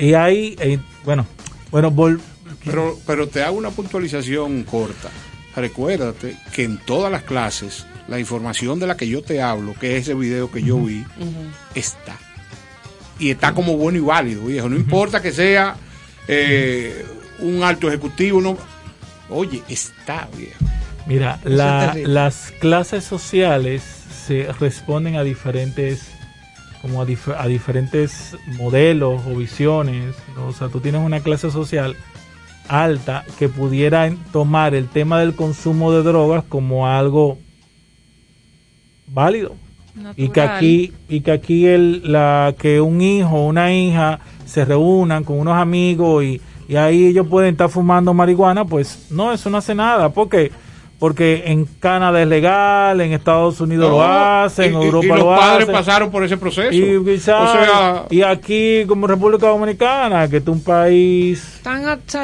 [0.00, 1.26] Y ahí, eh, bueno,
[1.70, 2.20] bueno, vol-
[2.64, 5.10] Pero, pero te hago una puntualización corta.
[5.56, 9.96] Recuérdate que en todas las clases, la información de la que yo te hablo, que
[9.96, 11.04] es ese video que yo vi,
[11.74, 12.16] está.
[13.18, 14.68] Y está como bueno y válido, viejo.
[14.68, 15.76] No importa que sea
[16.28, 17.04] eh,
[17.38, 18.56] un alto ejecutivo, no.
[19.28, 20.58] Oye, está, viejo.
[21.06, 23.82] Mira, la- las clases sociales
[24.26, 26.08] se responden a diferentes
[26.82, 30.14] como a, dif- a diferentes modelos o visiones.
[30.34, 30.46] ¿no?
[30.48, 31.96] O sea, tú tienes una clase social
[32.68, 37.38] alta que pudiera tomar el tema del consumo de drogas como algo
[39.06, 39.54] válido,
[40.16, 44.64] y que aquí y que aquí el, la que un hijo o una hija se
[44.64, 49.50] reúnan con unos amigos y, y ahí ellos pueden estar fumando marihuana, pues no, eso
[49.50, 50.50] no hace nada, porque
[51.04, 55.38] porque en Canadá es legal, en Estados Unidos lo hacen, en Europa y, y los
[55.38, 56.72] padres pasaron por ese proceso.
[58.08, 61.56] Y, aquí, como República Dominicana, que es un país.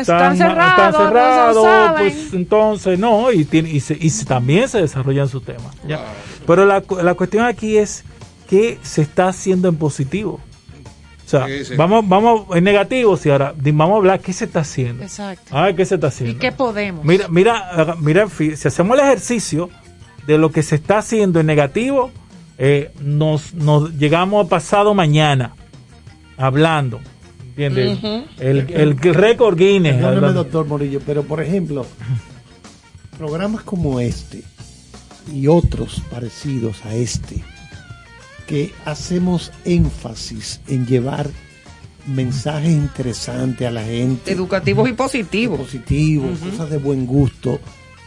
[0.01, 5.77] Están, cerrados, cerrado, pues entonces no, y, tiene, y, y también se desarrollan sus temas.
[6.47, 8.03] Pero la, la cuestión aquí es
[8.49, 10.41] que se está haciendo en positivo.
[11.33, 15.05] O sea, vamos, vamos en negativo, si ahora vamos a hablar qué se está haciendo.
[15.05, 15.57] Exacto.
[15.57, 16.37] Ah, qué se está haciendo.
[16.37, 17.05] ¿Y qué podemos?
[17.05, 19.71] Mira, mira, mira, si hacemos el ejercicio
[20.27, 22.11] de lo que se está haciendo en negativo,
[22.59, 25.55] eh, nos, nos llegamos a pasado mañana
[26.37, 27.01] hablando.
[27.57, 28.01] ¿Entiendes?
[28.41, 30.03] el, el, récord Guinness.
[30.03, 31.87] Perdóname, doctor Morillo, pero por ejemplo,
[33.17, 34.43] programas como este
[35.33, 37.45] y otros parecidos a este
[38.51, 41.31] que hacemos énfasis en llevar
[42.05, 44.33] mensajes interesantes a la gente.
[44.33, 45.61] Educativos y positivos.
[45.61, 47.61] Positivos, cosas de buen gusto.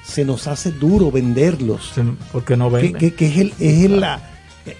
[0.04, 1.94] Se nos hace duro venderlos.
[2.34, 3.12] porque no venden.
[3.12, 4.22] Que, es, el, es la,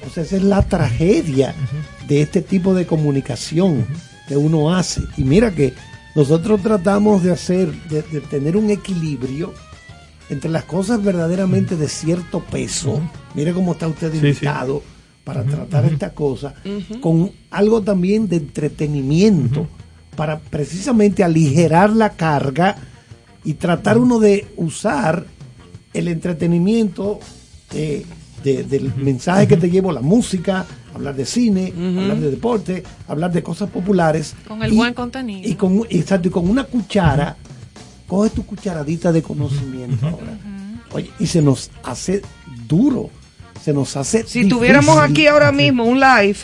[0.06, 1.56] o sea, esa es la tragedia
[2.10, 3.86] de este tipo de comunicación
[4.28, 5.02] que uno hace.
[5.16, 5.74] Y mira que
[6.14, 9.54] nosotros tratamos de hacer, de, tener un equilibrio
[10.30, 13.00] entre las cosas verdaderamente de cierto peso.
[13.34, 14.84] Mire cómo está usted invitado
[15.24, 16.54] para tratar esta cosa,
[17.00, 19.68] con algo también de entretenimiento,
[20.16, 22.76] para precisamente aligerar la carga
[23.44, 25.26] y tratar uno de usar
[25.94, 27.20] el entretenimiento
[27.74, 28.06] eh,
[28.44, 33.42] del mensaje que te llevo, la música, hablar de cine, hablar de deporte, hablar de
[33.42, 34.36] cosas populares.
[34.46, 35.50] Con el buen contenido.
[35.50, 37.38] Y con, exacto, y con una cuchara,
[38.06, 40.38] coge tu cucharadita de conocimiento ahora.
[40.92, 42.22] Oye, y se nos hace
[42.68, 43.10] duro
[43.62, 44.24] se nos hace.
[44.28, 46.38] Si tuviéramos aquí ahora mismo un live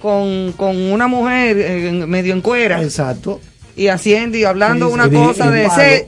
[0.00, 2.82] con, con una mujer medio en cuera.
[2.82, 3.40] Exacto.
[3.76, 6.06] Y haciendo y hablando una cosa de ese,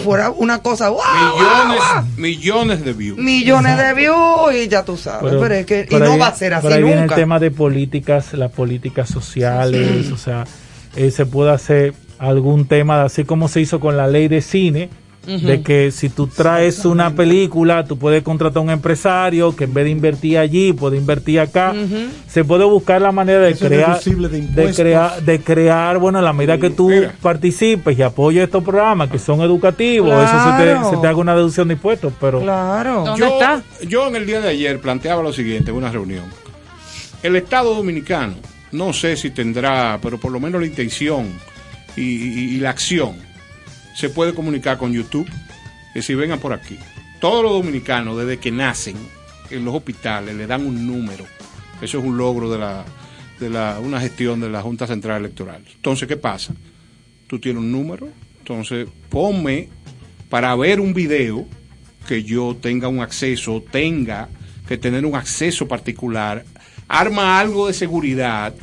[0.00, 1.82] fuera una cosa millones,
[2.18, 3.18] millones de views.
[3.18, 6.54] Millones de views y ya tú sabes, pero, es que y no va a ser
[6.54, 7.14] así pero nunca.
[7.14, 10.44] el tema de políticas, las políticas sociales, o sea,
[10.96, 14.90] eh, se puede hacer algún tema así como se hizo con la ley de cine
[15.28, 19.74] de que si tú traes una película, tú puedes contratar a un empresario que en
[19.74, 21.74] vez de invertir allí, puede invertir acá.
[22.26, 26.70] Se puede buscar la manera de crear, de, crear, de crear, bueno, la medida que
[26.70, 26.90] tú
[27.20, 31.34] participes y apoyes estos programas que son educativos, eso se te, se te, haga una
[31.34, 32.40] deducción de impuestos, pero...
[32.40, 33.04] Claro.
[33.04, 33.62] ¿Dónde está?
[33.86, 36.24] Yo en el día de ayer planteaba lo siguiente en una reunión.
[37.22, 38.34] El Estado Dominicano,
[38.72, 41.26] no sé si tendrá, pero por lo menos la intención
[41.96, 43.27] y la acción
[43.98, 45.28] se puede comunicar con YouTube.
[45.92, 46.78] Que si vengan por aquí.
[47.20, 48.96] Todos los dominicanos, desde que nacen
[49.50, 51.26] en los hospitales, le dan un número.
[51.82, 52.84] Eso es un logro de la,
[53.40, 55.64] de la, una gestión de la Junta Central Electoral.
[55.74, 56.54] Entonces, ¿qué pasa?
[57.26, 58.08] Tú tienes un número,
[58.38, 59.68] entonces ponme
[60.28, 61.48] para ver un video
[62.06, 64.28] que yo tenga un acceso, tenga
[64.68, 66.44] que tener un acceso particular,
[66.86, 68.54] arma algo de seguridad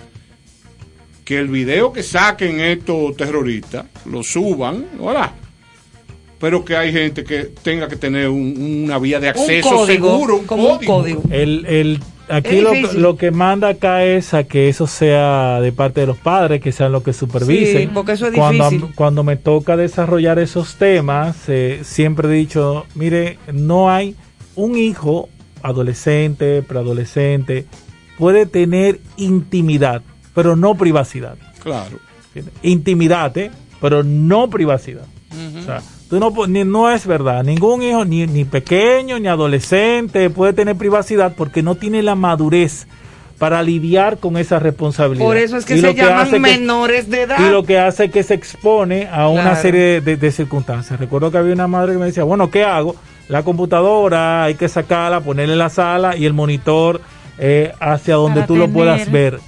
[1.26, 5.32] que el video que saquen estos terroristas lo suban, ¿verdad?
[6.40, 10.78] Pero que hay gente que tenga que tener una vía de acceso seguro, un como
[10.78, 10.98] código.
[10.98, 11.24] Un código.
[11.32, 12.00] El, el,
[12.30, 16.62] aquí lo, que manda acá es a que eso sea de parte de los padres,
[16.62, 17.82] que sean los que supervisen.
[17.82, 18.94] Sí, porque eso es cuando, difícil.
[18.94, 24.16] Cuando me toca desarrollar esos temas, eh, siempre he dicho, mire, no hay
[24.54, 25.30] un hijo
[25.64, 27.66] adolescente, preadolescente,
[28.20, 30.04] puede tener intimidad
[30.36, 31.38] pero no privacidad.
[31.64, 31.98] Claro.
[32.62, 33.50] Intimidad, ¿eh?
[33.82, 35.06] pero no privacidad.
[35.58, 37.44] O sea, tú no, no es verdad.
[37.44, 42.88] Ningún hijo, ni, ni pequeño, ni adolescente, puede tener privacidad porque no tiene la madurez
[43.38, 45.26] para lidiar con esa responsabilidad.
[45.26, 47.38] Por eso es que se llaman menores de edad.
[47.40, 51.00] Y lo que hace es que se expone a una serie de, circunstancias.
[51.00, 52.96] Recuerdo que había una madre que me decía, bueno, ¿qué hago?
[53.28, 57.02] La computadora hay que sacarla, ponerla en la sala y el monitor
[57.38, 59.40] eh, hacia donde tú lo puedas ver.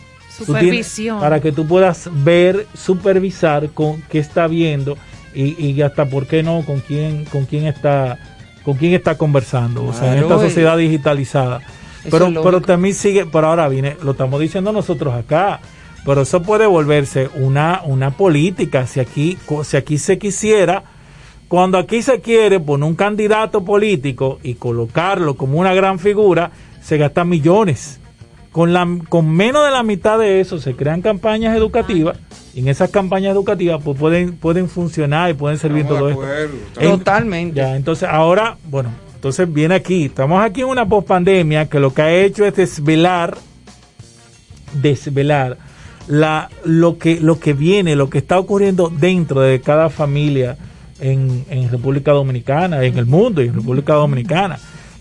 [0.46, 1.20] Supervisión.
[1.20, 4.98] para que tú puedas ver, supervisar con qué está viendo
[5.34, 8.18] y, y hasta por qué no, con quién, con quién está,
[8.64, 9.86] con quién está conversando.
[9.86, 11.62] o sea, en esta sociedad digitalizada.
[12.10, 15.60] Pero, pero también sigue, pero ahora viene, lo estamos diciendo nosotros acá.
[16.06, 18.88] Pero eso puede volverse una, una política.
[18.88, 20.84] Si aquí, si aquí se quisiera,
[21.50, 26.52] cuando aquí se quiere poner un candidato político y colocarlo como una gran figura,
[26.82, 28.00] se gastan millones
[28.58, 32.18] con, la, con menos de la mitad de eso se crean campañas educativas
[32.56, 36.24] y en esas campañas educativas pueden, pueden funcionar y pueden servir todo esto.
[36.74, 37.56] Totalmente.
[37.56, 42.02] Ya, entonces ahora, bueno, Entonces viene aquí, estamos aquí en una pospandemia que lo que
[42.02, 43.38] ha hecho es desvelar,
[44.74, 45.60] desvelar
[46.08, 50.58] la, lo, que, lo que viene, lo que está ocurriendo dentro de cada familia
[51.00, 54.58] en, en República Dominicana, en el mundo y en República Dominicana.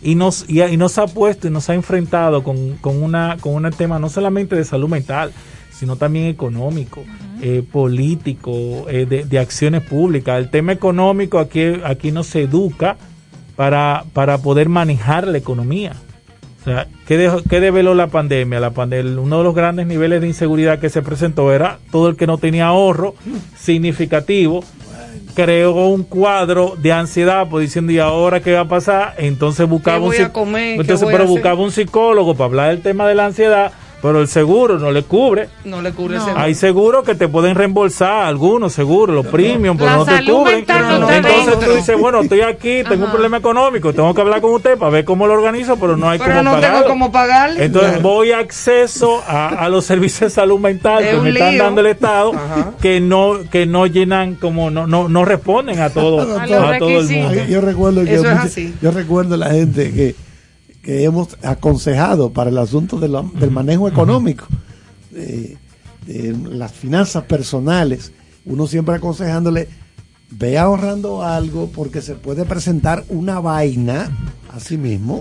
[0.07, 3.69] Y nos, y, nos ha puesto y nos ha enfrentado con, con, una, con un
[3.73, 5.33] tema no solamente de salud mental,
[5.73, 7.03] sino también económico,
[7.43, 10.39] eh, político, eh, de, de, acciones públicas.
[10.39, 12.97] El tema económico aquí, aquí nos educa
[13.57, 15.97] para, para poder manejar la economía.
[16.61, 18.61] O sea, ¿qué, ¿qué develó la pandemia?
[18.61, 19.21] La pandemia?
[19.21, 22.39] Uno de los grandes niveles de inseguridad que se presentó era todo el que no
[22.39, 23.17] tenía ahorro
[23.57, 24.63] significativo
[25.37, 29.15] creó un cuadro de ansiedad, pues diciendo, ¿y ahora qué va a pasar?
[29.19, 30.15] Entonces buscaba un
[30.81, 33.71] entonces, pero buscaba un psicólogo para hablar del tema de la ansiedad
[34.03, 35.49] pero el seguro no le cubre.
[35.65, 40.05] No le cubre Hay seguros que te pueden reembolsar, algunos seguros, los premium, pero no
[40.05, 40.61] te cubren.
[40.61, 44.79] Entonces tú dices, bueno, estoy aquí, tengo un problema económico, tengo que hablar con usted
[44.79, 47.51] para ver cómo lo organizo, pero no hay pero no tengo cómo pagar.
[47.57, 51.89] Entonces voy a acceso a, los servicios de salud mental que me están dando el
[51.89, 52.33] Estado,
[52.81, 56.47] que no que no llenan, como no no, no responden a todo, a,
[56.79, 57.45] todo el mundo.
[57.49, 60.26] Yo recuerdo que yo recuerdo la gente que
[60.87, 64.47] que hemos aconsejado para el asunto del manejo económico,
[65.11, 65.59] de,
[66.49, 68.13] las finanzas personales,
[68.45, 69.67] uno siempre aconsejándole,
[70.31, 74.11] ve ahorrando algo porque se puede presentar una vaina
[74.53, 75.21] a sí mismo.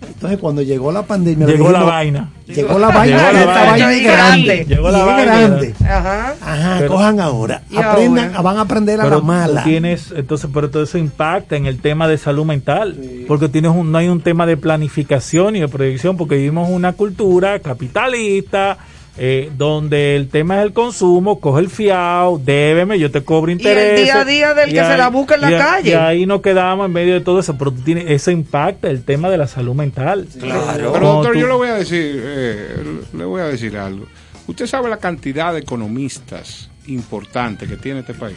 [0.00, 1.46] Entonces cuando llegó la pandemia...
[1.46, 2.30] Llegó la vaina.
[2.46, 4.64] Llegó la vaina, llegó la vaina grande.
[4.66, 5.74] Llegó la vaina grande.
[5.84, 6.34] Ajá.
[6.40, 7.62] Ajá, cojan ahora.
[7.76, 9.62] Aprendan, van a aprender a la mala.
[9.64, 12.96] Tienes, entonces, pero todo eso impacta en el tema de salud mental.
[13.28, 16.94] Porque tienes un, no hay un tema de planificación y de proyección, porque vivimos una
[16.94, 18.78] cultura capitalista
[19.18, 23.98] eh, donde el tema es el consumo, coge el fiado, débeme, yo te cobro interés.
[23.98, 25.90] Y el día a día del que se la busca en la calle.
[25.90, 29.04] Y ahí nos quedamos en medio de todo eso, pero tú tienes, eso impacta el
[29.04, 30.26] tema de la salud mental.
[30.38, 30.92] Claro.
[30.92, 32.76] Pero doctor, yo le voy a decir, eh,
[33.12, 34.06] le voy a decir algo.
[34.46, 38.36] Usted sabe la cantidad de economistas importantes que tiene este país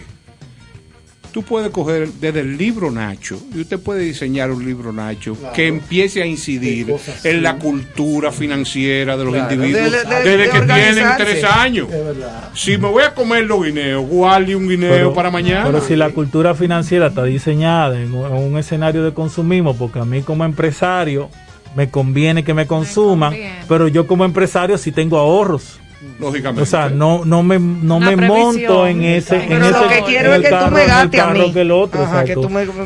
[1.39, 5.67] tú puedes coger desde el libro Nacho y usted puede diseñar un libro Nacho que
[5.67, 6.93] empiece a incidir
[7.23, 9.91] en la cultura financiera de los individuos
[10.23, 11.87] desde que tienen tres años.
[12.53, 15.63] Si me voy a comer los guineos, guarde un guineo para mañana.
[15.65, 20.21] Pero si la cultura financiera está diseñada en un escenario de consumismo, porque a mí
[20.23, 21.29] como empresario
[21.73, 23.33] me conviene que me consuman,
[23.69, 25.79] pero yo como empresario sí tengo ahorros
[26.19, 26.61] lógicamente.
[26.61, 30.03] O sea, no, no me, no me monto en ese, en Pero ese lo que
[30.05, 31.53] quiero es que tú me gastes a mí.
[31.53, 32.07] Que el otro,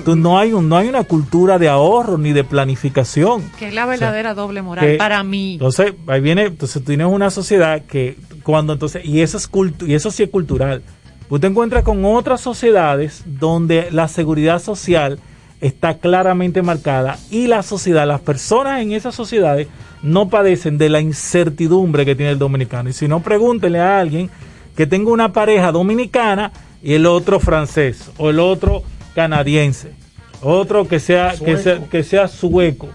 [0.03, 3.43] tú, no hay un, no hay una cultura de ahorro ni de planificación.
[3.59, 5.53] Que es la verdadera doble moral para mí.
[5.53, 9.85] Entonces, ahí viene, entonces tú tienes una sociedad que cuando entonces, y eso es cultu
[9.85, 10.81] y eso sí es cultural.
[11.29, 15.19] Tú te encuentras con otras sociedades donde la seguridad social
[15.63, 19.69] está claramente marcada y la sociedad, las personas en esas sociedades
[20.01, 22.89] no padecen de la incertidumbre que tiene el dominicano.
[22.89, 24.29] Y si no, pregúntenle a alguien
[24.75, 26.51] que tenga una pareja dominicana
[26.83, 28.83] y el otro francés o el otro
[29.15, 29.93] canadiense,
[30.41, 32.89] otro que sea, que sea, que sea sueco.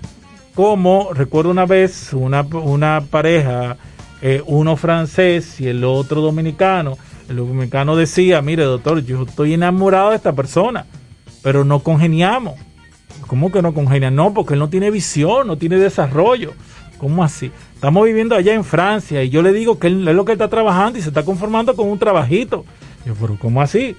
[0.55, 3.79] Como recuerdo una vez una, una pareja,
[4.21, 6.99] eh, uno francés y el otro dominicano.
[7.31, 10.85] El dominicano decía, mire doctor, yo estoy enamorado de esta persona
[11.49, 12.57] pero no congeniamos.
[13.27, 14.11] ¿Cómo que no congenia?
[14.11, 16.53] No, porque él no tiene visión, no tiene desarrollo.
[16.99, 17.51] ¿Cómo así?
[17.75, 20.51] Estamos viviendo allá en Francia y yo le digo que él es lo que está
[20.51, 22.67] trabajando y se está conformando con un trabajito.
[23.07, 23.97] Yo, pero ¿cómo así?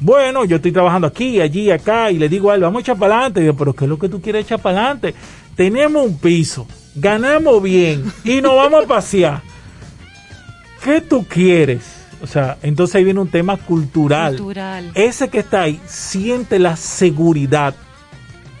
[0.00, 2.98] Bueno, yo estoy trabajando aquí, allí, acá y le digo a él, vamos a echar
[2.98, 3.46] para adelante.
[3.46, 5.14] Yo, pero ¿qué es lo que tú quieres echar para adelante?
[5.54, 6.66] Tenemos un piso,
[6.96, 9.42] ganamos bien y nos vamos a pasear.
[10.82, 11.97] ¿Qué tú quieres?
[12.22, 14.40] O sea, entonces ahí viene un tema cultural.
[14.94, 17.74] Ese que está ahí siente la seguridad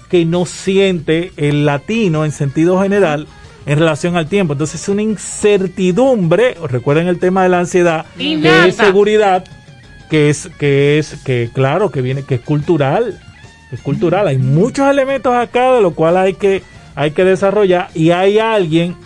[0.08, 3.26] que no siente el latino en sentido general
[3.66, 4.54] en relación al tiempo.
[4.54, 9.44] Entonces es una incertidumbre, recuerden el tema de la ansiedad, que es seguridad,
[10.08, 13.20] que es, que es, que claro, que viene, que es cultural,
[13.70, 14.28] es cultural.
[14.28, 16.62] Hay muchos elementos acá de lo cual hay que,
[16.94, 18.96] hay que desarrollar y hay alguien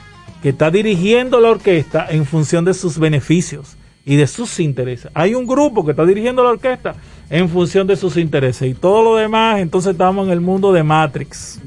[0.43, 5.11] que está dirigiendo la orquesta en función de sus beneficios y de sus intereses.
[5.15, 6.95] Hay un grupo que está dirigiendo la orquesta
[7.31, 10.83] en función de sus intereses y todo lo demás, entonces estamos en el mundo de
[10.83, 11.61] Matrix.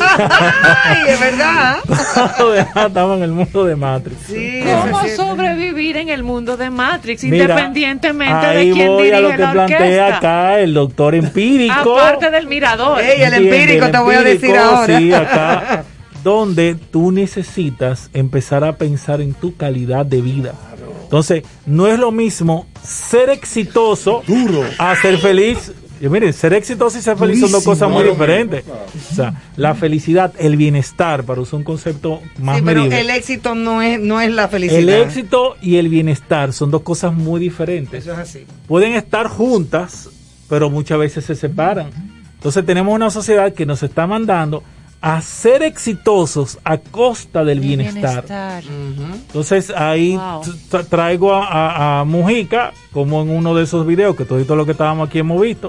[0.00, 1.78] Ay, es verdad.
[2.86, 4.18] estamos en el mundo de Matrix.
[4.28, 9.38] ¿Cómo sobrevivir en el mundo de Matrix independientemente de quién voy dirige a lo que
[9.38, 11.98] la plantea acá el doctor empírico.
[11.98, 13.00] Aparte del mirador.
[13.00, 14.98] Ey, el empírico te voy a decir ahora.
[14.98, 15.84] Sí, acá
[16.26, 20.54] donde tú necesitas empezar a pensar en tu calidad de vida.
[21.06, 24.64] Entonces, no es lo mismo ser exitoso Duro.
[24.78, 25.72] a ser feliz.
[26.00, 28.64] Y miren, ser exitoso y ser feliz son dos cosas muy diferentes.
[28.66, 33.54] O sea, la felicidad, el bienestar, para usar un concepto más sí, pero el éxito
[33.54, 34.80] no es, no es la felicidad.
[34.80, 38.02] El éxito y el bienestar son dos cosas muy diferentes.
[38.02, 38.44] Eso es así.
[38.66, 40.10] Pueden estar juntas,
[40.50, 41.90] pero muchas veces se separan.
[42.34, 44.62] Entonces tenemos una sociedad que nos está mandando
[45.00, 48.24] a ser exitosos a costa del bienestar.
[49.26, 50.18] Entonces ahí
[50.88, 55.18] traigo a, Mujica, como en uno de esos videos que todo lo que estábamos aquí
[55.18, 55.68] hemos visto,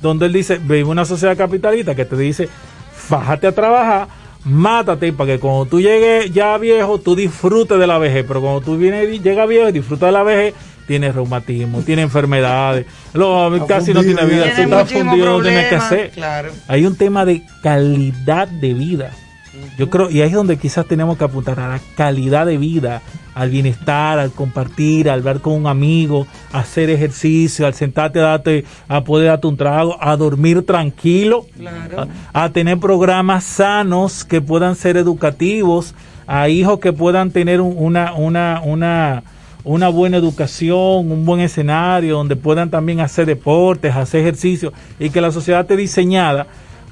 [0.00, 2.48] donde él dice, vive una sociedad capitalista que te dice,
[2.94, 4.08] fájate a trabajar,
[4.44, 8.60] mátate para que cuando tú llegues ya viejo, tú disfrutes de la vejez, pero cuando
[8.60, 10.54] tú vienes, llegas viejo y disfrutas de la vejez,
[10.88, 12.86] tiene reumatismo, tiene enfermedades,
[13.68, 16.12] casi no tiene vida, tú estás fundido, no tienes que hacer.
[16.66, 19.12] Hay un tema de calidad de vida.
[19.76, 23.02] Yo creo, y ahí es donde quizás tenemos que apuntar a la calidad de vida,
[23.34, 28.22] al bienestar, al compartir, al ver con un amigo, a hacer ejercicio, al sentarte a,
[28.22, 31.46] darte, a poder darte un trago, a dormir tranquilo,
[32.32, 35.94] a, a, tener programas sanos que puedan ser educativos,
[36.26, 39.22] a hijos que puedan tener una, una, una,
[39.68, 45.20] una buena educación, un buen escenario donde puedan también hacer deportes, hacer ejercicio y que
[45.20, 46.46] la sociedad esté diseñada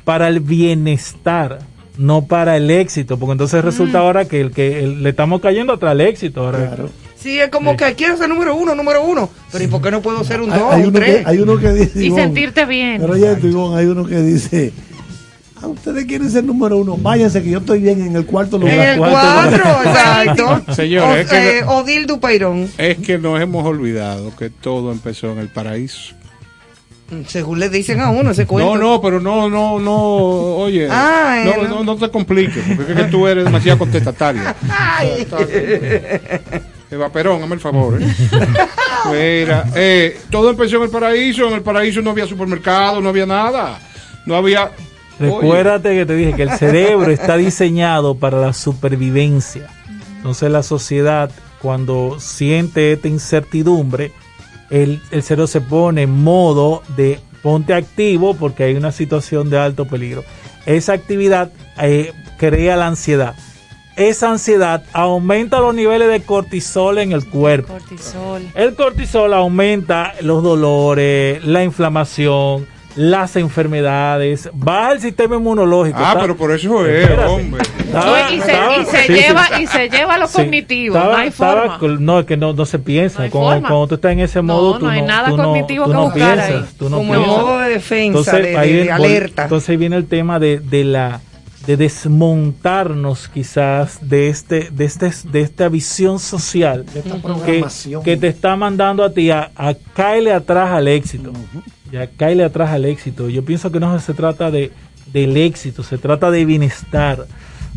[0.05, 1.61] para el bienestar,
[1.97, 4.03] no para el éxito, porque entonces resulta mm.
[4.03, 6.45] ahora que el que le estamos cayendo atrás el éxito.
[6.45, 6.67] Ahora.
[6.67, 6.91] Claro.
[7.17, 9.31] Sí, es como que quiero ser número uno, número uno.
[9.51, 11.27] Pero ¿y por qué no puedo ser un dos, un tres?
[11.27, 12.05] hay uno que dice.
[12.05, 13.01] Y sentirte bien.
[13.01, 13.31] Pero ya,
[13.77, 14.73] hay uno que dice
[15.63, 18.75] Ah, ustedes quieren ser número uno, váyanse que yo estoy bien en el cuarto lugar.
[18.75, 20.75] En el cuatro, exacto.
[20.75, 22.71] Señor, es que, Odil Dupeirón.
[22.77, 26.15] Es que nos hemos olvidado que todo empezó en el paraíso.
[27.29, 28.75] Según le dicen a uno ese cuento.
[28.75, 32.99] No, no, pero no, no, no, oye, ah, no, no, no, te compliques, porque es
[32.99, 34.43] que tú eres demasiado contestatario.
[36.91, 38.03] Eva Perón, hazme el favor.
[38.03, 38.07] ¿eh?
[39.45, 43.27] Mira, eh, todo empezó en el paraíso, en el paraíso no había supermercado, no había
[43.27, 43.79] nada,
[44.25, 44.73] no había
[45.19, 49.69] Recuérdate que te dije que el cerebro está diseñado para la supervivencia.
[50.17, 51.31] Entonces la sociedad,
[51.61, 54.13] cuando siente esta incertidumbre,
[54.71, 59.59] el, el cerebro se pone en modo de ponte activo porque hay una situación de
[59.59, 60.25] alto peligro.
[60.67, 63.37] Esa actividad eh, crea la ansiedad.
[63.97, 67.73] Esa ansiedad aumenta los niveles de cortisol en el cuerpo.
[67.73, 68.43] Cortisol.
[68.55, 72.67] El cortisol aumenta los dolores, la inflamación,
[72.97, 75.99] las enfermedades, baja el sistema inmunológico.
[76.01, 77.63] Ah, pero por eso es, hombre.
[78.33, 80.99] y, se, lleva, y se lleva lo cognitivo.
[80.99, 81.79] no hay forma.
[82.01, 83.29] no, es que no, no se piensa.
[83.31, 86.75] cuando, tú estás en ese modo, no, tú no, hay nada cognitivo que no piensas.
[86.75, 87.37] Tú no Como piensas.
[87.37, 89.43] modo de defensa, de, de, alerta.
[89.45, 91.21] Entonces ahí viene el tema de, de la
[91.67, 96.87] de desmontarnos quizás de este de este de esta visión social
[97.45, 97.65] que,
[98.05, 101.33] que, te está mandando a ti a, a caerle atrás al éxito
[101.91, 103.29] ya cae atrás al éxito.
[103.29, 104.73] Yo pienso que no se trata de,
[105.13, 107.27] del éxito, se trata de bienestar.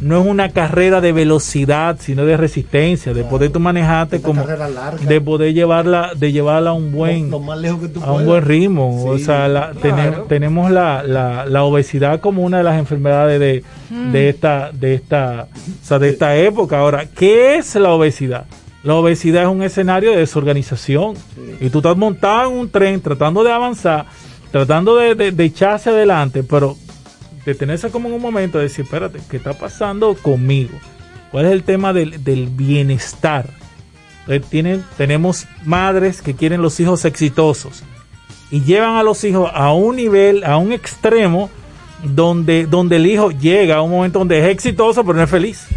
[0.02, 5.20] No es una carrera de velocidad, sino de resistencia, de poder tú manejarte como de
[5.20, 9.04] poder llevarla, de llevarla a un buen, a un buen ritmo.
[9.04, 9.74] o sea,
[10.30, 14.12] tenemos la, la, obesidad como una de las enfermedades de, mm.
[14.14, 16.80] de esta, de esta, o sea, de esta época.
[16.80, 18.46] Ahora, ¿qué es la obesidad?
[18.84, 21.16] La obesidad es un escenario de desorganización.
[21.60, 24.06] Y tú estás montado en un tren tratando de avanzar,
[24.52, 26.78] tratando de, echarse adelante, pero
[27.46, 30.78] detenerse como en un momento de decir, espérate, ¿qué está pasando conmigo?
[31.32, 33.50] ¿Cuál es el tema del, bienestar?
[34.50, 37.84] tienen, tenemos madres que quieren los hijos exitosos
[38.52, 41.50] y llevan a los hijos a un nivel, a un extremo,
[42.04, 45.68] donde, donde el hijo llega a un momento donde es exitoso pero no es feliz.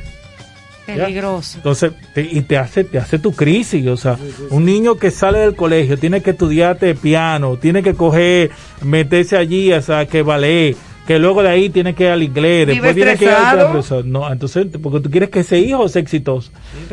[0.97, 1.59] Peligroso.
[1.59, 3.87] Entonces, y te hace, te hace tu crisis.
[3.87, 4.19] O sea,
[4.51, 8.51] un niño que sale del colegio tiene que estudiarte piano, tiene que coger,
[8.83, 12.67] meterse allí, o sea, que ballet, que luego de ahí tiene que ir al inglés,
[12.67, 16.53] después tiene que ir al No, entonces, porque tú quieres que ese hijo sea exitoso.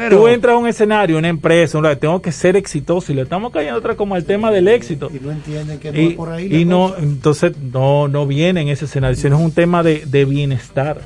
[0.09, 3.51] Tú entras a un escenario, una empresa, una, tengo que ser exitoso y le estamos
[3.51, 5.11] cayendo otra como el tema del éxito.
[5.13, 6.53] Y no entienden que no por ahí.
[6.53, 10.25] Y no, entonces no, no viene en ese escenario, sino es un tema de, de
[10.25, 11.01] bienestar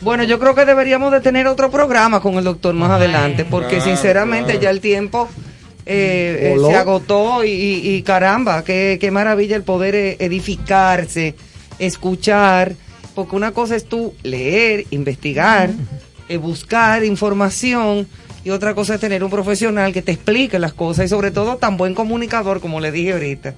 [0.00, 3.80] bueno, yo creo que deberíamos de tener otro programa con el doctor más adelante, porque
[3.80, 5.28] sinceramente ya el tiempo
[5.86, 11.34] eh, eh, se agotó y, caramba, qué, qué, maravilla el poder eh, edificarse,
[11.78, 12.74] escuchar,
[13.14, 15.70] porque una cosa es tú leer, investigar,
[16.40, 18.08] buscar información
[18.44, 21.56] y otra cosa es tener un profesional que te explique las cosas y sobre todo
[21.56, 23.54] tan buen comunicador como le dije ahorita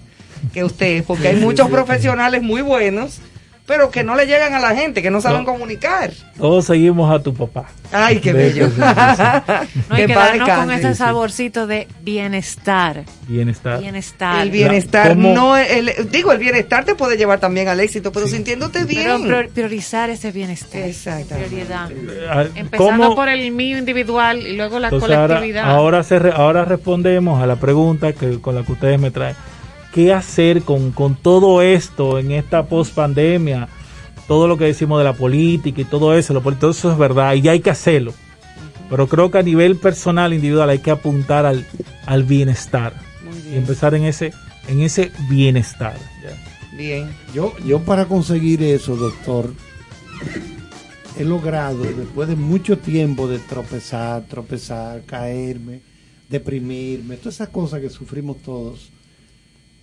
[0.52, 3.20] que usted, porque hay muchos profesionales muy buenos
[3.66, 6.12] pero que no le llegan a la gente, que no saben comunicar.
[6.38, 7.66] Todos seguimos a tu papá.
[7.93, 8.68] Ay, qué bello.
[8.78, 13.05] no hay que darnos con ese saborcito de bienestar.
[13.26, 13.80] Bienestar.
[13.80, 14.43] Bienestar.
[14.43, 18.84] El bienestar, no, el, digo, el bienestar te puede llevar también al éxito, pero sintiéndote
[18.84, 19.24] bien.
[19.24, 20.82] Pero priorizar ese bienestar.
[20.82, 21.34] Exacto.
[21.34, 21.90] Prioridad.
[21.90, 25.64] Eh, Empezando por el mío individual y luego la colectividad.
[25.64, 29.34] Ahora, ahora, ahora respondemos a la pregunta que, con la que ustedes me traen
[29.97, 30.93] qué hacer con,
[31.23, 33.66] todo esto en esta post pandemia,
[34.28, 37.32] todo lo que decimos de la política y todo eso, lo, todo eso es verdad
[37.32, 38.12] y hay que hacerlo.
[38.90, 41.66] Pero creo que a nivel personal, individual, hay que apuntar al,
[42.05, 42.93] al bienestar
[43.51, 44.35] y empezar en ese,
[44.68, 45.97] en ese bienestar.
[46.77, 47.09] Bien.
[47.32, 49.55] Yo, yo para conseguir eso, doctor,
[51.18, 55.81] he logrado, después de mucho tiempo de tropezar, tropezar, caerme,
[56.28, 58.90] deprimirme, todas esas cosas que sufrimos todos,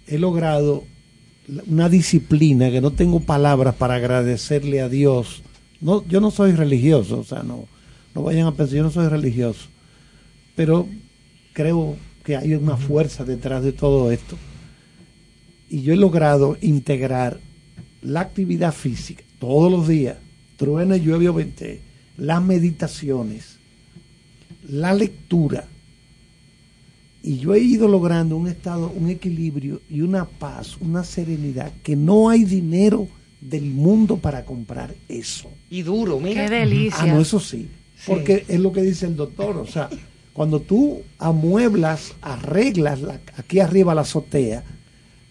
[0.07, 0.83] he logrado
[1.67, 5.43] una disciplina que no tengo palabras para agradecerle a Dios.
[5.81, 7.67] No, yo no soy religioso, o sea, no,
[8.15, 9.67] no vayan a pensar, yo no soy religioso,
[10.55, 10.87] pero
[11.51, 14.37] creo que hay una fuerza detrás de todo esto.
[15.69, 17.39] Y yo he logrado integrar
[18.01, 20.17] la actividad física todos los días,
[20.57, 21.81] truene, llueve o vente,
[22.15, 23.57] las meditaciones,
[24.69, 25.67] la lectura,
[27.25, 31.95] y yo he ido logrando un estado, un equilibrio y una paz, una serenidad, que
[31.95, 33.07] no hay dinero
[33.39, 35.49] del mundo para comprar eso.
[35.69, 36.45] Y duro, mira.
[36.45, 36.99] Qué delicia.
[36.99, 37.69] Ah, no, eso sí.
[38.05, 39.55] Porque es lo que dice el doctor.
[39.55, 39.89] O sea,
[40.33, 42.99] cuando tú amueblas, arreglas
[43.37, 44.65] aquí arriba la azotea,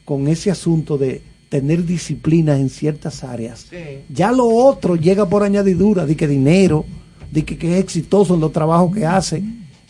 [0.07, 1.21] con ese asunto de
[1.51, 3.67] tener disciplina en ciertas áreas,
[4.09, 6.87] ya lo otro llega por añadidura, de que dinero,
[7.31, 9.43] de que, que es exitoso en los trabajos que hace.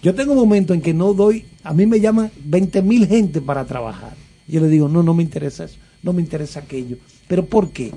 [0.03, 3.65] Yo tengo momentos en que no doy a mí me llaman 20 mil gente para
[3.65, 4.15] trabajar.
[4.49, 6.97] Yo le digo, no, no me interesa eso, no me interesa aquello.
[7.29, 7.93] ¿Pero por qué?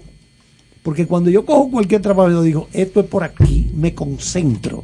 [0.83, 4.83] Porque cuando yo cojo cualquier trabajo, yo digo, esto es por aquí, me concentro.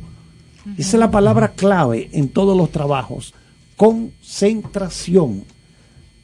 [0.77, 3.33] Esa es la palabra clave en todos los trabajos.
[3.75, 5.43] Concentración.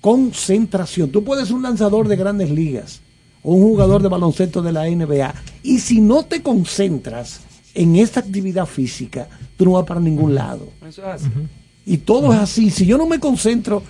[0.02, 1.12] Concentración.
[1.12, 3.02] Tú puedes ser un lanzador de grandes ligas
[3.44, 5.34] o un jugador de baloncesto de la NBA.
[5.64, 7.42] Y si no te concentras
[7.74, 10.70] en esta actividad física, tú no vas para ningún lado.
[10.88, 11.30] Eso es así.
[11.88, 12.70] Y todo es así.
[12.70, 13.82] Si yo no me concentro,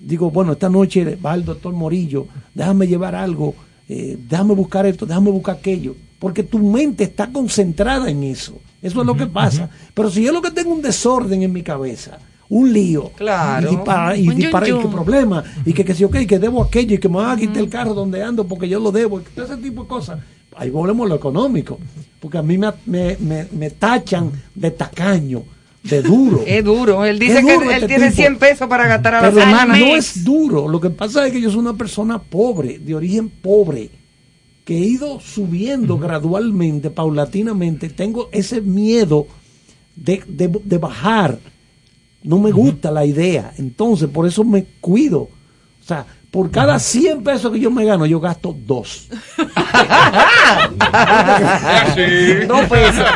[0.00, 3.54] digo, bueno, esta noche va el doctor Morillo, déjame llevar algo,
[3.88, 5.94] eh, déjame buscar esto, déjame buscar aquello.
[6.18, 8.58] Porque tu mente está concentrada en eso.
[8.82, 9.70] Eso es lo que pasa.
[9.94, 13.12] Pero si yo lo que tengo un desorden en mi cabeza, un lío.
[13.14, 13.72] Claro.
[13.72, 15.44] Y para, y, para, y qué problema.
[15.64, 17.68] Y que, que si, ok, que debo aquello y que me van a quitar el
[17.68, 19.20] carro donde ando porque yo lo debo.
[19.20, 20.18] Y todo ese tipo de cosas.
[20.56, 21.78] Ahí volvemos a lo económico.
[22.18, 25.44] Porque a mí me, me, me tachan de tacaño
[25.82, 26.42] de duro.
[26.46, 27.04] Es duro.
[27.04, 29.76] Él dice que él este tiene 100 pesos para gastar a la semana.
[29.76, 30.68] No es duro.
[30.68, 33.90] Lo que pasa es que yo soy una persona pobre, de origen pobre,
[34.64, 37.88] que he ido subiendo gradualmente, paulatinamente.
[37.88, 39.26] Tengo ese miedo
[39.96, 41.38] de, de, bajar.
[42.22, 43.54] No me gusta la idea.
[43.56, 45.20] Entonces, por eso me cuido.
[45.20, 49.08] O sea, por cada 100 pesos que yo me gano, yo gasto dos.
[52.46, 53.06] Dos pesos.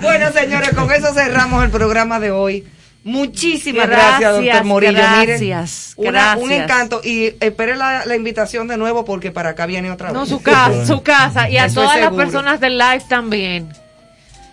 [0.00, 2.64] Bueno, señores, con eso cerramos el programa de hoy.
[3.02, 4.92] Muchísimas gracias, doctor Morillo.
[4.94, 6.42] Gracias, gracias.
[6.42, 7.02] Un encanto.
[7.04, 10.14] Y espere la, invitación de nuevo porque para acá viene otra vez.
[10.14, 11.50] No, su casa, su casa.
[11.50, 13.68] Y a todas las personas del live también.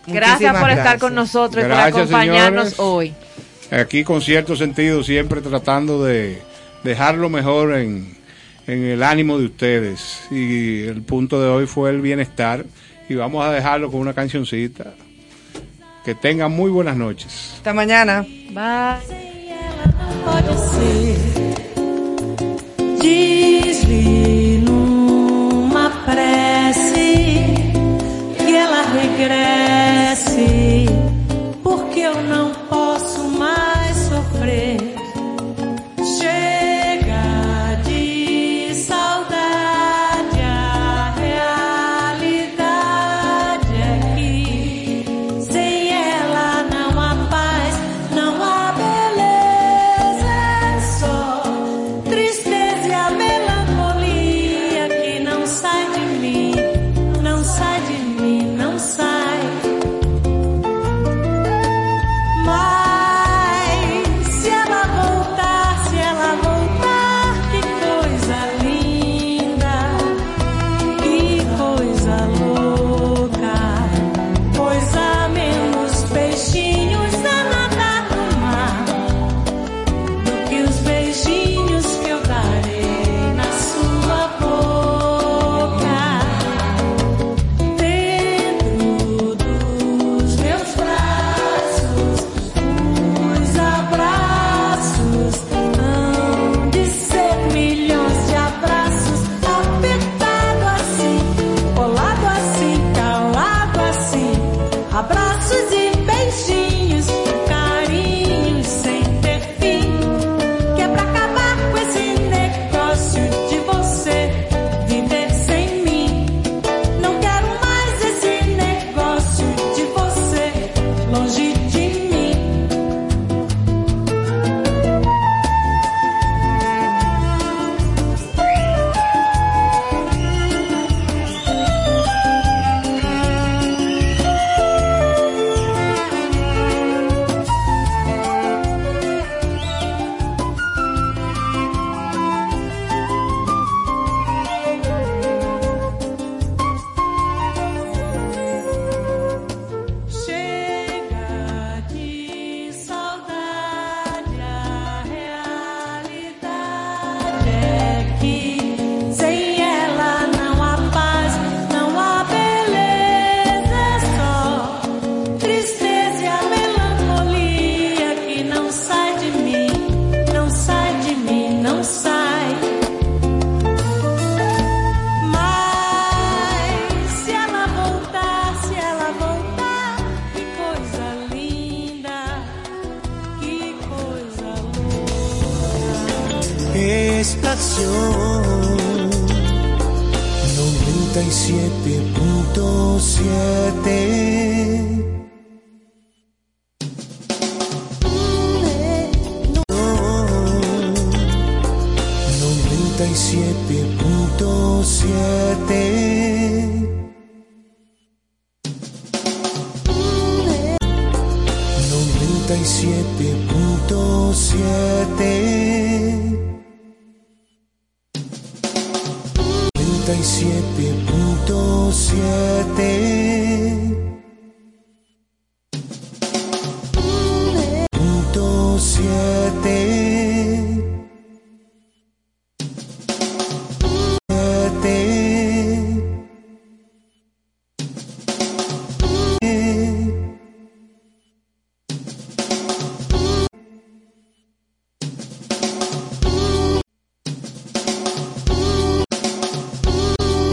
[0.06, 3.14] gracias por estar con nosotros y por acompañarnos hoy.
[3.72, 6.42] Aquí con cierto sentido, siempre tratando de
[6.84, 8.18] dejarlo mejor en,
[8.68, 10.28] en el ánimo de ustedes.
[10.32, 12.66] Y el punto de hoy fue el bienestar.
[13.10, 14.94] Y vamos a dejarlo con una cancioncita.
[16.06, 17.54] Que tengan muy buenas noches.
[17.58, 18.26] Hasta mañana.
[18.52, 19.22] Bye.
[28.38, 29.81] que ela regresse,